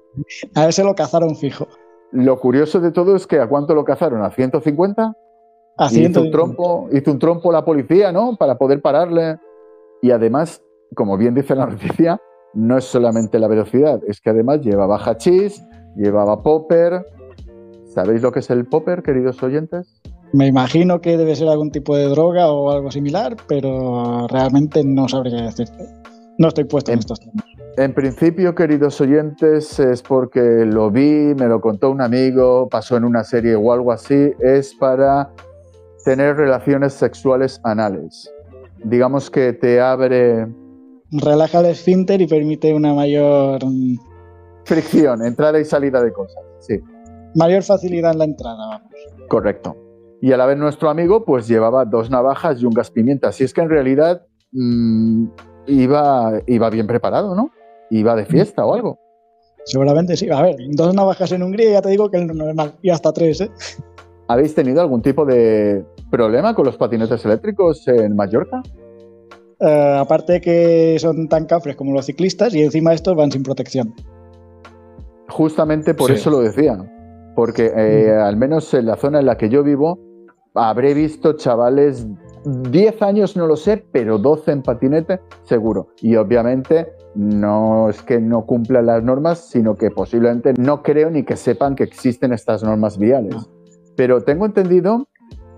A 0.55 0.67
ese 0.67 0.83
lo 0.83 0.95
cazaron 0.95 1.35
fijo. 1.35 1.67
Lo 2.11 2.39
curioso 2.39 2.79
de 2.79 2.91
todo 2.91 3.15
es 3.15 3.27
que 3.27 3.39
¿a 3.39 3.47
cuánto 3.47 3.75
lo 3.75 3.83
cazaron? 3.83 4.23
¿A 4.23 4.31
150? 4.31 5.13
A 5.77 5.85
Y 5.91 6.05
hizo 6.05 6.21
un 6.21 6.31
110. 6.31 6.31
trompo, 6.31 6.89
hizo 6.91 7.11
un 7.11 7.19
trompo 7.19 7.51
la 7.51 7.63
policía, 7.63 8.11
¿no? 8.11 8.35
Para 8.37 8.57
poder 8.57 8.81
pararle. 8.81 9.37
Y 10.01 10.11
además, 10.11 10.63
como 10.95 11.17
bien 11.17 11.35
dice 11.35 11.55
la 11.55 11.65
noticia, 11.67 12.19
no 12.53 12.77
es 12.77 12.85
solamente 12.85 13.37
la 13.37 13.47
velocidad, 13.47 14.01
es 14.07 14.21
que 14.21 14.31
además 14.31 14.61
llevaba 14.61 14.97
hachís, 14.97 15.63
llevaba 15.95 16.41
popper. 16.41 17.05
¿Sabéis 17.85 18.21
lo 18.21 18.31
que 18.31 18.39
es 18.39 18.49
el 18.49 18.65
popper, 18.65 19.03
queridos 19.03 19.41
oyentes? 19.43 20.01
Me 20.33 20.47
imagino 20.47 21.01
que 21.01 21.17
debe 21.17 21.35
ser 21.35 21.47
algún 21.47 21.71
tipo 21.71 21.95
de 21.95 22.05
droga 22.05 22.51
o 22.51 22.71
algo 22.71 22.91
similar, 22.91 23.35
pero 23.47 24.27
realmente 24.27 24.83
no 24.83 25.07
sabría 25.09 25.41
decirte. 25.43 25.85
No 26.37 26.49
estoy 26.49 26.65
puesto 26.65 26.91
en 26.91 26.99
estos 26.99 27.19
temas. 27.19 27.45
En 27.77 27.93
principio, 27.93 28.53
queridos 28.55 28.99
oyentes, 29.01 29.79
es 29.79 30.01
porque 30.01 30.41
lo 30.65 30.91
vi, 30.91 31.33
me 31.35 31.47
lo 31.47 31.61
contó 31.61 31.89
un 31.89 32.01
amigo, 32.01 32.67
pasó 32.69 32.97
en 32.97 33.05
una 33.05 33.23
serie 33.23 33.55
o 33.55 33.71
algo 33.71 33.91
así, 33.91 34.33
es 34.39 34.75
para 34.75 35.31
tener 36.03 36.35
relaciones 36.35 36.93
sexuales 36.93 37.59
anales. 37.63 38.31
Digamos 38.83 39.29
que 39.29 39.53
te 39.53 39.81
abre 39.81 40.47
Relaja 41.11 41.61
el 41.61 41.65
esfínter 41.67 42.21
y 42.21 42.27
permite 42.27 42.73
una 42.73 42.93
mayor, 42.93 43.65
mm, 43.65 43.97
fricción, 44.65 45.25
entrada 45.25 45.59
y 45.59 45.65
salida 45.65 46.03
de 46.03 46.13
cosas. 46.13 46.43
Sí, 46.59 46.79
mayor 47.35 47.63
facilidad 47.63 48.11
en 48.11 48.19
la 48.19 48.25
entrada, 48.25 48.67
vamos. 48.67 48.91
correcto. 49.27 49.75
Y 50.21 50.31
a 50.33 50.37
la 50.37 50.45
vez 50.45 50.57
nuestro 50.57 50.89
amigo 50.89 51.23
pues 51.25 51.47
llevaba 51.47 51.85
dos 51.85 52.09
navajas 52.09 52.61
y 52.61 52.65
un 52.65 52.73
gas 52.73 52.91
pimienta. 52.91 53.31
Si 53.31 53.43
es 53.43 53.53
que 53.53 53.61
en 53.61 53.69
realidad 53.69 54.23
mm, 54.51 55.25
iba, 55.67 56.33
iba 56.47 56.69
bien 56.69 56.87
preparado, 56.87 57.35
¿no? 57.35 57.51
Iba 57.89 58.15
de 58.15 58.25
fiesta 58.25 58.65
o 58.65 58.73
algo. 58.73 58.99
Seguramente 59.65 60.17
sí. 60.17 60.29
A 60.29 60.41
ver, 60.41 60.55
dos 60.71 60.93
navajas 60.93 61.31
en 61.31 61.43
Hungría 61.43 61.71
ya 61.71 61.81
te 61.81 61.89
digo 61.89 62.09
que 62.09 62.17
es 62.17 62.25
normal. 62.25 62.73
Y 62.81 62.89
hasta 62.89 63.11
tres, 63.13 63.41
¿eh? 63.41 63.49
¿Habéis 64.27 64.53
tenido 64.53 64.81
algún 64.81 65.01
tipo 65.01 65.25
de 65.25 65.83
problema 66.11 66.53
con 66.53 66.65
los 66.65 66.77
patinetes 66.77 67.23
eléctricos 67.25 67.87
en 67.87 68.15
Mallorca? 68.15 68.61
Eh, 69.59 69.97
aparte 69.99 70.33
de 70.33 70.41
que 70.41 70.97
son 70.99 71.27
tan 71.27 71.45
cafres 71.45 71.75
como 71.75 71.93
los 71.93 72.05
ciclistas 72.05 72.53
y 72.55 72.61
encima 72.63 72.93
estos 72.93 73.15
van 73.15 73.31
sin 73.31 73.43
protección. 73.43 73.93
Justamente 75.29 75.93
por 75.93 76.07
Sí. 76.07 76.13
eso 76.15 76.29
lo 76.29 76.39
decía. 76.41 76.77
Porque 77.35 77.71
eh, 77.75 78.11
al 78.11 78.37
menos 78.37 78.73
en 78.73 78.85
la 78.85 78.95
zona 78.97 79.19
en 79.19 79.25
la 79.25 79.37
que 79.37 79.49
yo 79.49 79.63
vivo, 79.63 79.99
habré 80.53 80.93
visto 80.93 81.33
chavales 81.33 82.07
10 82.45 83.01
años, 83.01 83.35
no 83.35 83.47
lo 83.47 83.55
sé, 83.55 83.83
pero 83.91 84.17
12 84.17 84.51
en 84.51 84.63
patinete, 84.63 85.19
seguro. 85.43 85.89
Y 86.01 86.15
obviamente 86.15 86.87
no 87.15 87.89
es 87.89 88.01
que 88.01 88.19
no 88.19 88.45
cumplan 88.45 88.85
las 88.85 89.03
normas, 89.03 89.49
sino 89.49 89.75
que 89.75 89.91
posiblemente 89.91 90.53
no 90.57 90.83
creo 90.83 91.09
ni 91.09 91.23
que 91.23 91.35
sepan 91.35 91.75
que 91.75 91.83
existen 91.83 92.33
estas 92.33 92.63
normas 92.63 92.97
viales. 92.97 93.35
Pero 93.95 94.21
tengo 94.21 94.45
entendido 94.45 95.07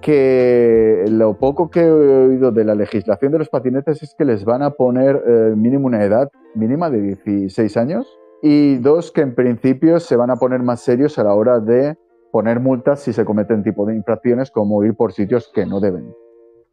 que 0.02 1.06
lo 1.10 1.38
poco 1.38 1.70
que 1.70 1.82
he 1.82 1.92
oído 1.92 2.52
de 2.52 2.66
la 2.66 2.74
legislación 2.74 3.32
de 3.32 3.40
los 3.40 3.50
patinetes 3.50 4.02
es 4.02 4.16
que 4.18 4.26
les 4.26 4.44
van 4.44 4.64
a 4.64 4.72
poner 4.72 5.22
eh, 5.28 5.54
mínimo 5.56 5.86
una 5.86 6.04
edad 6.04 6.30
mínima 6.56 6.90
de 6.90 7.02
16 7.02 7.78
años 7.78 8.08
y 8.42 8.78
dos 8.78 9.12
que 9.12 9.22
en 9.22 9.36
principio 9.36 10.00
se 10.00 10.16
van 10.16 10.32
a 10.32 10.38
poner 10.38 10.64
más 10.64 10.82
serios 10.82 11.20
a 11.20 11.24
la 11.24 11.36
hora 11.36 11.60
de 11.60 11.96
poner 12.32 12.60
multas 12.60 13.02
si 13.02 13.14
se 13.14 13.26
cometen 13.26 13.64
tipo 13.64 13.86
de 13.86 13.96
infracciones 13.96 14.52
como 14.52 14.84
ir 14.84 14.96
por 14.96 15.14
sitios 15.14 15.52
que 15.54 15.66
no 15.66 15.80
deben. 15.80 16.14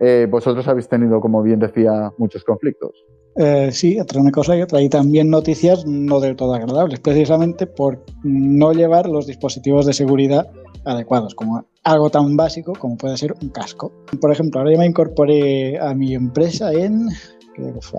Eh, 0.01 0.29
vosotros 0.31 0.67
habéis 0.69 0.89
tenido, 0.89 1.21
como 1.21 1.43
bien 1.43 1.59
decía, 1.59 2.13
muchos 2.19 2.45
conflictos. 2.45 2.93
Eh, 3.37 3.71
sí, 3.73 3.99
entre 3.99 4.21
una 4.21 4.31
cosa 4.31 4.57
y 4.57 4.63
otra. 4.63 4.81
Y 4.81 4.89
también 4.89 5.31
noticias 5.31 5.87
no 5.87 6.21
del 6.21 6.37
todo 6.37 6.55
agradables, 6.55 7.01
precisamente 7.01 7.67
por 7.67 8.05
no 8.23 8.73
llevar 8.73 9.09
los 9.09 9.27
dispositivos 9.27 9.87
de 9.87 9.93
seguridad 9.93 10.49
adecuados, 10.85 11.35
como 11.35 11.65
algo 11.85 12.11
tan 12.11 12.37
básico 12.37 12.73
como 12.79 12.97
puede 12.97 13.17
ser 13.17 13.35
un 13.43 13.49
casco. 13.51 13.93
Por 14.21 14.33
ejemplo, 14.33 14.61
ahora 14.61 14.73
yo 14.73 14.79
me 14.79 14.87
incorporé 14.87 15.79
a 15.79 15.95
mi 15.95 16.15
empresa 16.15 16.73
en. 16.73 17.09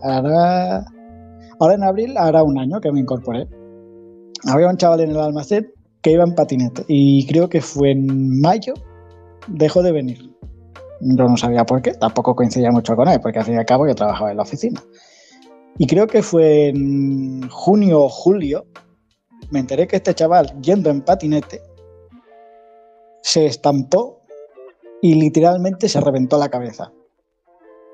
Ahora, 0.04 0.86
ahora 1.60 1.74
en 1.76 1.84
abril 1.84 2.18
hará 2.18 2.44
un 2.44 2.58
año 2.58 2.80
que 2.80 2.92
me 2.92 3.02
incorporé. 3.02 3.48
Había 4.46 4.70
un 4.70 4.78
chaval 4.78 5.02
en 5.02 5.12
el 5.12 5.18
almacén 5.18 5.70
que 6.02 6.12
iba 6.12 6.24
en 6.24 6.36
patinete 6.36 6.84
y 6.88 7.28
creo 7.28 7.50
que 7.50 7.62
fue 7.62 7.92
en 7.92 8.40
mayo 8.40 8.74
dejó 9.48 9.82
de 9.82 9.92
venir. 9.92 10.30
Yo 11.02 11.28
no 11.28 11.38
sabía 11.38 11.66
por 11.66 11.82
qué, 11.82 11.94
tampoco 11.94 12.36
coincidía 12.36 12.72
mucho 12.72 12.96
con 12.96 13.08
él, 13.08 13.20
porque 13.22 13.40
al 13.40 13.46
fin 13.46 13.56
y 13.56 13.58
al 13.58 13.66
cabo 13.66 13.88
yo 13.88 13.96
trabajaba 13.96 14.32
en 14.32 14.38
la 14.38 14.44
oficina. 14.44 14.84
Y 15.78 15.88
creo 15.88 16.08
que 16.08 16.22
fue 16.22 16.70
en 16.70 17.48
junio 17.50 18.02
o 18.04 18.10
julio, 18.10 18.66
me 19.50 19.60
enteré 19.60 19.88
que 19.88 19.96
este 19.96 20.14
chaval, 20.14 20.60
yendo 20.62 20.90
en 20.90 21.02
patinete, 21.02 21.62
se 23.22 23.46
estampó 23.46 24.20
y 25.02 25.16
literalmente 25.16 25.88
se 25.88 26.02
reventó 26.02 26.38
la 26.38 26.50
cabeza. 26.50 26.92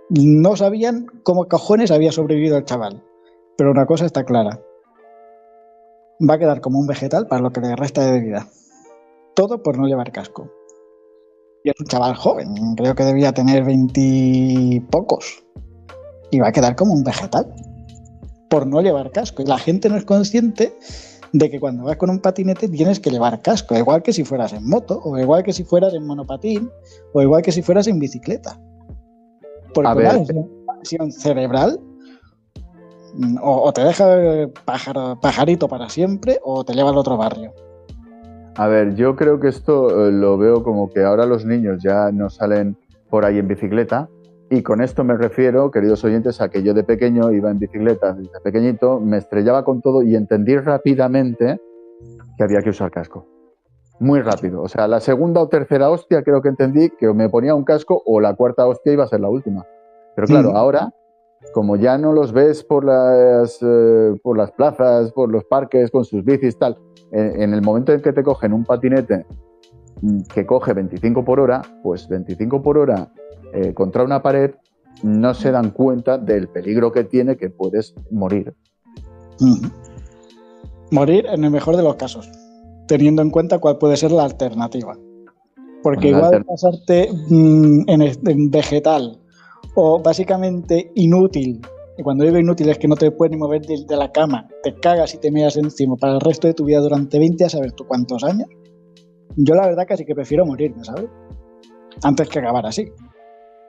No 0.09 0.55
sabían 0.55 1.07
cómo 1.23 1.47
cojones 1.47 1.91
había 1.91 2.11
sobrevivido 2.11 2.57
el 2.57 2.65
chaval, 2.65 3.03
pero 3.57 3.71
una 3.71 3.85
cosa 3.85 4.05
está 4.05 4.23
clara. 4.23 4.59
Va 6.21 6.35
a 6.35 6.39
quedar 6.39 6.61
como 6.61 6.79
un 6.79 6.87
vegetal 6.87 7.27
para 7.27 7.41
lo 7.41 7.51
que 7.51 7.61
le 7.61 7.75
resta 7.75 8.09
de 8.09 8.19
vida. 8.19 8.47
Todo 9.35 9.61
por 9.61 9.77
no 9.77 9.85
llevar 9.87 10.11
casco. 10.11 10.49
Y 11.63 11.69
es 11.69 11.75
un 11.79 11.87
chaval 11.87 12.15
joven, 12.15 12.75
creo 12.75 12.95
que 12.95 13.03
debía 13.03 13.33
tener 13.33 13.63
veintipocos. 13.63 15.43
Y 16.31 16.39
va 16.39 16.49
a 16.49 16.51
quedar 16.51 16.75
como 16.75 16.93
un 16.93 17.03
vegetal 17.03 17.53
por 18.49 18.65
no 18.67 18.81
llevar 18.81 19.11
casco. 19.11 19.41
Y 19.41 19.45
la 19.45 19.57
gente 19.57 19.89
no 19.89 19.97
es 19.97 20.05
consciente 20.05 20.73
de 21.33 21.49
que 21.49 21.59
cuando 21.59 21.83
vas 21.83 21.97
con 21.97 22.09
un 22.09 22.19
patinete 22.19 22.69
tienes 22.69 22.99
que 22.99 23.09
llevar 23.09 23.41
casco, 23.41 23.75
igual 23.75 24.01
que 24.03 24.13
si 24.13 24.23
fueras 24.23 24.53
en 24.53 24.65
moto, 24.67 25.01
o 25.03 25.17
igual 25.17 25.43
que 25.43 25.51
si 25.53 25.63
fueras 25.63 25.93
en 25.93 26.05
monopatín, 26.05 26.69
o 27.13 27.21
igual 27.21 27.41
que 27.41 27.51
si 27.51 27.61
fueras 27.61 27.87
en 27.87 27.99
bicicleta. 27.99 28.57
Porque 29.73 29.89
A 29.89 29.93
una 29.93 30.13
ver. 30.13 30.27
lesión- 30.79 31.11
cerebral 31.11 31.79
o, 33.41 33.63
o 33.63 33.73
te 33.73 33.83
deja 33.83 34.05
pájaro- 34.65 35.19
pajarito 35.19 35.67
para 35.67 35.89
siempre 35.89 36.39
o 36.43 36.63
te 36.63 36.73
lleva 36.73 36.89
al 36.89 36.97
otro 36.97 37.17
barrio. 37.17 37.53
A 38.57 38.67
ver, 38.67 38.95
yo 38.95 39.15
creo 39.15 39.39
que 39.39 39.49
esto 39.49 40.07
eh, 40.07 40.11
lo 40.11 40.37
veo 40.37 40.63
como 40.63 40.89
que 40.89 41.03
ahora 41.03 41.25
los 41.25 41.45
niños 41.45 41.83
ya 41.83 42.11
no 42.11 42.29
salen 42.29 42.77
por 43.09 43.25
ahí 43.25 43.37
en 43.39 43.47
bicicleta. 43.47 44.07
Y 44.49 44.61
con 44.61 44.81
esto 44.81 45.03
me 45.03 45.17
refiero, 45.17 45.71
queridos 45.71 46.03
oyentes, 46.03 46.39
a 46.39 46.49
que 46.49 46.61
yo 46.61 46.73
de 46.73 46.83
pequeño 46.83 47.31
iba 47.31 47.49
en 47.49 47.57
bicicleta, 47.57 48.13
desde 48.13 48.39
pequeñito, 48.41 48.99
me 48.99 49.17
estrellaba 49.17 49.65
con 49.65 49.81
todo 49.81 50.03
y 50.03 50.15
entendí 50.15 50.55
rápidamente 50.55 51.59
que 52.37 52.43
había 52.43 52.61
que 52.61 52.69
usar 52.69 52.91
casco. 52.91 53.25
Muy 53.99 54.21
rápido. 54.21 54.61
O 54.61 54.67
sea, 54.67 54.87
la 54.87 54.99
segunda 54.99 55.41
o 55.41 55.47
tercera 55.47 55.89
hostia 55.89 56.21
creo 56.21 56.41
que 56.41 56.49
entendí 56.49 56.91
que 56.91 57.11
me 57.13 57.27
ponía 57.27 57.55
un 57.55 57.63
casco 57.63 58.03
o 58.05 58.19
la 58.19 58.35
cuarta 58.35 58.67
hostia 58.67 58.93
iba 58.93 59.03
a 59.03 59.07
ser 59.07 59.21
la 59.21 59.29
última. 59.29 59.65
Pero 60.15 60.27
claro, 60.27 60.55
ahora, 60.55 60.93
como 61.53 61.75
ya 61.75 61.97
no 61.97 62.11
los 62.11 62.31
ves 62.31 62.63
por 62.63 62.83
las, 62.83 63.59
eh, 63.61 64.15
por 64.21 64.37
las 64.37 64.51
plazas, 64.51 65.11
por 65.11 65.31
los 65.31 65.43
parques, 65.45 65.91
con 65.91 66.05
sus 66.05 66.23
bicis, 66.23 66.57
tal, 66.57 66.77
en, 67.11 67.41
en 67.41 67.53
el 67.53 67.61
momento 67.61 67.93
en 67.93 68.01
que 68.01 68.13
te 68.13 68.23
cogen 68.23 68.53
un 68.53 68.65
patinete 68.65 69.25
mm, 70.01 70.21
que 70.33 70.45
coge 70.45 70.73
25 70.73 71.23
por 71.23 71.39
hora, 71.39 71.61
pues 71.83 72.07
25 72.07 72.61
por 72.61 72.77
hora 72.77 73.11
eh, 73.53 73.73
contra 73.73 74.03
una 74.03 74.21
pared, 74.21 74.51
no 75.03 75.33
se 75.33 75.51
dan 75.51 75.71
cuenta 75.71 76.17
del 76.17 76.47
peligro 76.49 76.91
que 76.91 77.03
tiene 77.03 77.37
que 77.37 77.49
puedes 77.49 77.95
morir. 78.11 78.53
Ujú. 79.39 79.69
Morir 80.91 81.25
en 81.27 81.43
el 81.43 81.51
mejor 81.51 81.75
de 81.77 81.83
los 81.83 81.95
casos, 81.95 82.29
teniendo 82.87 83.21
en 83.21 83.29
cuenta 83.29 83.59
cuál 83.59 83.77
puede 83.77 83.97
ser 83.97 84.11
la 84.11 84.23
alternativa. 84.23 84.97
Porque 85.83 86.11
la 86.11 86.17
igual 86.17 86.45
pasarte 86.45 87.09
mm, 87.29 87.83
en 87.87 88.51
vegetal 88.51 89.21
o 89.73 90.01
básicamente 90.01 90.91
inútil, 90.95 91.61
y 91.97 92.03
cuando 92.03 92.25
digo 92.25 92.37
inútil 92.37 92.69
es 92.69 92.77
que 92.77 92.87
no 92.87 92.95
te 92.95 93.09
puedes 93.11 93.31
ni 93.31 93.37
mover 93.37 93.61
de, 93.61 93.95
la 93.95 94.11
cama, 94.11 94.47
te 94.63 94.75
cagas 94.75 95.13
y 95.13 95.17
te 95.17 95.31
meas 95.31 95.55
encima 95.55 95.95
para 95.95 96.15
el 96.15 96.21
resto 96.21 96.47
de 96.47 96.53
tu 96.53 96.65
vida 96.65 96.79
durante 96.79 97.17
20 97.17 97.45
a 97.45 97.49
saber 97.49 97.71
tú 97.71 97.85
cuántos 97.87 98.23
años, 98.23 98.49
yo 99.37 99.55
la 99.55 99.67
verdad 99.67 99.85
casi 99.87 100.05
que 100.05 100.13
prefiero 100.13 100.45
morirme, 100.45 100.83
¿sabes? 100.83 101.09
Antes 102.03 102.27
que 102.29 102.39
acabar 102.39 102.65
así. 102.65 102.91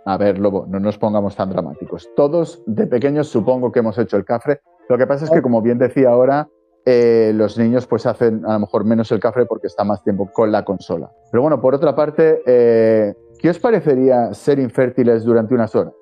A 0.05 0.17
ver, 0.17 0.39
Lobo, 0.39 0.67
no 0.69 0.79
nos 0.79 0.99
pongamos 0.99 1.37
tan 1.37 1.51
dramáticos. 1.51 2.09
Todos 2.15 2.63
de 2.67 2.87
pequeños 2.87 3.29
supongo 3.29 3.73
que 3.73 3.81
hemos 3.81 3.99
hecho 3.99 4.17
el 4.17 4.25
cafre. 4.25 4.61
Lo 4.89 4.99
que 4.99 5.07
pasa 5.07 5.25
es 5.25 5.31
que, 5.31 5.43
como 5.43 5.63
bien 5.63 5.79
decía 5.79 6.11
ahora, 6.11 6.49
eh, 6.85 7.33
los 7.35 7.59
niños 7.59 7.89
pues 7.89 8.07
hacen 8.07 8.45
a 8.47 8.55
lo 8.55 8.61
mejor 8.61 8.85
menos 8.85 9.11
el 9.11 9.19
cafre 9.19 9.47
porque 9.47 9.67
está 9.67 9.83
más 9.83 10.05
tiempo 10.05 10.31
con 10.33 10.53
la 10.53 10.65
consola. 10.65 11.11
Pero 11.33 11.43
bueno, 11.43 11.61
por 11.61 11.75
otra 11.75 11.97
parte, 11.97 12.43
eh, 12.47 13.15
¿qué 13.47 13.51
os 13.51 13.61
parecería 13.61 14.35
ser 14.35 14.59
infértiles 14.59 15.23
durante 15.23 15.55
unas 15.55 15.73
horas? 15.77 15.95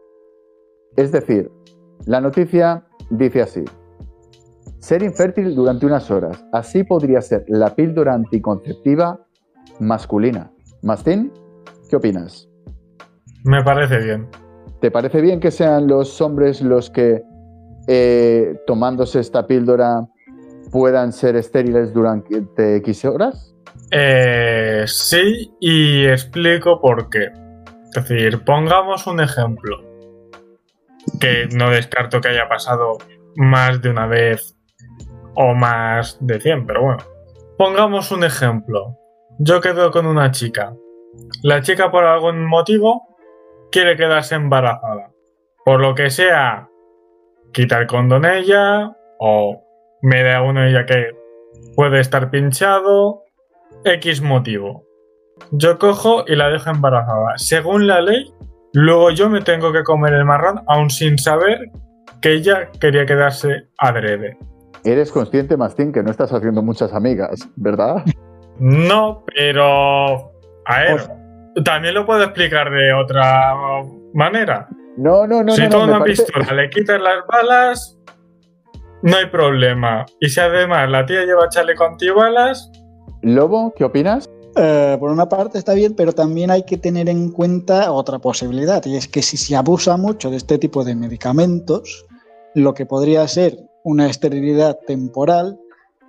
Es 0.96 1.12
decir, 1.12 1.50
la 2.06 2.18
noticia 2.18 2.86
dice 3.10 3.42
así. 3.42 3.62
ser 4.78 5.02
infértil 5.02 5.54
durante 5.54 5.84
unas 5.84 6.10
horas. 6.10 6.42
Así 6.54 6.84
podría 6.84 7.20
ser 7.20 7.44
la 7.48 7.74
píldora 7.74 8.14
anticonceptiva 8.14 9.20
masculina. 9.78 10.50
Mastín, 10.82 11.30
¿qué 11.90 11.96
opinas? 11.96 12.48
Me 13.44 13.62
parece 13.62 13.98
bien. 13.98 14.26
¿Te 14.80 14.90
parece 14.90 15.20
bien 15.20 15.38
que 15.38 15.50
sean 15.50 15.86
los 15.86 16.22
hombres 16.22 16.62
los 16.62 16.88
que, 16.88 17.22
eh, 17.88 18.58
tomándose 18.66 19.20
esta 19.20 19.46
píldora, 19.46 20.08
puedan 20.72 21.12
ser 21.12 21.36
estériles 21.36 21.92
durante 21.92 22.76
X 22.76 23.04
horas? 23.04 23.53
Eh, 23.96 24.84
sí, 24.88 25.54
y 25.60 26.04
explico 26.06 26.80
por 26.80 27.08
qué. 27.10 27.30
Es 27.84 27.90
decir, 27.92 28.42
pongamos 28.42 29.06
un 29.06 29.20
ejemplo, 29.20 29.80
que 31.20 31.46
no 31.54 31.70
descarto 31.70 32.20
que 32.20 32.28
haya 32.28 32.48
pasado 32.48 32.98
más 33.36 33.80
de 33.82 33.90
una 33.90 34.08
vez 34.08 34.56
o 35.36 35.54
más 35.54 36.18
de 36.20 36.40
100, 36.40 36.66
pero 36.66 36.82
bueno. 36.82 37.04
Pongamos 37.56 38.10
un 38.10 38.24
ejemplo. 38.24 38.98
Yo 39.38 39.60
quedo 39.60 39.92
con 39.92 40.06
una 40.06 40.32
chica. 40.32 40.74
La 41.44 41.62
chica 41.62 41.92
por 41.92 42.04
algún 42.04 42.44
motivo 42.46 43.16
quiere 43.70 43.96
quedarse 43.96 44.34
embarazada. 44.34 45.12
Por 45.64 45.80
lo 45.80 45.94
que 45.94 46.10
sea, 46.10 46.68
quita 47.52 47.78
el 47.78 47.86
condón 47.86 48.24
ella 48.24 48.96
o 49.20 49.62
me 50.02 50.24
da 50.24 50.42
uno 50.42 50.64
ella 50.64 50.84
que 50.84 51.12
puede 51.76 52.00
estar 52.00 52.30
pinchado. 52.30 53.23
X 53.84 54.20
motivo. 54.22 54.84
Yo 55.50 55.78
cojo 55.78 56.24
y 56.26 56.36
la 56.36 56.48
dejo 56.48 56.70
embarazada. 56.70 57.36
Según 57.36 57.86
la 57.86 58.00
ley, 58.00 58.32
luego 58.72 59.10
yo 59.10 59.28
me 59.28 59.40
tengo 59.40 59.72
que 59.72 59.82
comer 59.82 60.14
el 60.14 60.24
marrón 60.24 60.60
aún 60.68 60.90
sin 60.90 61.18
saber 61.18 61.70
que 62.20 62.32
ella 62.34 62.70
quería 62.80 63.04
quedarse 63.06 63.68
adrede. 63.78 64.36
Eres 64.84 65.10
consciente, 65.10 65.56
Mastín, 65.56 65.92
que 65.92 66.02
no 66.02 66.10
estás 66.10 66.32
haciendo 66.32 66.62
muchas 66.62 66.92
amigas, 66.92 67.48
¿verdad? 67.56 68.04
No, 68.58 69.24
pero... 69.34 70.32
A 70.66 70.78
ver, 70.80 71.00
también 71.64 71.94
lo 71.94 72.06
puedo 72.06 72.22
explicar 72.22 72.70
de 72.70 72.92
otra 72.92 73.54
manera. 74.14 74.68
No, 74.96 75.26
no, 75.26 75.42
no. 75.42 75.52
si 75.52 75.62
no, 75.62 75.68
no, 75.70 75.78
me 75.78 75.84
una 75.84 75.98
parece- 76.00 76.24
pistola 76.24 76.52
le 76.54 76.70
quitas 76.70 77.00
las 77.00 77.26
balas, 77.26 77.98
no 79.02 79.16
hay 79.16 79.26
problema. 79.26 80.06
Y 80.20 80.28
si 80.28 80.40
además 80.40 80.88
la 80.88 81.04
tía 81.04 81.24
lleva 81.24 81.48
chaleco 81.48 81.84
antibalas, 81.84 82.70
Lobo, 83.24 83.72
¿qué 83.74 83.84
opinas? 83.84 84.28
Eh, 84.54 84.98
por 85.00 85.10
una 85.10 85.28
parte 85.28 85.56
está 85.56 85.72
bien, 85.72 85.94
pero 85.94 86.12
también 86.12 86.50
hay 86.50 86.64
que 86.64 86.76
tener 86.76 87.08
en 87.08 87.30
cuenta 87.30 87.90
otra 87.90 88.18
posibilidad, 88.18 88.84
y 88.84 88.96
es 88.96 89.08
que 89.08 89.22
si 89.22 89.38
se 89.38 89.56
abusa 89.56 89.96
mucho 89.96 90.30
de 90.30 90.36
este 90.36 90.58
tipo 90.58 90.84
de 90.84 90.94
medicamentos, 90.94 92.04
lo 92.54 92.74
que 92.74 92.84
podría 92.84 93.26
ser 93.26 93.58
una 93.82 94.10
esterilidad 94.10 94.78
temporal 94.86 95.58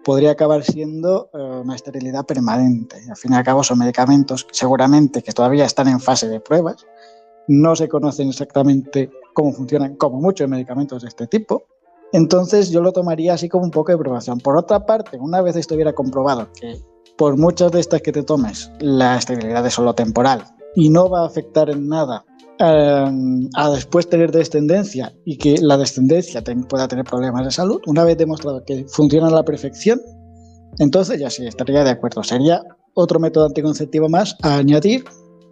podría 0.04 0.32
acabar 0.32 0.64
siendo 0.64 1.30
eh, 1.34 1.38
una 1.64 1.76
esterilidad 1.76 2.26
permanente. 2.26 2.98
Al 3.10 3.16
fin 3.16 3.32
y 3.32 3.36
al 3.38 3.46
cabo 3.46 3.64
son 3.64 3.80
medicamentos 3.80 4.44
que 4.44 4.54
seguramente 4.54 5.24
que 5.24 5.32
todavía 5.32 5.64
están 5.64 5.88
en 5.88 6.02
fase 6.02 6.28
de 6.28 6.42
pruebas, 6.42 6.86
no 7.48 7.78
se 7.78 7.88
conocen 7.88 8.28
exactamente 8.28 9.10
cómo 9.34 9.54
funcionan, 9.54 9.96
como 9.96 10.20
muchos 10.20 10.50
medicamentos 10.50 11.02
de 11.02 11.08
este 11.08 11.28
tipo. 11.28 11.64
Entonces 12.12 12.72
yo 12.72 12.82
lo 12.82 12.92
tomaría 12.92 13.34
así 13.34 13.48
como 13.48 13.64
un 13.64 13.72
poco 13.72 13.94
de 13.94 13.98
probación. 13.98 14.40
Por 14.40 14.58
otra 14.58 14.86
parte, 14.86 15.18
una 15.18 15.42
vez 15.42 15.56
estuviera 15.56 15.94
comprobado 15.94 16.50
que 16.60 16.78
por 17.18 17.38
muchas 17.38 17.72
de 17.72 17.80
estas 17.80 18.02
que 18.02 18.12
te 18.12 18.24
tomes, 18.24 18.70
la 18.80 19.18
esterilidad 19.18 19.66
es 19.66 19.74
solo 19.74 19.94
temporal 19.94 20.44
y 20.76 20.90
no 20.90 21.10
va 21.10 21.22
a 21.24 21.28
afectar 21.28 21.70
en 21.70 21.88
nada 21.88 22.26
eh, 22.60 23.06
a 23.56 23.70
después 23.70 24.10
tener 24.10 24.32
descendencia 24.32 25.14
y 25.26 25.38
que 25.38 25.58
la 25.62 25.78
descendencia 25.78 26.42
te- 26.44 26.56
pueda 26.56 26.88
tener 26.88 27.06
problemas 27.06 27.46
de 27.46 27.52
salud, 27.52 27.82
una 27.88 28.04
vez 28.04 28.18
demostrado 28.18 28.64
que 28.66 28.86
funciona 28.88 29.28
a 29.28 29.32
la 29.32 29.44
perfección, 29.44 30.02
entonces 30.80 31.20
ya 31.20 31.30
sí 31.30 31.46
estaría 31.48 31.84
de 31.84 31.92
acuerdo. 31.92 32.24
Sería 32.24 32.62
otro 32.94 33.20
método 33.20 33.46
anticonceptivo 33.46 34.10
más 34.10 34.36
a 34.42 34.58
añadir 34.58 35.06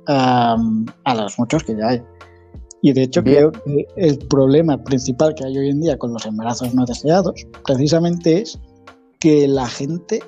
a, 0.07 0.57
a 1.05 1.16
los 1.16 1.39
muchos 1.39 1.64
que 1.64 1.76
ya 1.78 1.88
hay. 1.89 2.01
Y 2.82 2.91
de 2.91 3.03
hecho 3.03 3.22
Bien. 3.22 3.49
creo 3.49 3.51
que 3.64 3.86
el 3.95 4.18
problema 4.28 4.82
principal 4.84 5.34
que 5.36 5.45
hay 5.45 5.57
hoy 5.57 5.70
en 5.70 5.80
día 5.80 5.97
con 5.97 6.11
los 6.11 6.26
embarazos 6.26 6.74
no 6.74 6.86
deseados 6.86 7.34
precisamente 7.66 8.41
es 8.41 8.59
que 9.22 9.47
la 9.47 9.68
gente 9.68 10.22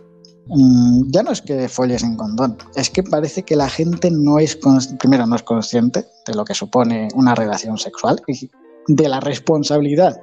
mm, 0.48 1.12
ya 1.12 1.24
no 1.24 1.32
es 1.32 1.42
que 1.42 1.68
folles 1.70 2.04
en 2.04 2.16
condón, 2.16 2.58
es 2.76 2.90
que 2.90 3.04
parece 3.04 3.44
que 3.44 3.56
la 3.56 3.70
gente 3.70 4.12
no 4.12 4.40
es, 4.40 4.58
primero, 5.00 5.26
no 5.26 5.36
es 5.36 5.44
consciente 5.44 6.06
de 6.26 6.34
lo 6.34 6.46
que 6.46 6.54
supone 6.54 7.08
una 7.16 7.36
relación 7.36 7.78
sexual 7.78 8.22
y 8.28 8.50
de 8.88 9.10
la 9.10 9.20
responsabilidad 9.20 10.20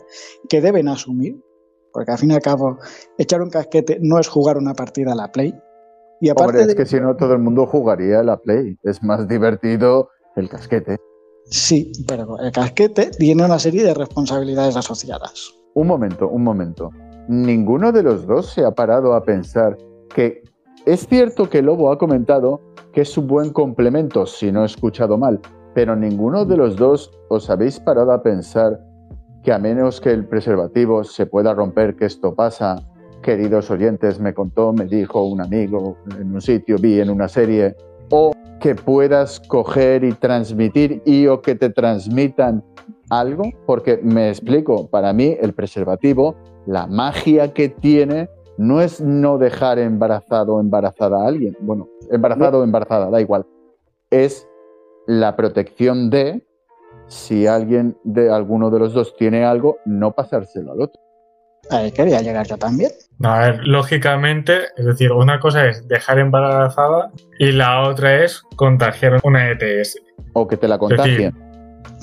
que 0.48 0.60
deben 0.60 0.88
asumir, 0.88 1.40
porque 1.92 2.12
al 2.12 2.18
fin 2.18 2.30
y 2.30 2.34
al 2.34 2.42
cabo, 2.42 2.78
echar 3.18 3.42
un 3.42 3.50
casquete 3.50 3.98
no 4.00 4.18
es 4.18 4.28
jugar 4.28 4.56
una 4.56 4.74
partida 4.74 5.12
a 5.12 5.16
la 5.16 5.30
Play. 5.30 5.54
Y 6.20 6.28
aparte 6.28 6.50
Hombre, 6.50 6.62
es 6.62 6.68
de 6.68 6.74
que 6.76 6.86
si 6.86 7.00
no 7.00 7.16
todo 7.16 7.32
el 7.32 7.40
mundo 7.40 7.66
jugaría 7.66 8.20
a 8.20 8.22
la 8.22 8.36
Play. 8.36 8.78
Es 8.84 9.02
más 9.02 9.26
divertido 9.26 10.08
el 10.36 10.48
casquete. 10.48 10.96
Sí, 11.46 11.90
pero 12.06 12.38
el 12.38 12.52
casquete 12.52 13.10
tiene 13.18 13.44
una 13.44 13.58
serie 13.58 13.82
de 13.82 13.92
responsabilidades 13.92 14.76
asociadas. 14.76 15.52
Un 15.74 15.88
momento, 15.88 16.28
un 16.28 16.44
momento. 16.44 16.90
Ninguno 17.28 17.92
de 17.92 18.02
los 18.02 18.26
dos 18.26 18.52
se 18.52 18.64
ha 18.64 18.70
parado 18.70 19.14
a 19.14 19.24
pensar 19.24 19.76
que 20.14 20.42
es 20.86 21.06
cierto 21.06 21.48
que 21.48 21.62
Lobo 21.62 21.92
ha 21.92 21.98
comentado 21.98 22.60
que 22.92 23.02
es 23.02 23.16
un 23.16 23.26
buen 23.26 23.50
complemento, 23.50 24.26
si 24.26 24.52
no 24.52 24.62
he 24.62 24.66
escuchado 24.66 25.16
mal, 25.16 25.40
pero 25.74 25.96
ninguno 25.96 26.44
de 26.44 26.56
los 26.56 26.76
dos 26.76 27.10
os 27.28 27.48
habéis 27.48 27.80
parado 27.80 28.12
a 28.12 28.22
pensar 28.22 28.78
que 29.42 29.52
a 29.52 29.58
menos 29.58 30.00
que 30.00 30.10
el 30.10 30.26
preservativo 30.26 31.02
se 31.04 31.26
pueda 31.26 31.54
romper, 31.54 31.96
que 31.96 32.06
esto 32.06 32.34
pasa, 32.34 32.76
queridos 33.22 33.70
oyentes, 33.70 34.20
me 34.20 34.34
contó, 34.34 34.72
me 34.72 34.84
dijo 34.84 35.24
un 35.24 35.40
amigo 35.40 35.96
en 36.18 36.34
un 36.34 36.40
sitio, 36.40 36.76
vi 36.78 37.00
en 37.00 37.10
una 37.10 37.28
serie, 37.28 37.74
o 38.10 38.32
que 38.60 38.74
puedas 38.74 39.40
coger 39.40 40.04
y 40.04 40.12
transmitir 40.12 41.02
y 41.04 41.26
o 41.26 41.40
que 41.40 41.54
te 41.54 41.70
transmitan 41.70 42.62
algo, 43.10 43.44
porque 43.66 43.98
me 44.02 44.28
explico, 44.28 44.88
para 44.88 45.12
mí 45.12 45.36
el 45.40 45.52
preservativo, 45.54 46.36
la 46.66 46.86
magia 46.86 47.52
que 47.52 47.68
tiene 47.68 48.28
no 48.62 48.80
es 48.80 49.00
no 49.00 49.38
dejar 49.38 49.78
embarazado 49.78 50.54
o 50.54 50.60
embarazada 50.60 51.24
a 51.24 51.26
alguien, 51.26 51.56
bueno, 51.60 51.88
embarazado 52.10 52.60
o 52.60 52.64
embarazada, 52.64 53.10
da 53.10 53.20
igual, 53.20 53.44
es 54.10 54.48
la 55.06 55.34
protección 55.34 56.10
de 56.10 56.46
si 57.08 57.46
alguien 57.48 57.96
de 58.04 58.30
alguno 58.30 58.70
de 58.70 58.78
los 58.78 58.94
dos 58.94 59.16
tiene 59.16 59.44
algo, 59.44 59.78
no 59.84 60.12
pasárselo 60.12 60.72
al 60.72 60.82
otro. 60.82 61.00
Ahí 61.70 61.90
quería 61.90 62.20
llegar 62.20 62.46
yo 62.46 62.56
también. 62.56 62.92
a 63.24 63.38
ver, 63.40 63.66
lógicamente, 63.66 64.66
es 64.76 64.84
decir, 64.84 65.12
una 65.12 65.40
cosa 65.40 65.66
es 65.66 65.86
dejar 65.88 66.20
embarazada 66.20 67.10
y 67.38 67.52
la 67.52 67.88
otra 67.88 68.22
es 68.22 68.42
contagiar 68.56 69.20
una 69.24 69.50
ETS. 69.50 69.96
O 70.34 70.46
que 70.46 70.56
te 70.56 70.68
la 70.68 70.78
contagien. 70.78 71.34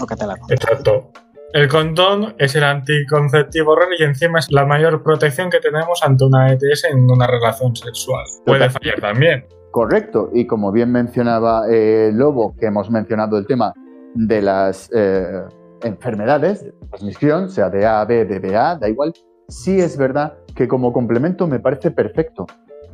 O 0.02 0.06
que 0.06 0.16
te 0.16 0.26
la 0.26 0.38
Exacto. 0.50 1.12
El 1.52 1.68
condón 1.68 2.36
es 2.38 2.56
el 2.56 2.64
anticonceptivo 2.64 3.76
real 3.76 3.90
y 3.98 4.04
encima 4.04 4.38
es 4.38 4.52
la 4.52 4.66
mayor 4.66 5.02
protección 5.02 5.50
que 5.50 5.60
tenemos 5.60 6.04
ante 6.04 6.26
una 6.26 6.52
ETS 6.54 6.86
en 6.92 7.10
una 7.10 7.26
relación 7.26 7.76
sexual. 7.76 8.24
Puede 8.46 8.70
fallar 8.70 9.02
también. 9.02 9.46
Correcto, 9.72 10.30
y 10.34 10.46
como 10.46 10.72
bien 10.72 10.92
mencionaba 10.92 11.64
eh, 11.70 12.12
Lobo, 12.14 12.56
que 12.56 12.68
hemos 12.68 12.92
mencionado 12.92 13.38
el 13.38 13.48
tema 13.48 13.74
de 14.14 14.42
las 14.44 14.92
eh, 14.94 15.42
enfermedades 15.84 16.66
de 16.66 16.72
transmisión, 16.90 17.50
sea 17.50 17.70
de 17.70 17.86
A, 17.86 18.06
B, 18.06 18.26
de 18.26 18.40
BA, 18.40 18.78
da 18.78 18.88
igual, 18.88 19.14
sí 19.48 19.80
es 19.80 19.98
verdad 19.98 20.38
que 20.56 20.68
como 20.68 20.94
complemento 20.94 21.48
me 21.48 21.60
parece 21.60 21.90
perfecto. 21.90 22.46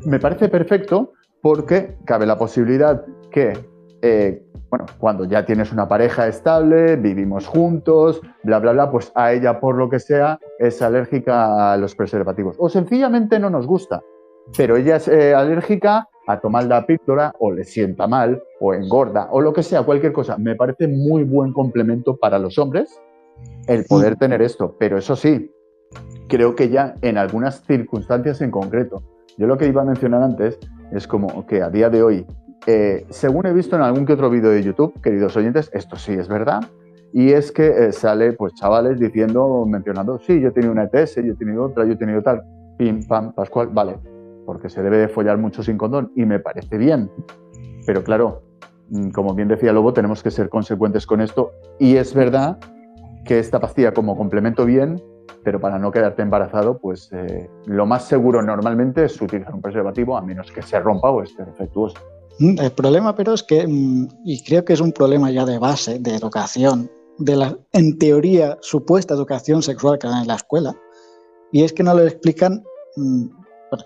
Me 0.06 0.20
parece 0.20 0.48
perfecto 0.48 1.12
porque 1.42 1.98
cabe 2.06 2.26
la 2.26 2.38
posibilidad 2.38 3.04
que, 3.32 3.54
eh, 4.02 4.45
bueno, 4.76 4.92
cuando 5.00 5.24
ya 5.24 5.46
tienes 5.46 5.72
una 5.72 5.88
pareja 5.88 6.28
estable, 6.28 6.98
vivimos 6.98 7.48
juntos, 7.48 8.20
bla, 8.44 8.60
bla, 8.60 8.74
bla, 8.74 8.92
pues 8.92 9.10
a 9.16 9.32
ella, 9.32 9.60
por 9.62 9.76
lo 9.76 9.90
que 9.90 10.00
sea, 10.00 10.38
es 10.60 10.82
alérgica 10.82 11.72
a 11.72 11.78
los 11.78 11.96
preservativos. 11.96 12.58
O 12.60 12.68
sencillamente 12.68 13.40
no 13.40 13.50
nos 13.50 13.66
gusta, 13.66 14.04
pero 14.58 14.76
ella 14.76 14.98
es 14.98 15.08
eh, 15.08 15.34
alérgica 15.34 16.10
a 16.28 16.40
tomar 16.42 16.66
la 16.66 16.86
píldora 16.86 17.34
o 17.40 17.54
le 17.54 17.64
sienta 17.64 18.06
mal 18.08 18.42
o 18.60 18.74
engorda 18.74 19.30
o 19.32 19.40
lo 19.40 19.54
que 19.54 19.64
sea, 19.64 19.84
cualquier 19.84 20.12
cosa. 20.12 20.38
Me 20.38 20.56
parece 20.56 20.90
muy 20.90 21.24
buen 21.24 21.54
complemento 21.54 22.18
para 22.18 22.38
los 22.38 22.58
hombres 22.58 23.00
el 23.68 23.86
poder 23.86 24.18
tener 24.18 24.42
esto, 24.42 24.76
pero 24.78 24.98
eso 24.98 25.16
sí, 25.16 25.52
creo 26.28 26.56
que 26.56 26.70
ya 26.70 26.96
en 27.02 27.18
algunas 27.18 27.64
circunstancias 27.64 28.42
en 28.42 28.52
concreto, 28.52 29.04
yo 29.38 29.48
lo 29.48 29.58
que 29.58 29.68
iba 29.68 29.84
a 29.84 29.86
mencionar 29.86 30.22
antes 30.22 30.60
es 30.92 31.08
como 31.08 31.46
que 31.46 31.62
a 31.62 31.70
día 31.70 31.90
de 31.90 32.04
hoy, 32.04 32.26
eh, 32.68 33.06
según 33.10 33.46
he 33.46 33.54
visto 33.54 33.76
en 33.76 33.82
algún 33.82 34.06
que 34.06 34.14
otro 34.14 34.30
vídeo 34.30 34.50
de 34.50 34.64
YouTube, 34.64 35.00
queridos 35.02 35.36
oyentes, 35.38 35.70
esto 35.74 35.96
sí 35.96 36.14
es 36.14 36.28
verdad, 36.28 36.62
y 37.14 37.32
es 37.32 37.52
que 37.52 37.68
eh, 37.68 37.92
sale 37.92 38.34
pues 38.34 38.54
chavales 38.56 39.00
diciendo, 39.00 39.66
mencionando, 39.66 40.20
sí, 40.20 40.42
yo 40.42 40.50
he 40.50 40.52
tenido 40.52 40.74
una 40.74 40.84
ETS, 40.92 41.16
yo 41.16 41.34
he 41.34 41.36
tenido 41.36 41.64
otra, 41.64 41.86
yo 41.86 41.94
he 41.94 41.96
tenido 41.96 42.22
tal, 42.22 42.44
pim, 42.78 43.06
pam, 43.08 43.34
pascual, 43.34 43.70
vale, 43.72 43.98
porque 44.46 44.70
se 44.70 44.84
debe 44.84 44.98
de 44.98 45.08
follar 45.08 45.38
mucho 45.38 45.64
sin 45.64 45.78
condón 45.78 46.12
y 46.16 46.26
me 46.26 46.40
parece 46.40 46.78
bien. 46.78 47.10
Pero 47.86 48.04
claro, 48.04 48.42
mm, 48.90 49.12
como 49.12 49.34
bien 49.34 49.48
decía 49.48 49.72
Lobo, 49.72 49.94
tenemos 49.94 50.24
que 50.24 50.32
ser 50.32 50.50
consecuentes 50.50 51.06
con 51.06 51.22
esto 51.22 51.52
y 51.80 51.96
es 51.96 52.14
verdad 52.14 52.58
que 53.24 53.40
esta 53.40 53.60
pastilla 53.60 53.94
como 53.94 54.18
complemento 54.18 54.66
bien, 54.66 55.02
pero 55.44 55.60
para 55.60 55.80
no 55.80 55.92
quedarte 55.92 56.22
embarazado, 56.22 56.80
pues 56.80 57.10
eh, 57.14 57.50
lo 57.66 57.86
más 57.86 58.06
seguro 58.08 58.42
normalmente 58.42 59.06
es 59.06 59.22
utilizar 59.22 59.54
un 59.54 59.62
preservativo 59.62 60.18
a 60.18 60.22
menos 60.22 60.52
que 60.52 60.62
se 60.62 60.80
rompa 60.80 61.10
o 61.12 61.22
esté 61.22 61.46
defectuoso. 61.46 61.98
Mm, 62.40 62.60
el 62.60 62.72
problema, 62.72 63.16
pero 63.16 63.34
es 63.34 63.44
que, 63.44 63.66
mm, 63.68 64.08
y 64.26 64.44
creo 64.44 64.66
que 64.66 64.74
es 64.74 64.82
un 64.82 64.92
problema 64.92 65.32
ya 65.32 65.46
de 65.46 65.60
base, 65.60 66.00
de 66.00 66.16
educación, 66.16 66.92
de 67.18 67.36
la, 67.36 67.58
en 67.72 67.98
teoría, 67.98 68.58
supuesta 68.62 69.14
educación 69.14 69.62
sexual 69.64 69.98
que 69.98 70.08
dan 70.08 70.24
en 70.24 70.28
la 70.28 70.36
escuela, 70.36 70.76
y 71.52 71.64
es 71.64 71.72
que 71.74 71.84
no 71.84 71.94
lo 71.94 72.04
explican 72.04 72.64
mm, 72.98 73.28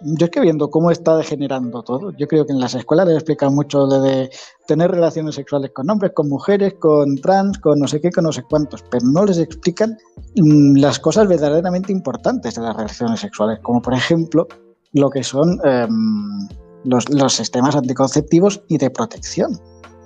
yo 0.02 0.26
es 0.26 0.32
que 0.32 0.42
viendo 0.42 0.70
cómo 0.70 0.92
está 0.92 1.18
degenerando 1.18 1.82
todo, 1.84 2.12
yo 2.18 2.28
creo 2.28 2.46
que 2.46 2.54
en 2.54 2.60
las 2.60 2.76
escuelas 2.76 3.08
les 3.08 3.16
explican 3.16 3.54
mucho 3.54 3.88
de, 3.88 4.30
tener 4.68 4.92
relaciones 4.92 5.36
sexuales 5.36 5.72
con 5.74 5.90
hombres, 5.90 6.12
con 6.14 6.30
mujeres, 6.30 6.76
con 6.80 7.16
trans, 7.18 7.58
con 7.60 7.80
no 7.80 7.88
sé 7.88 8.02
qué, 8.02 8.12
con 8.12 8.26
no 8.26 8.32
sé 8.32 8.44
cuántos, 8.44 8.84
pero 8.92 9.06
no 9.06 9.26
les 9.26 9.40
explican 9.40 9.98
las 10.36 11.00
cosas 11.00 11.28
verdaderamente 11.28 11.92
importantes 11.92 12.56
de 12.56 12.62
las 12.62 12.76
relaciones 12.76 13.20
sexuales, 13.20 13.60
como 13.62 13.82
por 13.82 13.94
ejemplo 13.94 14.48
lo 14.94 15.10
que 15.10 15.24
son 15.24 15.60
em, 15.64 16.48
los, 16.84 17.10
los 17.10 17.34
sistemas 17.34 17.76
anticonceptivos 17.76 18.64
y 18.68 18.78
de 18.78 18.90
protección. 18.90 19.60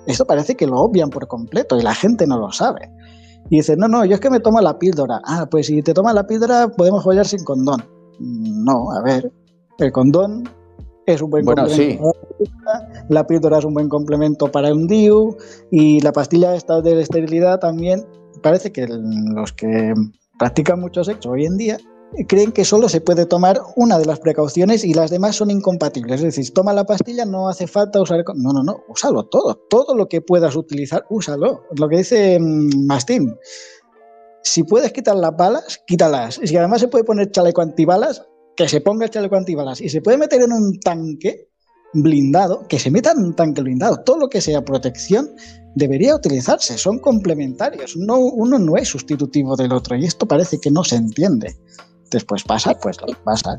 Esto 0.06 0.26
parece 0.26 0.54
que 0.54 0.66
lo 0.66 0.78
obvian 0.78 1.10
por 1.10 1.26
completo 1.26 1.78
y 1.78 1.82
la 1.82 1.94
gente 1.94 2.26
no 2.26 2.38
lo 2.38 2.52
sabe. 2.52 2.90
Y 3.50 3.56
dice, 3.56 3.76
no, 3.76 3.88
no, 3.88 4.04
yo 4.04 4.14
es 4.14 4.20
que 4.20 4.30
me 4.30 4.40
tomo 4.40 4.60
la 4.60 4.78
píldora. 4.78 5.20
Ah, 5.24 5.46
pues 5.50 5.66
si 5.66 5.82
te 5.82 5.94
tomas 5.94 6.14
la 6.14 6.26
píldora 6.26 6.68
podemos 6.68 7.04
follar 7.04 7.26
sin 7.26 7.44
condón. 7.44 7.84
No, 8.18 8.90
a 8.92 9.02
ver, 9.02 9.30
el 9.78 9.92
condón 9.92 10.48
es 11.06 11.20
un 11.20 11.30
buen 11.30 11.44
complemento. 11.44 12.12
La 13.08 13.26
píldora 13.26 13.58
es 13.58 13.64
un 13.64 13.74
buen 13.74 13.88
complemento 13.88 14.50
para 14.50 14.72
un 14.72 14.86
DIU 14.86 15.36
y 15.70 16.00
la 16.00 16.12
pastilla 16.12 16.54
esta 16.54 16.80
de 16.80 17.00
esterilidad 17.00 17.60
también. 17.60 18.06
Parece 18.42 18.72
que 18.72 18.86
los 18.88 19.52
que 19.52 19.94
practican 20.38 20.80
mucho 20.80 21.04
sexo 21.04 21.30
hoy 21.30 21.46
en 21.46 21.56
día 21.56 21.78
creen 22.28 22.52
que 22.52 22.64
solo 22.64 22.88
se 22.88 23.00
puede 23.00 23.26
tomar 23.26 23.60
una 23.76 23.98
de 23.98 24.06
las 24.06 24.20
precauciones 24.20 24.84
y 24.84 24.94
las 24.94 25.10
demás 25.10 25.36
son 25.36 25.50
incompatibles. 25.50 26.20
Es 26.20 26.36
decir, 26.36 26.54
toma 26.54 26.72
la 26.72 26.84
pastilla, 26.84 27.24
no 27.24 27.48
hace 27.48 27.66
falta 27.66 28.00
usar... 28.00 28.24
No, 28.36 28.52
no, 28.52 28.62
no, 28.62 28.84
úsalo 28.88 29.24
todo. 29.24 29.56
Todo 29.68 29.94
lo 29.94 30.08
que 30.08 30.20
puedas 30.20 30.56
utilizar, 30.56 31.04
úsalo. 31.10 31.64
Lo 31.76 31.88
que 31.88 31.98
dice 31.98 32.38
mm, 32.40 32.86
Mastín. 32.86 33.34
Si 34.42 34.62
puedes 34.62 34.92
quitar 34.92 35.16
las 35.16 35.36
balas, 35.36 35.80
quítalas. 35.86 36.40
Si 36.42 36.56
además 36.56 36.80
se 36.80 36.88
puede 36.88 37.04
poner 37.04 37.30
chaleco 37.30 37.62
antibalas, 37.62 38.22
que 38.56 38.68
se 38.68 38.80
ponga 38.80 39.06
el 39.06 39.10
chaleco 39.10 39.36
antibalas 39.36 39.80
y 39.80 39.88
se 39.88 40.00
puede 40.00 40.18
meter 40.18 40.42
en 40.42 40.52
un 40.52 40.78
tanque 40.80 41.48
blindado, 41.94 42.66
que 42.68 42.78
se 42.78 42.90
meta 42.90 43.12
en 43.12 43.18
un 43.18 43.34
tanque 43.34 43.62
blindado. 43.62 44.02
Todo 44.04 44.18
lo 44.18 44.28
que 44.28 44.40
sea 44.40 44.64
protección 44.64 45.30
debería 45.74 46.14
utilizarse, 46.14 46.76
son 46.76 46.98
complementarios. 46.98 47.96
No, 47.96 48.18
uno 48.18 48.58
no 48.58 48.76
es 48.76 48.88
sustitutivo 48.88 49.56
del 49.56 49.72
otro 49.72 49.96
y 49.96 50.04
esto 50.04 50.26
parece 50.26 50.60
que 50.60 50.70
no 50.70 50.84
se 50.84 50.96
entiende. 50.96 51.56
Después 52.14 52.44
pasa, 52.44 52.74
pues 52.80 53.00
lo 53.00 53.08
pasa. 53.24 53.58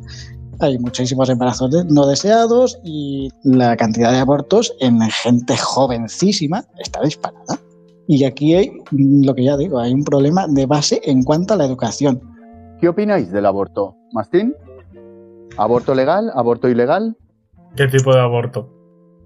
Hay 0.62 0.80
muchísimos 0.80 1.30
embarazos 1.30 1.70
no 1.90 2.08
deseados 2.08 2.80
y 2.84 3.30
la 3.44 3.76
cantidad 3.76 4.12
de 4.12 4.20
abortos 4.20 4.74
en 4.80 5.02
gente 5.02 5.58
jovencísima 5.58 6.64
está 6.80 7.02
disparada. 7.02 7.60
Y 8.08 8.24
aquí 8.24 8.56
hay, 8.56 8.72
lo 8.92 9.36
que 9.36 9.44
ya 9.44 9.58
digo, 9.58 9.80
hay 9.80 9.94
un 9.94 10.06
problema 10.06 10.48
de 10.48 10.66
base 10.66 11.02
en 11.04 11.24
cuanto 11.24 11.54
a 11.54 11.58
la 11.58 11.66
educación. 11.66 12.22
¿Qué 12.80 12.88
opináis 12.88 13.30
del 13.32 13.46
aborto, 13.46 13.98
Mastín? 14.14 14.56
¿Aborto 15.58 15.94
legal? 15.94 16.32
¿Aborto 16.34 16.70
ilegal? 16.70 17.18
¿Qué 17.76 17.88
tipo 17.88 18.14
de 18.14 18.22
aborto? 18.22 18.70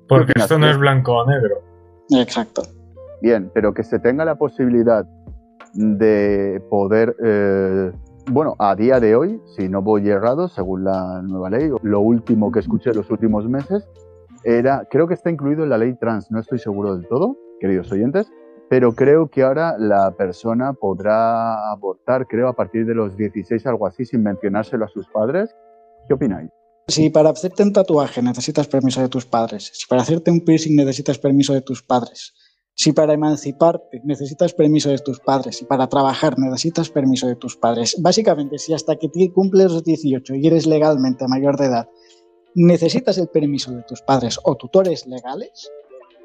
Porque 0.07 0.34
esto 0.36 0.57
no 0.57 0.67
es 0.67 0.77
blanco 0.77 1.13
o 1.13 1.30
negro. 1.30 1.61
Exacto. 2.09 2.63
Bien, 3.21 3.51
pero 3.53 3.73
que 3.73 3.84
se 3.84 3.99
tenga 3.99 4.25
la 4.25 4.36
posibilidad 4.36 5.05
de 5.73 6.61
poder, 6.69 7.15
eh, 7.23 7.91
bueno, 8.32 8.55
a 8.59 8.75
día 8.75 8.99
de 8.99 9.15
hoy, 9.15 9.41
si 9.57 9.69
no 9.69 9.82
voy 9.82 10.07
errado, 10.09 10.47
según 10.47 10.84
la 10.84 11.21
nueva 11.21 11.49
ley, 11.49 11.69
lo 11.82 11.99
último 12.01 12.51
que 12.51 12.59
escuché 12.59 12.93
los 12.93 13.09
últimos 13.09 13.47
meses 13.47 13.88
era, 14.43 14.88
creo 14.89 15.07
que 15.07 15.13
está 15.13 15.30
incluido 15.30 15.63
en 15.63 15.69
la 15.69 15.77
ley 15.77 15.95
trans, 15.99 16.32
no 16.32 16.39
estoy 16.39 16.59
seguro 16.59 16.95
del 16.95 17.07
todo, 17.07 17.38
queridos 17.59 17.91
oyentes, 17.91 18.32
pero 18.69 18.93
creo 18.93 19.30
que 19.30 19.43
ahora 19.43 19.75
la 19.77 20.11
persona 20.11 20.73
podrá 20.73 21.71
abortar, 21.71 22.27
creo, 22.27 22.47
a 22.47 22.53
partir 22.53 22.86
de 22.86 22.95
los 22.95 23.17
16, 23.17 23.65
algo 23.65 23.88
así, 23.88 24.05
sin 24.05 24.23
mencionárselo 24.23 24.86
a 24.86 24.89
sus 24.89 25.07
padres, 25.09 25.55
¿Qué 26.09 26.15
opináis? 26.15 26.49
Si 26.88 27.11
para 27.11 27.30
hacerte 27.30 27.61
un 27.61 27.71
tatuaje 27.71 28.21
necesitas 28.23 28.67
permiso 28.67 28.99
de 28.99 29.09
tus 29.09 29.27
padres, 29.27 29.71
si 29.73 29.86
para 29.88 30.01
hacerte 30.01 30.32
un 30.32 30.43
piercing 30.43 30.75
necesitas 30.75 31.19
permiso 31.19 31.53
de 31.53 31.61
tus 31.61 31.84
padres, 31.84 32.34
si 32.80 32.93
para 32.93 33.11
emanciparte 33.11 33.99
necesitas 34.05 34.53
permiso 34.53 34.89
de 34.89 34.99
tus 34.99 35.19
padres, 35.19 35.57
si 35.57 35.65
para 35.65 35.88
trabajar 35.88 36.39
necesitas 36.39 36.89
permiso 36.89 37.27
de 37.27 37.36
tus 37.36 37.57
padres, 37.57 37.97
básicamente 37.99 38.57
si 38.57 38.73
hasta 38.73 38.95
que 38.95 39.09
cumples 39.34 39.65
los 39.69 39.84
18 39.84 40.36
y 40.36 40.47
eres 40.47 40.65
legalmente 40.65 41.27
mayor 41.27 41.57
de 41.57 41.65
edad, 41.65 41.89
necesitas 42.55 43.17
el 43.17 43.27
permiso 43.27 43.73
de 43.73 43.84
tus 43.84 44.01
padres 44.01 44.39
o 44.45 44.55
tutores 44.55 45.05
legales. 45.07 45.69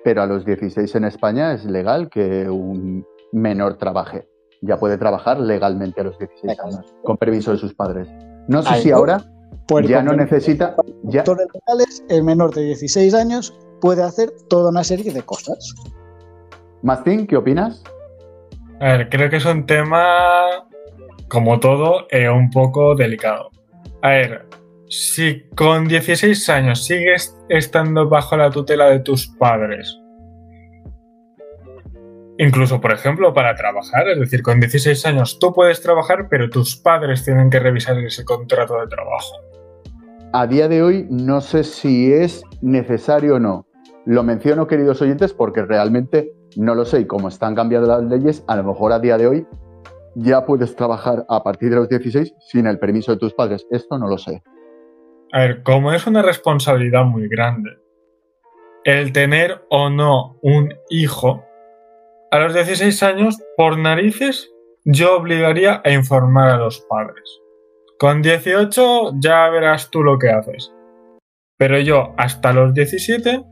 Pero 0.05 0.23
a 0.23 0.27
los 0.27 0.45
16 0.45 0.95
en 0.95 1.07
España 1.07 1.55
es 1.55 1.65
legal 1.65 2.09
que 2.09 2.49
un 2.49 3.05
menor 3.33 3.77
trabaje. 3.77 4.29
Ya 4.63 4.79
puede 4.79 4.97
trabajar 4.97 5.41
legalmente 5.41 6.03
a 6.03 6.05
los 6.05 6.19
16 6.21 6.61
años, 6.61 6.95
con 7.03 7.17
permiso 7.17 7.51
de 7.51 7.59
sus 7.59 7.75
padres. 7.75 8.07
No 8.47 8.63
sé 8.63 8.81
si 8.81 8.93
ahora 8.93 9.25
pues 9.67 9.89
ya 9.89 10.05
no 10.05 10.13
necesita. 10.13 10.77
Ya... 11.03 11.25
Legales, 11.25 12.05
el 12.09 12.23
menor 12.23 12.55
de 12.55 12.63
16 12.63 13.13
años 13.15 13.59
puede 13.81 14.05
hacer 14.05 14.31
toda 14.49 14.71
una 14.71 14.85
serie 14.85 15.13
de 15.13 15.23
cosas. 15.23 15.75
Mastín, 16.85 17.27
¿qué 17.27 17.37
opinas? 17.37 17.83
A 18.81 18.93
ver, 18.93 19.09
creo 19.09 19.29
que 19.29 19.37
es 19.37 19.45
un 19.45 19.67
tema, 19.67 20.69
como 21.29 21.59
todo, 21.59 22.07
eh, 22.11 22.29
un 22.29 22.51
poco 22.51 22.95
delicado. 22.95 23.51
A 24.03 24.11
ver, 24.11 24.47
si 24.89 25.49
con 25.57 25.89
16 25.89 26.49
años 26.51 26.85
sigues 26.85 27.37
estando 27.49 28.09
bajo 28.09 28.37
la 28.37 28.51
tutela 28.51 28.91
de 28.91 29.01
tus 29.01 29.27
padres, 29.27 29.99
incluso 32.39 32.81
por 32.81 32.93
ejemplo 32.93 33.35
para 33.35 33.57
trabajar, 33.57 34.07
es 34.09 34.21
decir, 34.21 34.43
con 34.43 34.61
16 34.61 35.07
años 35.07 35.39
tú 35.41 35.53
puedes 35.53 35.81
trabajar, 35.81 36.29
pero 36.31 36.49
tus 36.49 36.77
padres 36.77 37.25
tienen 37.25 37.51
que 37.51 37.59
revisar 37.59 37.99
ese 37.99 38.25
contrato 38.25 38.79
de 38.79 38.87
trabajo 38.87 39.35
a 40.37 40.49
día 40.49 40.67
de 40.67 40.83
hoy 40.83 41.07
no 41.11 41.41
sé 41.41 41.63
si 41.63 42.13
es 42.13 42.43
necesario 42.61 43.37
o 43.37 43.39
no. 43.39 43.69
Lo 44.05 44.25
menciono, 44.25 44.67
queridos 44.67 45.01
oyentes, 45.01 45.33
porque 45.33 45.63
realmente 45.63 46.33
no 46.57 46.75
lo 46.75 46.85
sé 46.85 47.01
y 47.01 47.07
como 47.07 47.29
están 47.29 47.55
cambiando 47.55 47.89
las 47.89 48.03
leyes, 48.05 48.45
a 48.47 48.57
lo 48.57 48.65
mejor 48.65 48.93
a 48.93 48.99
día 48.99 49.17
de 49.19 49.27
hoy 49.27 49.47
ya 50.15 50.47
puedes 50.47 50.77
trabajar 50.77 51.25
a 51.29 51.43
partir 51.43 51.71
de 51.71 51.77
los 51.77 51.89
16 51.89 52.35
sin 52.41 52.67
el 52.67 52.79
permiso 52.79 53.13
de 53.13 53.19
tus 53.19 53.35
padres. 53.35 53.67
Esto 53.71 53.99
no 53.99 54.09
lo 54.09 54.19
sé. 54.19 54.43
A 55.33 55.41
ver, 55.41 55.63
como 55.63 55.93
es 55.93 56.07
una 56.07 56.23
responsabilidad 56.23 57.05
muy 57.05 57.29
grande, 57.29 57.71
el 58.85 59.13
tener 59.13 59.65
o 59.71 59.91
no 59.91 60.39
un 60.43 60.73
hijo, 60.91 61.45
a 62.31 62.39
los 62.39 62.55
16 62.55 63.03
años, 63.03 63.39
por 63.57 63.79
narices, 63.79 64.53
yo 64.85 65.17
obligaría 65.17 65.81
a 65.85 65.91
informar 65.91 66.51
a 66.51 66.59
los 66.59 66.81
padres. 66.89 67.41
Con 67.99 68.23
18 68.23 69.15
ya 69.21 69.49
verás 69.49 69.91
tú 69.91 70.03
lo 70.03 70.19
que 70.19 70.31
haces. 70.31 70.73
Pero 71.57 71.79
yo 71.79 72.13
hasta 72.17 72.53
los 72.53 72.75
17 72.75 73.45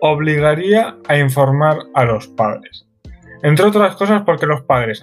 obligaría 0.00 0.96
a 1.08 1.16
informar 1.16 1.78
a 1.94 2.04
los 2.04 2.28
padres. 2.28 2.86
Entre 3.42 3.64
otras 3.64 3.96
cosas 3.96 4.22
porque 4.22 4.46
los 4.46 4.62
padres, 4.62 5.02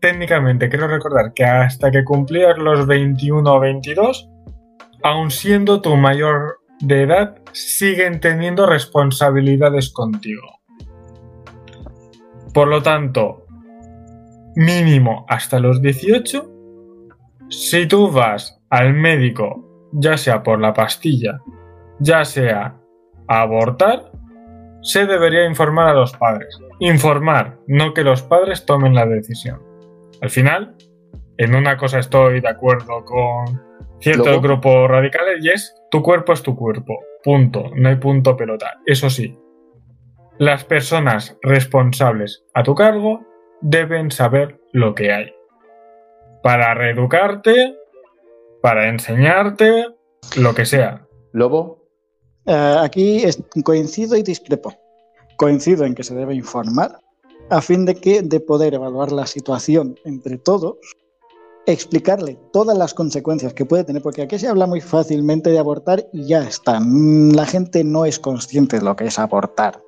técnicamente 0.00 0.68
quiero 0.68 0.86
recordar 0.86 1.32
que 1.34 1.44
hasta 1.44 1.90
que 1.90 2.04
cumplías 2.04 2.56
los 2.58 2.86
21 2.86 3.52
o 3.52 3.60
22, 3.60 4.28
aun 5.02 5.30
siendo 5.30 5.80
tu 5.80 5.96
mayor 5.96 6.60
de 6.80 7.02
edad, 7.02 7.38
siguen 7.52 8.20
teniendo 8.20 8.66
responsabilidades 8.66 9.90
contigo. 9.90 10.60
Por 12.54 12.68
lo 12.68 12.82
tanto, 12.82 13.46
mínimo 14.54 15.24
hasta 15.28 15.58
los 15.58 15.82
18 15.82 16.52
si 17.52 17.86
tú 17.86 18.10
vas 18.10 18.58
al 18.70 18.94
médico, 18.94 19.90
ya 19.92 20.16
sea 20.16 20.42
por 20.42 20.60
la 20.60 20.72
pastilla, 20.72 21.38
ya 21.98 22.24
sea 22.24 22.78
a 23.28 23.40
abortar, 23.42 24.11
se 24.82 25.06
debería 25.06 25.46
informar 25.46 25.88
a 25.88 25.94
los 25.94 26.12
padres. 26.16 26.58
Informar, 26.80 27.58
no 27.66 27.94
que 27.94 28.04
los 28.04 28.22
padres 28.22 28.66
tomen 28.66 28.94
la 28.94 29.06
decisión. 29.06 29.62
Al 30.20 30.30
final, 30.30 30.74
en 31.38 31.54
una 31.54 31.76
cosa 31.76 31.98
estoy 31.98 32.40
de 32.40 32.48
acuerdo 32.48 33.04
con 33.04 33.60
ciertos 34.00 34.42
grupos 34.42 34.88
radicales 34.90 35.44
y 35.44 35.48
es 35.50 35.74
tu 35.90 36.02
cuerpo 36.02 36.32
es 36.32 36.42
tu 36.42 36.56
cuerpo. 36.56 36.98
Punto. 37.22 37.70
No 37.74 37.88
hay 37.88 37.96
punto 37.96 38.36
pelota. 38.36 38.80
Eso 38.84 39.08
sí, 39.08 39.38
las 40.38 40.64
personas 40.64 41.38
responsables 41.42 42.44
a 42.54 42.62
tu 42.62 42.74
cargo 42.74 43.24
deben 43.60 44.10
saber 44.10 44.60
lo 44.72 44.94
que 44.94 45.12
hay 45.12 45.32
para 46.42 46.74
reeducarte, 46.74 47.76
para 48.60 48.88
enseñarte, 48.88 49.86
lo 50.36 50.54
que 50.54 50.64
sea. 50.64 51.06
Lobo. 51.32 51.81
Eh, 52.46 52.76
aquí 52.80 53.24
coincido 53.64 54.16
y 54.16 54.22
discrepo. 54.22 54.74
Coincido 55.36 55.84
en 55.84 55.94
que 55.94 56.04
se 56.04 56.14
debe 56.14 56.34
informar 56.34 56.98
a 57.50 57.60
fin 57.60 57.84
de 57.84 57.94
que 57.94 58.22
de 58.22 58.40
poder 58.40 58.74
evaluar 58.74 59.12
la 59.12 59.26
situación 59.26 59.96
entre 60.04 60.38
todos 60.38 60.78
explicarle 61.66 62.38
todas 62.52 62.76
las 62.76 62.94
consecuencias 62.94 63.54
que 63.54 63.64
puede 63.64 63.84
tener, 63.84 64.02
porque 64.02 64.22
aquí 64.22 64.38
se 64.38 64.48
habla 64.48 64.66
muy 64.66 64.80
fácilmente 64.80 65.50
de 65.50 65.58
abortar 65.58 66.08
y 66.12 66.26
ya 66.26 66.42
está. 66.42 66.80
Mm, 66.80 67.32
la 67.32 67.46
gente 67.46 67.84
no 67.84 68.04
es 68.04 68.18
consciente 68.18 68.78
de 68.78 68.84
lo 68.84 68.96
que 68.96 69.06
es 69.06 69.18
abortar. 69.18 69.82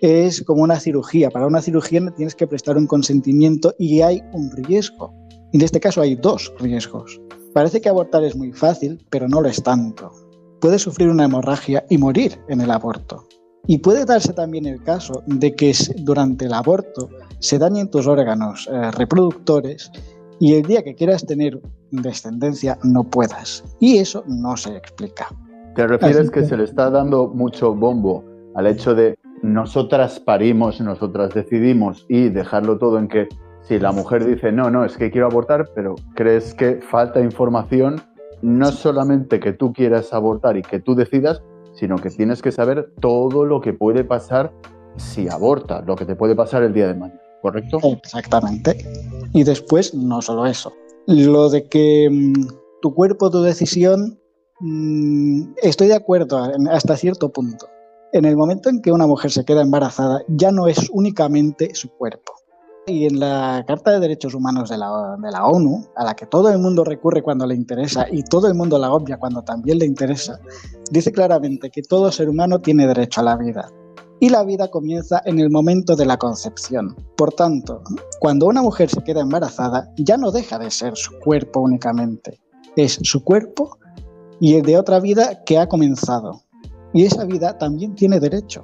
Es 0.00 0.42
como 0.42 0.62
una 0.62 0.78
cirugía. 0.78 1.30
Para 1.30 1.46
una 1.46 1.62
cirugía 1.62 2.00
tienes 2.16 2.34
que 2.34 2.46
prestar 2.46 2.76
un 2.76 2.86
consentimiento 2.86 3.74
y 3.78 4.02
hay 4.02 4.22
un 4.32 4.50
riesgo. 4.52 5.12
En 5.52 5.62
este 5.62 5.80
caso 5.80 6.00
hay 6.00 6.16
dos 6.16 6.52
riesgos. 6.58 7.20
Parece 7.54 7.80
que 7.80 7.88
abortar 7.88 8.22
es 8.24 8.36
muy 8.36 8.52
fácil, 8.52 9.04
pero 9.10 9.28
no 9.28 9.40
lo 9.40 9.48
es 9.48 9.62
tanto. 9.62 10.12
Puedes 10.60 10.82
sufrir 10.82 11.08
una 11.08 11.24
hemorragia 11.24 11.84
y 11.90 11.98
morir 11.98 12.38
en 12.48 12.60
el 12.60 12.70
aborto. 12.70 13.26
Y 13.66 13.78
puede 13.78 14.04
darse 14.04 14.32
también 14.32 14.66
el 14.66 14.82
caso 14.82 15.22
de 15.26 15.54
que 15.54 15.72
durante 15.98 16.46
el 16.46 16.54
aborto 16.54 17.08
se 17.40 17.58
dañen 17.58 17.90
tus 17.90 18.06
órganos 18.06 18.68
eh, 18.72 18.90
reproductores 18.92 19.90
y 20.38 20.54
el 20.54 20.62
día 20.62 20.82
que 20.82 20.94
quieras 20.94 21.26
tener 21.26 21.60
descendencia 21.90 22.78
no 22.84 23.04
puedas. 23.04 23.64
Y 23.80 23.98
eso 23.98 24.22
no 24.26 24.56
se 24.56 24.76
explica. 24.76 25.28
¿Te 25.74 25.86
refieres 25.86 26.30
que, 26.30 26.40
que 26.40 26.46
se 26.46 26.56
le 26.56 26.64
está 26.64 26.90
dando 26.90 27.28
mucho 27.28 27.74
bombo 27.74 28.24
al 28.54 28.66
hecho 28.66 28.94
de 28.94 29.18
nosotras 29.42 30.18
parimos, 30.18 30.80
nosotras 30.80 31.34
decidimos 31.34 32.06
y 32.08 32.30
dejarlo 32.30 32.78
todo 32.78 32.98
en 32.98 33.08
que 33.08 33.28
si 33.60 33.78
la 33.78 33.92
mujer 33.92 34.24
dice 34.24 34.50
no, 34.50 34.70
no, 34.70 34.84
es 34.84 34.96
que 34.96 35.10
quiero 35.10 35.26
abortar, 35.26 35.70
pero 35.74 35.96
crees 36.14 36.54
que 36.54 36.80
falta 36.80 37.20
información, 37.20 38.00
no 38.42 38.70
solamente 38.72 39.40
que 39.40 39.52
tú 39.52 39.72
quieras 39.72 40.12
abortar 40.12 40.56
y 40.56 40.62
que 40.62 40.80
tú 40.80 40.94
decidas, 40.94 41.42
sino 41.74 41.96
que 41.96 42.10
tienes 42.10 42.42
que 42.42 42.52
saber 42.52 42.90
todo 43.00 43.44
lo 43.44 43.60
que 43.60 43.72
puede 43.72 44.04
pasar 44.04 44.52
si 44.96 45.28
aborta, 45.28 45.82
lo 45.82 45.96
que 45.96 46.06
te 46.06 46.16
puede 46.16 46.34
pasar 46.34 46.62
el 46.62 46.72
día 46.72 46.88
de 46.88 46.94
mañana, 46.94 47.20
¿correcto? 47.42 47.78
Exactamente. 47.82 48.76
Y 49.32 49.44
después, 49.44 49.94
no 49.94 50.22
solo 50.22 50.46
eso, 50.46 50.72
lo 51.06 51.50
de 51.50 51.68
que 51.68 52.08
mm, 52.10 52.48
tu 52.82 52.94
cuerpo, 52.94 53.30
tu 53.30 53.42
decisión, 53.42 54.18
mm, 54.60 55.54
estoy 55.62 55.88
de 55.88 55.94
acuerdo 55.94 56.50
hasta 56.70 56.96
cierto 56.96 57.30
punto. 57.30 57.66
En 58.12 58.24
el 58.24 58.36
momento 58.36 58.70
en 58.70 58.80
que 58.80 58.92
una 58.92 59.06
mujer 59.06 59.30
se 59.30 59.44
queda 59.44 59.62
embarazada, 59.62 60.22
ya 60.28 60.50
no 60.50 60.68
es 60.68 60.88
únicamente 60.92 61.74
su 61.74 61.90
cuerpo. 61.90 62.32
Y 62.88 63.04
en 63.06 63.18
la 63.18 63.64
Carta 63.66 63.90
de 63.90 63.98
Derechos 63.98 64.32
Humanos 64.32 64.70
de 64.70 64.78
la, 64.78 65.44
ONU, 65.44 65.88
a 65.96 66.04
la 66.04 66.14
que 66.14 66.24
todo 66.24 66.50
el 66.50 66.60
mundo 66.60 66.84
recurre 66.84 67.20
cuando 67.20 67.44
le 67.44 67.56
interesa 67.56 68.06
y 68.12 68.22
todo 68.22 68.46
el 68.46 68.54
mundo 68.54 68.78
la 68.78 68.92
obvia 68.92 69.16
cuando 69.16 69.42
también 69.42 69.80
le 69.80 69.86
interesa, 69.86 70.38
dice 70.92 71.10
claramente 71.10 71.68
que 71.68 71.82
todo 71.82 72.12
ser 72.12 72.28
humano 72.28 72.60
tiene 72.60 72.86
derecho 72.86 73.22
a 73.22 73.24
la 73.24 73.36
vida. 73.36 73.68
Y 74.20 74.28
la 74.28 74.44
vida 74.44 74.70
comienza 74.70 75.20
en 75.24 75.40
el 75.40 75.50
momento 75.50 75.96
de 75.96 76.06
la 76.06 76.16
concepción. 76.16 76.94
Por 77.16 77.32
tanto, 77.32 77.82
cuando 78.20 78.46
una 78.46 78.62
mujer 78.62 78.88
se 78.88 79.02
queda 79.02 79.20
embarazada, 79.22 79.92
ya 79.96 80.16
no 80.16 80.30
deja 80.30 80.56
de 80.56 80.70
ser 80.70 80.96
su 80.96 81.18
cuerpo 81.18 81.62
únicamente. 81.62 82.38
Es 82.76 83.00
su 83.02 83.24
cuerpo 83.24 83.78
y 84.38 84.54
el 84.54 84.62
de 84.62 84.78
otra 84.78 85.00
vida 85.00 85.42
que 85.42 85.58
ha 85.58 85.68
comenzado. 85.68 86.44
Y 86.94 87.04
esa 87.04 87.24
vida 87.24 87.58
también 87.58 87.96
tiene 87.96 88.20
derecho 88.20 88.62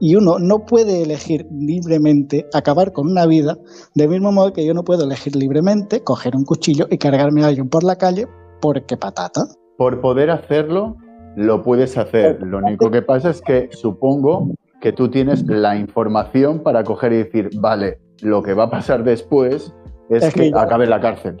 y 0.00 0.16
uno 0.16 0.38
no 0.38 0.66
puede 0.66 1.02
elegir 1.02 1.46
libremente 1.50 2.46
acabar 2.52 2.92
con 2.92 3.10
una 3.10 3.26
vida, 3.26 3.58
del 3.94 4.08
mismo 4.08 4.32
modo 4.32 4.52
que 4.52 4.64
yo 4.64 4.74
no 4.74 4.84
puedo 4.84 5.04
elegir 5.04 5.36
libremente 5.36 6.02
coger 6.02 6.36
un 6.36 6.44
cuchillo 6.44 6.86
y 6.90 6.98
cargarme 6.98 7.44
a 7.44 7.48
alguien 7.48 7.68
por 7.68 7.84
la 7.84 7.96
calle 7.96 8.26
porque 8.60 8.96
patata. 8.96 9.46
Por 9.76 10.00
poder 10.00 10.30
hacerlo, 10.30 10.96
lo 11.36 11.62
puedes 11.62 11.96
hacer. 11.96 12.42
Lo 12.42 12.58
único 12.58 12.90
que 12.90 13.02
pasa 13.02 13.30
es 13.30 13.40
que 13.40 13.68
supongo 13.72 14.48
que 14.80 14.92
tú 14.92 15.10
tienes 15.10 15.46
la 15.46 15.76
información 15.76 16.62
para 16.62 16.84
coger 16.84 17.12
y 17.12 17.16
decir, 17.18 17.50
vale, 17.56 17.98
lo 18.22 18.42
que 18.42 18.54
va 18.54 18.64
a 18.64 18.70
pasar 18.70 19.04
después 19.04 19.72
es, 20.10 20.32
que, 20.34 20.52
acabe 20.54 20.84
en 20.84 20.90
la 20.90 21.00
cárcel. 21.00 21.38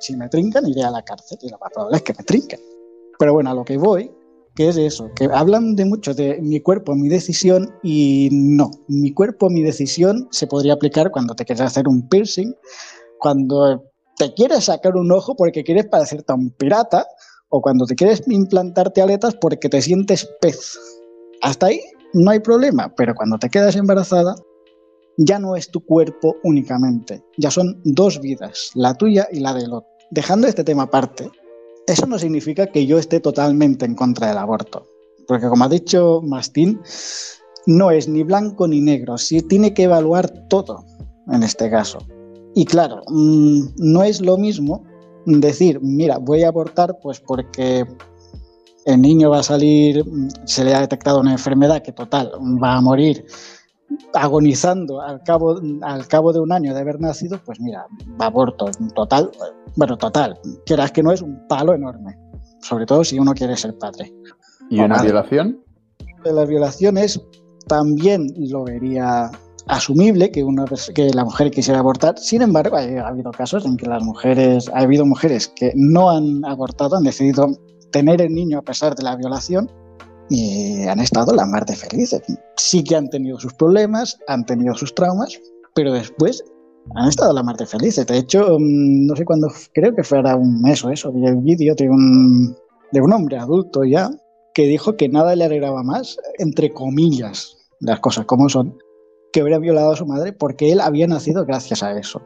Si 0.00 0.16
me 0.16 0.28
trincan, 0.28 0.66
iré 0.66 0.82
a 0.82 0.90
la 0.90 1.02
cárcel 1.02 1.38
y 1.42 1.50
lo 1.50 1.58
más 1.58 1.70
probable 1.72 1.96
es 1.96 2.02
que 2.02 2.12
me 2.18 2.24
trinquen. 2.24 2.60
Pero 3.18 3.34
bueno, 3.34 3.50
a 3.50 3.54
lo 3.54 3.64
que 3.64 3.76
voy 3.76 4.10
que 4.54 4.68
es 4.68 4.76
eso, 4.76 5.10
que 5.14 5.28
hablan 5.32 5.76
de 5.76 5.84
mucho 5.84 6.14
de 6.14 6.38
mi 6.42 6.60
cuerpo, 6.60 6.94
mi 6.94 7.08
decisión 7.08 7.74
y 7.82 8.28
no, 8.32 8.70
mi 8.88 9.12
cuerpo, 9.12 9.48
mi 9.48 9.62
decisión 9.62 10.28
se 10.30 10.46
podría 10.46 10.74
aplicar 10.74 11.10
cuando 11.10 11.34
te 11.34 11.44
quieres 11.44 11.62
hacer 11.62 11.88
un 11.88 12.08
piercing, 12.08 12.54
cuando 13.18 13.82
te 14.18 14.34
quieres 14.34 14.64
sacar 14.64 14.96
un 14.96 15.10
ojo 15.10 15.34
porque 15.36 15.64
quieres 15.64 15.86
parecerte 15.86 16.32
un 16.32 16.50
pirata 16.50 17.06
o 17.48 17.62
cuando 17.62 17.86
te 17.86 17.94
quieres 17.94 18.22
implantarte 18.26 19.00
aletas 19.00 19.34
porque 19.34 19.68
te 19.68 19.80
sientes 19.80 20.28
pez. 20.40 20.78
Hasta 21.40 21.66
ahí 21.66 21.80
no 22.12 22.30
hay 22.30 22.40
problema, 22.40 22.92
pero 22.94 23.14
cuando 23.14 23.38
te 23.38 23.48
quedas 23.48 23.76
embarazada 23.76 24.34
ya 25.18 25.38
no 25.38 25.56
es 25.56 25.70
tu 25.70 25.84
cuerpo 25.84 26.36
únicamente, 26.42 27.22
ya 27.36 27.50
son 27.50 27.80
dos 27.84 28.20
vidas, 28.20 28.70
la 28.74 28.94
tuya 28.94 29.28
y 29.30 29.40
la 29.40 29.54
del 29.54 29.72
otro. 29.72 29.88
Dejando 30.10 30.46
este 30.46 30.64
tema 30.64 30.84
aparte, 30.84 31.30
eso 31.92 32.06
no 32.06 32.18
significa 32.18 32.66
que 32.66 32.86
yo 32.86 32.98
esté 32.98 33.20
totalmente 33.20 33.84
en 33.84 33.94
contra 33.94 34.28
del 34.28 34.38
aborto, 34.38 34.86
porque 35.26 35.48
como 35.48 35.64
ha 35.64 35.68
dicho 35.68 36.20
Mastín, 36.22 36.80
no 37.66 37.90
es 37.90 38.08
ni 38.08 38.22
blanco 38.22 38.66
ni 38.66 38.80
negro, 38.80 39.18
sí 39.18 39.42
tiene 39.42 39.74
que 39.74 39.84
evaluar 39.84 40.48
todo 40.48 40.84
en 41.28 41.42
este 41.42 41.70
caso. 41.70 41.98
Y 42.54 42.64
claro, 42.64 43.02
mm, 43.08 43.74
no 43.76 44.02
es 44.02 44.20
lo 44.20 44.36
mismo 44.36 44.84
decir, 45.26 45.80
mira, 45.80 46.18
voy 46.18 46.42
a 46.42 46.48
abortar 46.48 46.98
pues 47.00 47.20
porque 47.20 47.86
el 48.84 49.00
niño 49.00 49.30
va 49.30 49.38
a 49.38 49.42
salir, 49.44 50.04
se 50.44 50.64
le 50.64 50.74
ha 50.74 50.80
detectado 50.80 51.20
una 51.20 51.32
enfermedad 51.32 51.82
que 51.82 51.92
total 51.92 52.32
va 52.62 52.74
a 52.74 52.80
morir 52.80 53.24
agonizando 54.14 55.00
al 55.00 55.22
cabo, 55.22 55.60
al 55.82 56.06
cabo 56.06 56.32
de 56.32 56.40
un 56.40 56.52
año 56.52 56.74
de 56.74 56.80
haber 56.80 57.00
nacido, 57.00 57.40
pues 57.44 57.60
mira, 57.60 57.86
aborto 58.18 58.66
total, 58.94 59.30
bueno, 59.76 59.96
total, 59.96 60.38
quieras 60.66 60.92
que 60.92 61.02
no 61.02 61.12
es 61.12 61.22
un 61.22 61.46
palo 61.48 61.74
enorme, 61.74 62.16
sobre 62.60 62.86
todo 62.86 63.04
si 63.04 63.18
uno 63.18 63.32
quiere 63.34 63.56
ser 63.56 63.76
padre. 63.78 64.12
¿Y 64.70 64.80
una 64.80 65.02
violación? 65.02 65.60
De 66.24 66.32
las 66.32 66.48
violaciones 66.48 67.20
también 67.66 68.28
lo 68.36 68.64
vería 68.64 69.30
asumible 69.66 70.30
que, 70.30 70.42
una, 70.42 70.64
que 70.94 71.10
la 71.10 71.24
mujer 71.24 71.50
quisiera 71.50 71.80
abortar. 71.80 72.18
Sin 72.18 72.42
embargo, 72.42 72.76
ha 72.76 73.08
habido 73.08 73.30
casos 73.30 73.64
en 73.64 73.76
que 73.76 73.86
las 73.86 74.02
mujeres, 74.02 74.68
ha 74.74 74.80
habido 74.80 75.04
mujeres 75.04 75.48
que 75.48 75.72
no 75.74 76.10
han 76.10 76.44
abortado, 76.44 76.96
han 76.96 77.04
decidido 77.04 77.48
tener 77.90 78.22
el 78.22 78.34
niño 78.34 78.58
a 78.58 78.62
pesar 78.62 78.94
de 78.94 79.02
la 79.02 79.16
violación 79.16 79.70
y 80.32 80.88
han 80.88 80.98
estado 80.98 81.34
la 81.34 81.44
mar 81.44 81.66
de 81.66 81.76
felices. 81.76 82.22
Sí 82.56 82.82
que 82.82 82.96
han 82.96 83.10
tenido 83.10 83.38
sus 83.38 83.52
problemas, 83.52 84.18
han 84.28 84.46
tenido 84.46 84.74
sus 84.74 84.94
traumas, 84.94 85.38
pero 85.74 85.92
después 85.92 86.42
han 86.94 87.08
estado 87.08 87.34
la 87.34 87.42
mar 87.42 87.56
de 87.58 87.66
felices. 87.66 88.06
De 88.06 88.16
hecho, 88.16 88.56
mm, 88.58 89.06
no 89.06 89.14
sé 89.14 89.26
cuándo, 89.26 89.48
creo 89.74 89.94
que 89.94 90.02
fuera 90.02 90.34
un 90.34 90.62
mes 90.62 90.82
o 90.84 90.90
eso, 90.90 91.12
vi 91.12 91.26
el 91.26 91.36
vídeo 91.36 91.74
de 91.74 91.90
un, 91.90 92.56
de 92.92 93.00
un 93.02 93.12
hombre 93.12 93.36
adulto 93.36 93.84
ya 93.84 94.10
que 94.54 94.66
dijo 94.66 94.96
que 94.96 95.08
nada 95.10 95.36
le 95.36 95.44
alegraba 95.44 95.82
más, 95.82 96.16
entre 96.38 96.72
comillas, 96.72 97.58
las 97.80 98.00
cosas 98.00 98.24
como 98.24 98.48
son, 98.48 98.78
que 99.34 99.42
hubiera 99.42 99.58
violado 99.58 99.92
a 99.92 99.96
su 99.96 100.06
madre 100.06 100.32
porque 100.32 100.72
él 100.72 100.80
había 100.80 101.06
nacido 101.06 101.44
gracias 101.44 101.82
a 101.82 101.98
eso 101.98 102.22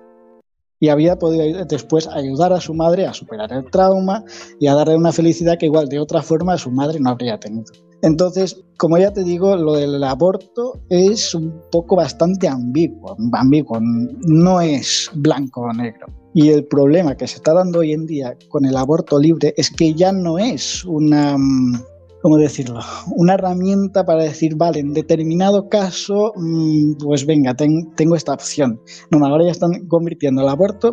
y 0.79 0.91
había 0.91 1.19
podido 1.19 1.65
después 1.65 2.07
ayudar 2.07 2.53
a 2.53 2.61
su 2.61 2.75
madre 2.75 3.07
a 3.07 3.15
superar 3.15 3.53
el 3.53 3.71
trauma 3.71 4.25
y 4.61 4.67
a 4.67 4.75
darle 4.75 4.97
una 4.97 5.13
felicidad 5.13 5.59
que 5.59 5.67
igual 5.67 5.89
de 5.89 5.99
otra 5.99 6.23
forma 6.23 6.59
su 6.59 6.71
madre 6.71 7.01
no 7.01 7.11
habría 7.11 7.41
tenido. 7.41 7.73
Entonces, 8.07 8.63
como 8.79 8.99
ya 8.99 9.13
te 9.13 9.25
digo, 9.25 9.57
lo 9.57 9.75
del 9.75 10.03
aborto 10.05 10.81
es 10.89 11.35
un 11.35 11.61
poco 11.73 11.97
bastante 11.97 12.47
ambiguo, 12.47 13.17
ambiguo, 13.33 13.81
no 13.81 14.61
es 14.61 15.11
blanco 15.13 15.63
o 15.63 15.73
negro. 15.73 16.07
Y 16.33 16.51
el 16.51 16.67
problema 16.67 17.17
que 17.17 17.27
se 17.27 17.37
está 17.37 17.53
dando 17.53 17.81
hoy 17.81 17.93
en 17.93 18.07
día 18.07 18.37
con 18.49 18.65
el 18.65 18.77
aborto 18.77 19.19
libre 19.19 19.55
es 19.57 19.71
que 19.71 19.93
ya 19.93 20.13
no 20.13 20.39
es 20.39 20.85
una 20.85 21.37
mm, 21.37 21.83
¿cómo 22.23 22.37
decirlo? 22.39 22.79
Una 23.17 23.35
herramienta 23.35 24.07
para 24.07 24.23
decir, 24.23 24.55
vale, 24.55 24.79
en 24.79 24.93
determinado 24.93 25.69
caso, 25.69 26.33
mm, 26.37 26.99
pues 26.99 27.27
venga, 27.27 27.55
tengo 27.55 28.15
esta 28.15 28.35
opción. 28.35 28.81
No, 29.11 29.27
ahora 29.27 29.47
ya 29.47 29.51
están 29.51 29.89
convirtiendo 29.89 30.43
el 30.43 30.49
aborto 30.49 30.93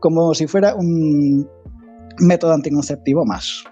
como 0.00 0.32
si 0.32 0.46
fuera 0.46 0.74
un 0.74 1.46
método 2.20 2.54
anticonceptivo 2.54 3.26
más. 3.26 3.64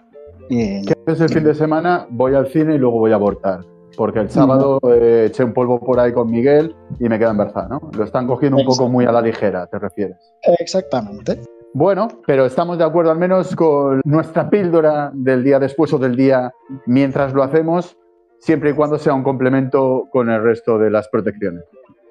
¿Qué 0.48 0.94
es 1.06 1.20
el 1.20 1.28
fin 1.28 1.44
de 1.44 1.54
semana? 1.54 2.06
Voy 2.10 2.34
al 2.34 2.48
cine 2.48 2.74
y 2.74 2.78
luego 2.78 2.98
voy 2.98 3.12
a 3.12 3.16
abortar. 3.16 3.60
Porque 3.96 4.20
el 4.20 4.30
sábado 4.30 4.78
eh, 4.90 5.26
eché 5.28 5.44
un 5.44 5.52
polvo 5.52 5.78
por 5.78 6.00
ahí 6.00 6.12
con 6.12 6.30
Miguel 6.30 6.74
y 6.98 7.08
me 7.08 7.18
queda 7.18 7.32
embarazada, 7.32 7.68
¿no? 7.68 7.90
Lo 7.96 8.04
están 8.04 8.26
cogiendo 8.26 8.56
un 8.58 8.64
poco 8.64 8.88
muy 8.88 9.04
a 9.04 9.12
la 9.12 9.20
ligera, 9.20 9.66
¿te 9.66 9.78
refieres? 9.78 10.16
Exactamente. 10.58 11.40
Bueno, 11.74 12.08
pero 12.26 12.44
estamos 12.44 12.78
de 12.78 12.84
acuerdo 12.84 13.10
al 13.10 13.18
menos 13.18 13.54
con 13.56 14.00
nuestra 14.04 14.50
píldora 14.50 15.10
del 15.14 15.42
día 15.42 15.58
después 15.58 15.92
o 15.92 15.98
del 15.98 16.16
día 16.16 16.52
mientras 16.86 17.32
lo 17.32 17.42
hacemos, 17.42 17.96
siempre 18.40 18.70
y 18.70 18.72
cuando 18.74 18.98
sea 18.98 19.14
un 19.14 19.22
complemento 19.22 20.08
con 20.10 20.30
el 20.30 20.42
resto 20.42 20.78
de 20.78 20.90
las 20.90 21.08
protecciones. 21.08 21.62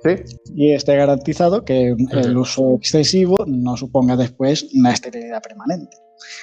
¿Sí? 0.04 0.40
Y 0.56 0.72
esté 0.72 0.96
garantizado 0.96 1.64
que 1.64 1.96
el 2.12 2.38
uso 2.38 2.76
excesivo 2.76 3.38
no 3.46 3.78
suponga 3.78 4.16
después 4.16 4.68
una 4.74 4.92
esterilidad 4.92 5.42
permanente. 5.42 5.96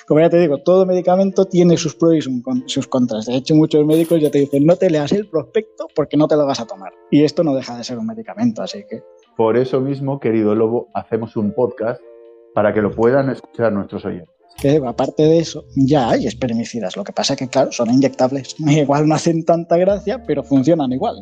Como 0.06 0.20
ya 0.20 0.30
te 0.30 0.38
digo, 0.38 0.58
todo 0.58 0.86
medicamento 0.86 1.44
tiene 1.44 1.76
sus 1.76 1.94
pros 1.94 2.14
y 2.16 2.42
sus 2.66 2.88
contras. 2.88 3.26
De 3.26 3.36
hecho, 3.36 3.54
muchos 3.54 3.84
médicos 3.84 4.20
ya 4.20 4.30
te 4.30 4.38
dicen, 4.38 4.66
no 4.66 4.76
te 4.76 4.90
leas 4.90 5.12
el 5.12 5.28
prospecto 5.28 5.86
porque 5.94 6.16
no 6.16 6.28
te 6.28 6.36
lo 6.36 6.46
vas 6.46 6.60
a 6.60 6.66
tomar. 6.66 6.92
Y 7.10 7.24
esto 7.24 7.44
no 7.44 7.54
deja 7.54 7.76
de 7.76 7.84
ser 7.84 7.98
un 7.98 8.06
medicamento, 8.06 8.62
así 8.62 8.84
que... 8.88 9.02
Por 9.36 9.56
eso 9.56 9.80
mismo, 9.80 10.18
querido 10.18 10.54
Lobo, 10.54 10.88
hacemos 10.94 11.36
un 11.36 11.52
podcast 11.52 12.00
para 12.54 12.74
que 12.74 12.82
lo 12.82 12.90
puedan 12.90 13.30
escuchar 13.30 13.72
nuestros 13.72 14.04
oyentes. 14.04 14.34
Que 14.60 14.80
aparte 14.84 15.22
de 15.22 15.38
eso, 15.38 15.64
ya 15.76 16.10
hay 16.10 16.26
espermicidas. 16.26 16.96
Lo 16.96 17.04
que 17.04 17.12
pasa 17.12 17.34
es 17.34 17.38
que, 17.38 17.48
claro, 17.48 17.70
son 17.70 17.90
inyectables. 17.90 18.56
Igual 18.66 19.06
no 19.06 19.14
hacen 19.14 19.44
tanta 19.44 19.76
gracia, 19.76 20.22
pero 20.26 20.42
funcionan 20.42 20.90
igual. 20.92 21.20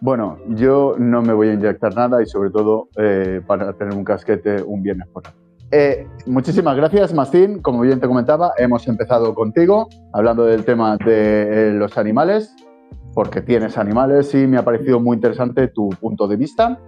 Bueno, 0.00 0.38
yo 0.48 0.94
no 0.98 1.22
me 1.22 1.32
voy 1.32 1.48
a 1.48 1.54
inyectar 1.54 1.94
nada 1.94 2.22
y 2.22 2.26
sobre 2.26 2.50
todo 2.50 2.88
eh, 2.96 3.42
para 3.46 3.72
tener 3.74 3.94
un 3.94 4.04
casquete 4.04 4.62
un 4.62 4.82
viernes 4.82 5.08
por 5.08 5.24
la 5.24 5.34
eh, 5.72 6.08
muchísimas 6.26 6.76
gracias, 6.76 7.14
Mastín. 7.14 7.62
Como 7.62 7.82
bien 7.82 8.00
te 8.00 8.08
comentaba, 8.08 8.52
hemos 8.58 8.88
empezado 8.88 9.34
contigo 9.34 9.88
hablando 10.12 10.44
del 10.44 10.64
tema 10.64 10.96
de 10.96 11.68
eh, 11.68 11.72
los 11.72 11.96
animales, 11.96 12.52
porque 13.14 13.40
tienes 13.40 13.78
animales 13.78 14.34
y 14.34 14.48
me 14.48 14.56
ha 14.56 14.64
parecido 14.64 14.98
muy 14.98 15.14
interesante 15.14 15.68
tu 15.68 15.90
punto 15.90 16.26
de 16.26 16.36
vista. 16.36 16.80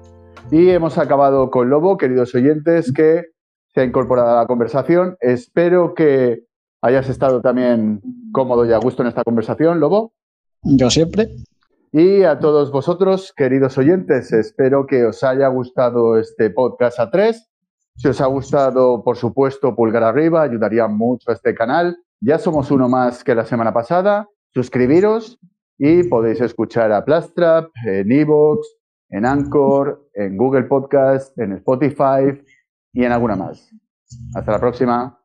Y 0.50 0.70
hemos 0.70 0.98
acabado 0.98 1.50
con 1.50 1.70
Lobo, 1.70 1.96
queridos 1.96 2.34
oyentes, 2.34 2.92
que 2.92 3.26
se 3.72 3.80
ha 3.80 3.84
incorporado 3.84 4.30
a 4.30 4.40
la 4.40 4.46
conversación. 4.46 5.16
Espero 5.20 5.94
que 5.94 6.42
hayas 6.80 7.08
estado 7.08 7.40
también 7.40 8.00
cómodo 8.32 8.66
y 8.66 8.72
a 8.72 8.78
gusto 8.78 9.02
en 9.02 9.08
esta 9.08 9.22
conversación, 9.22 9.78
Lobo. 9.78 10.12
Yo 10.64 10.90
siempre. 10.90 11.28
Y 11.92 12.22
a 12.22 12.38
todos 12.38 12.72
vosotros, 12.72 13.32
queridos 13.36 13.76
oyentes, 13.78 14.32
espero 14.32 14.86
que 14.86 15.04
os 15.04 15.22
haya 15.22 15.48
gustado 15.48 16.18
este 16.18 16.50
podcast 16.50 16.98
a 16.98 17.10
tres 17.10 17.52
si 17.96 18.08
os 18.08 18.20
ha 18.20 18.26
gustado, 18.26 19.04
por 19.04 19.16
supuesto, 19.16 19.74
pulgar 19.74 20.02
arriba, 20.02 20.42
ayudaría 20.42 20.88
mucho 20.88 21.30
a 21.30 21.34
este 21.34 21.54
canal. 21.54 21.98
Ya 22.20 22.38
somos 22.38 22.70
uno 22.70 22.88
más 22.88 23.22
que 23.22 23.34
la 23.34 23.44
semana 23.44 23.72
pasada. 23.72 24.28
Suscribiros 24.54 25.38
y 25.78 26.04
podéis 26.04 26.40
escuchar 26.40 26.92
a 26.92 27.04
Plastrap 27.04 27.70
en 27.86 28.10
Evox, 28.10 28.66
en 29.10 29.26
Anchor, 29.26 30.08
en 30.14 30.36
Google 30.36 30.64
Podcast, 30.64 31.38
en 31.38 31.52
Spotify 31.54 32.42
y 32.92 33.04
en 33.04 33.12
alguna 33.12 33.36
más. 33.36 33.70
Hasta 34.34 34.52
la 34.52 34.58
próxima. 34.58 35.21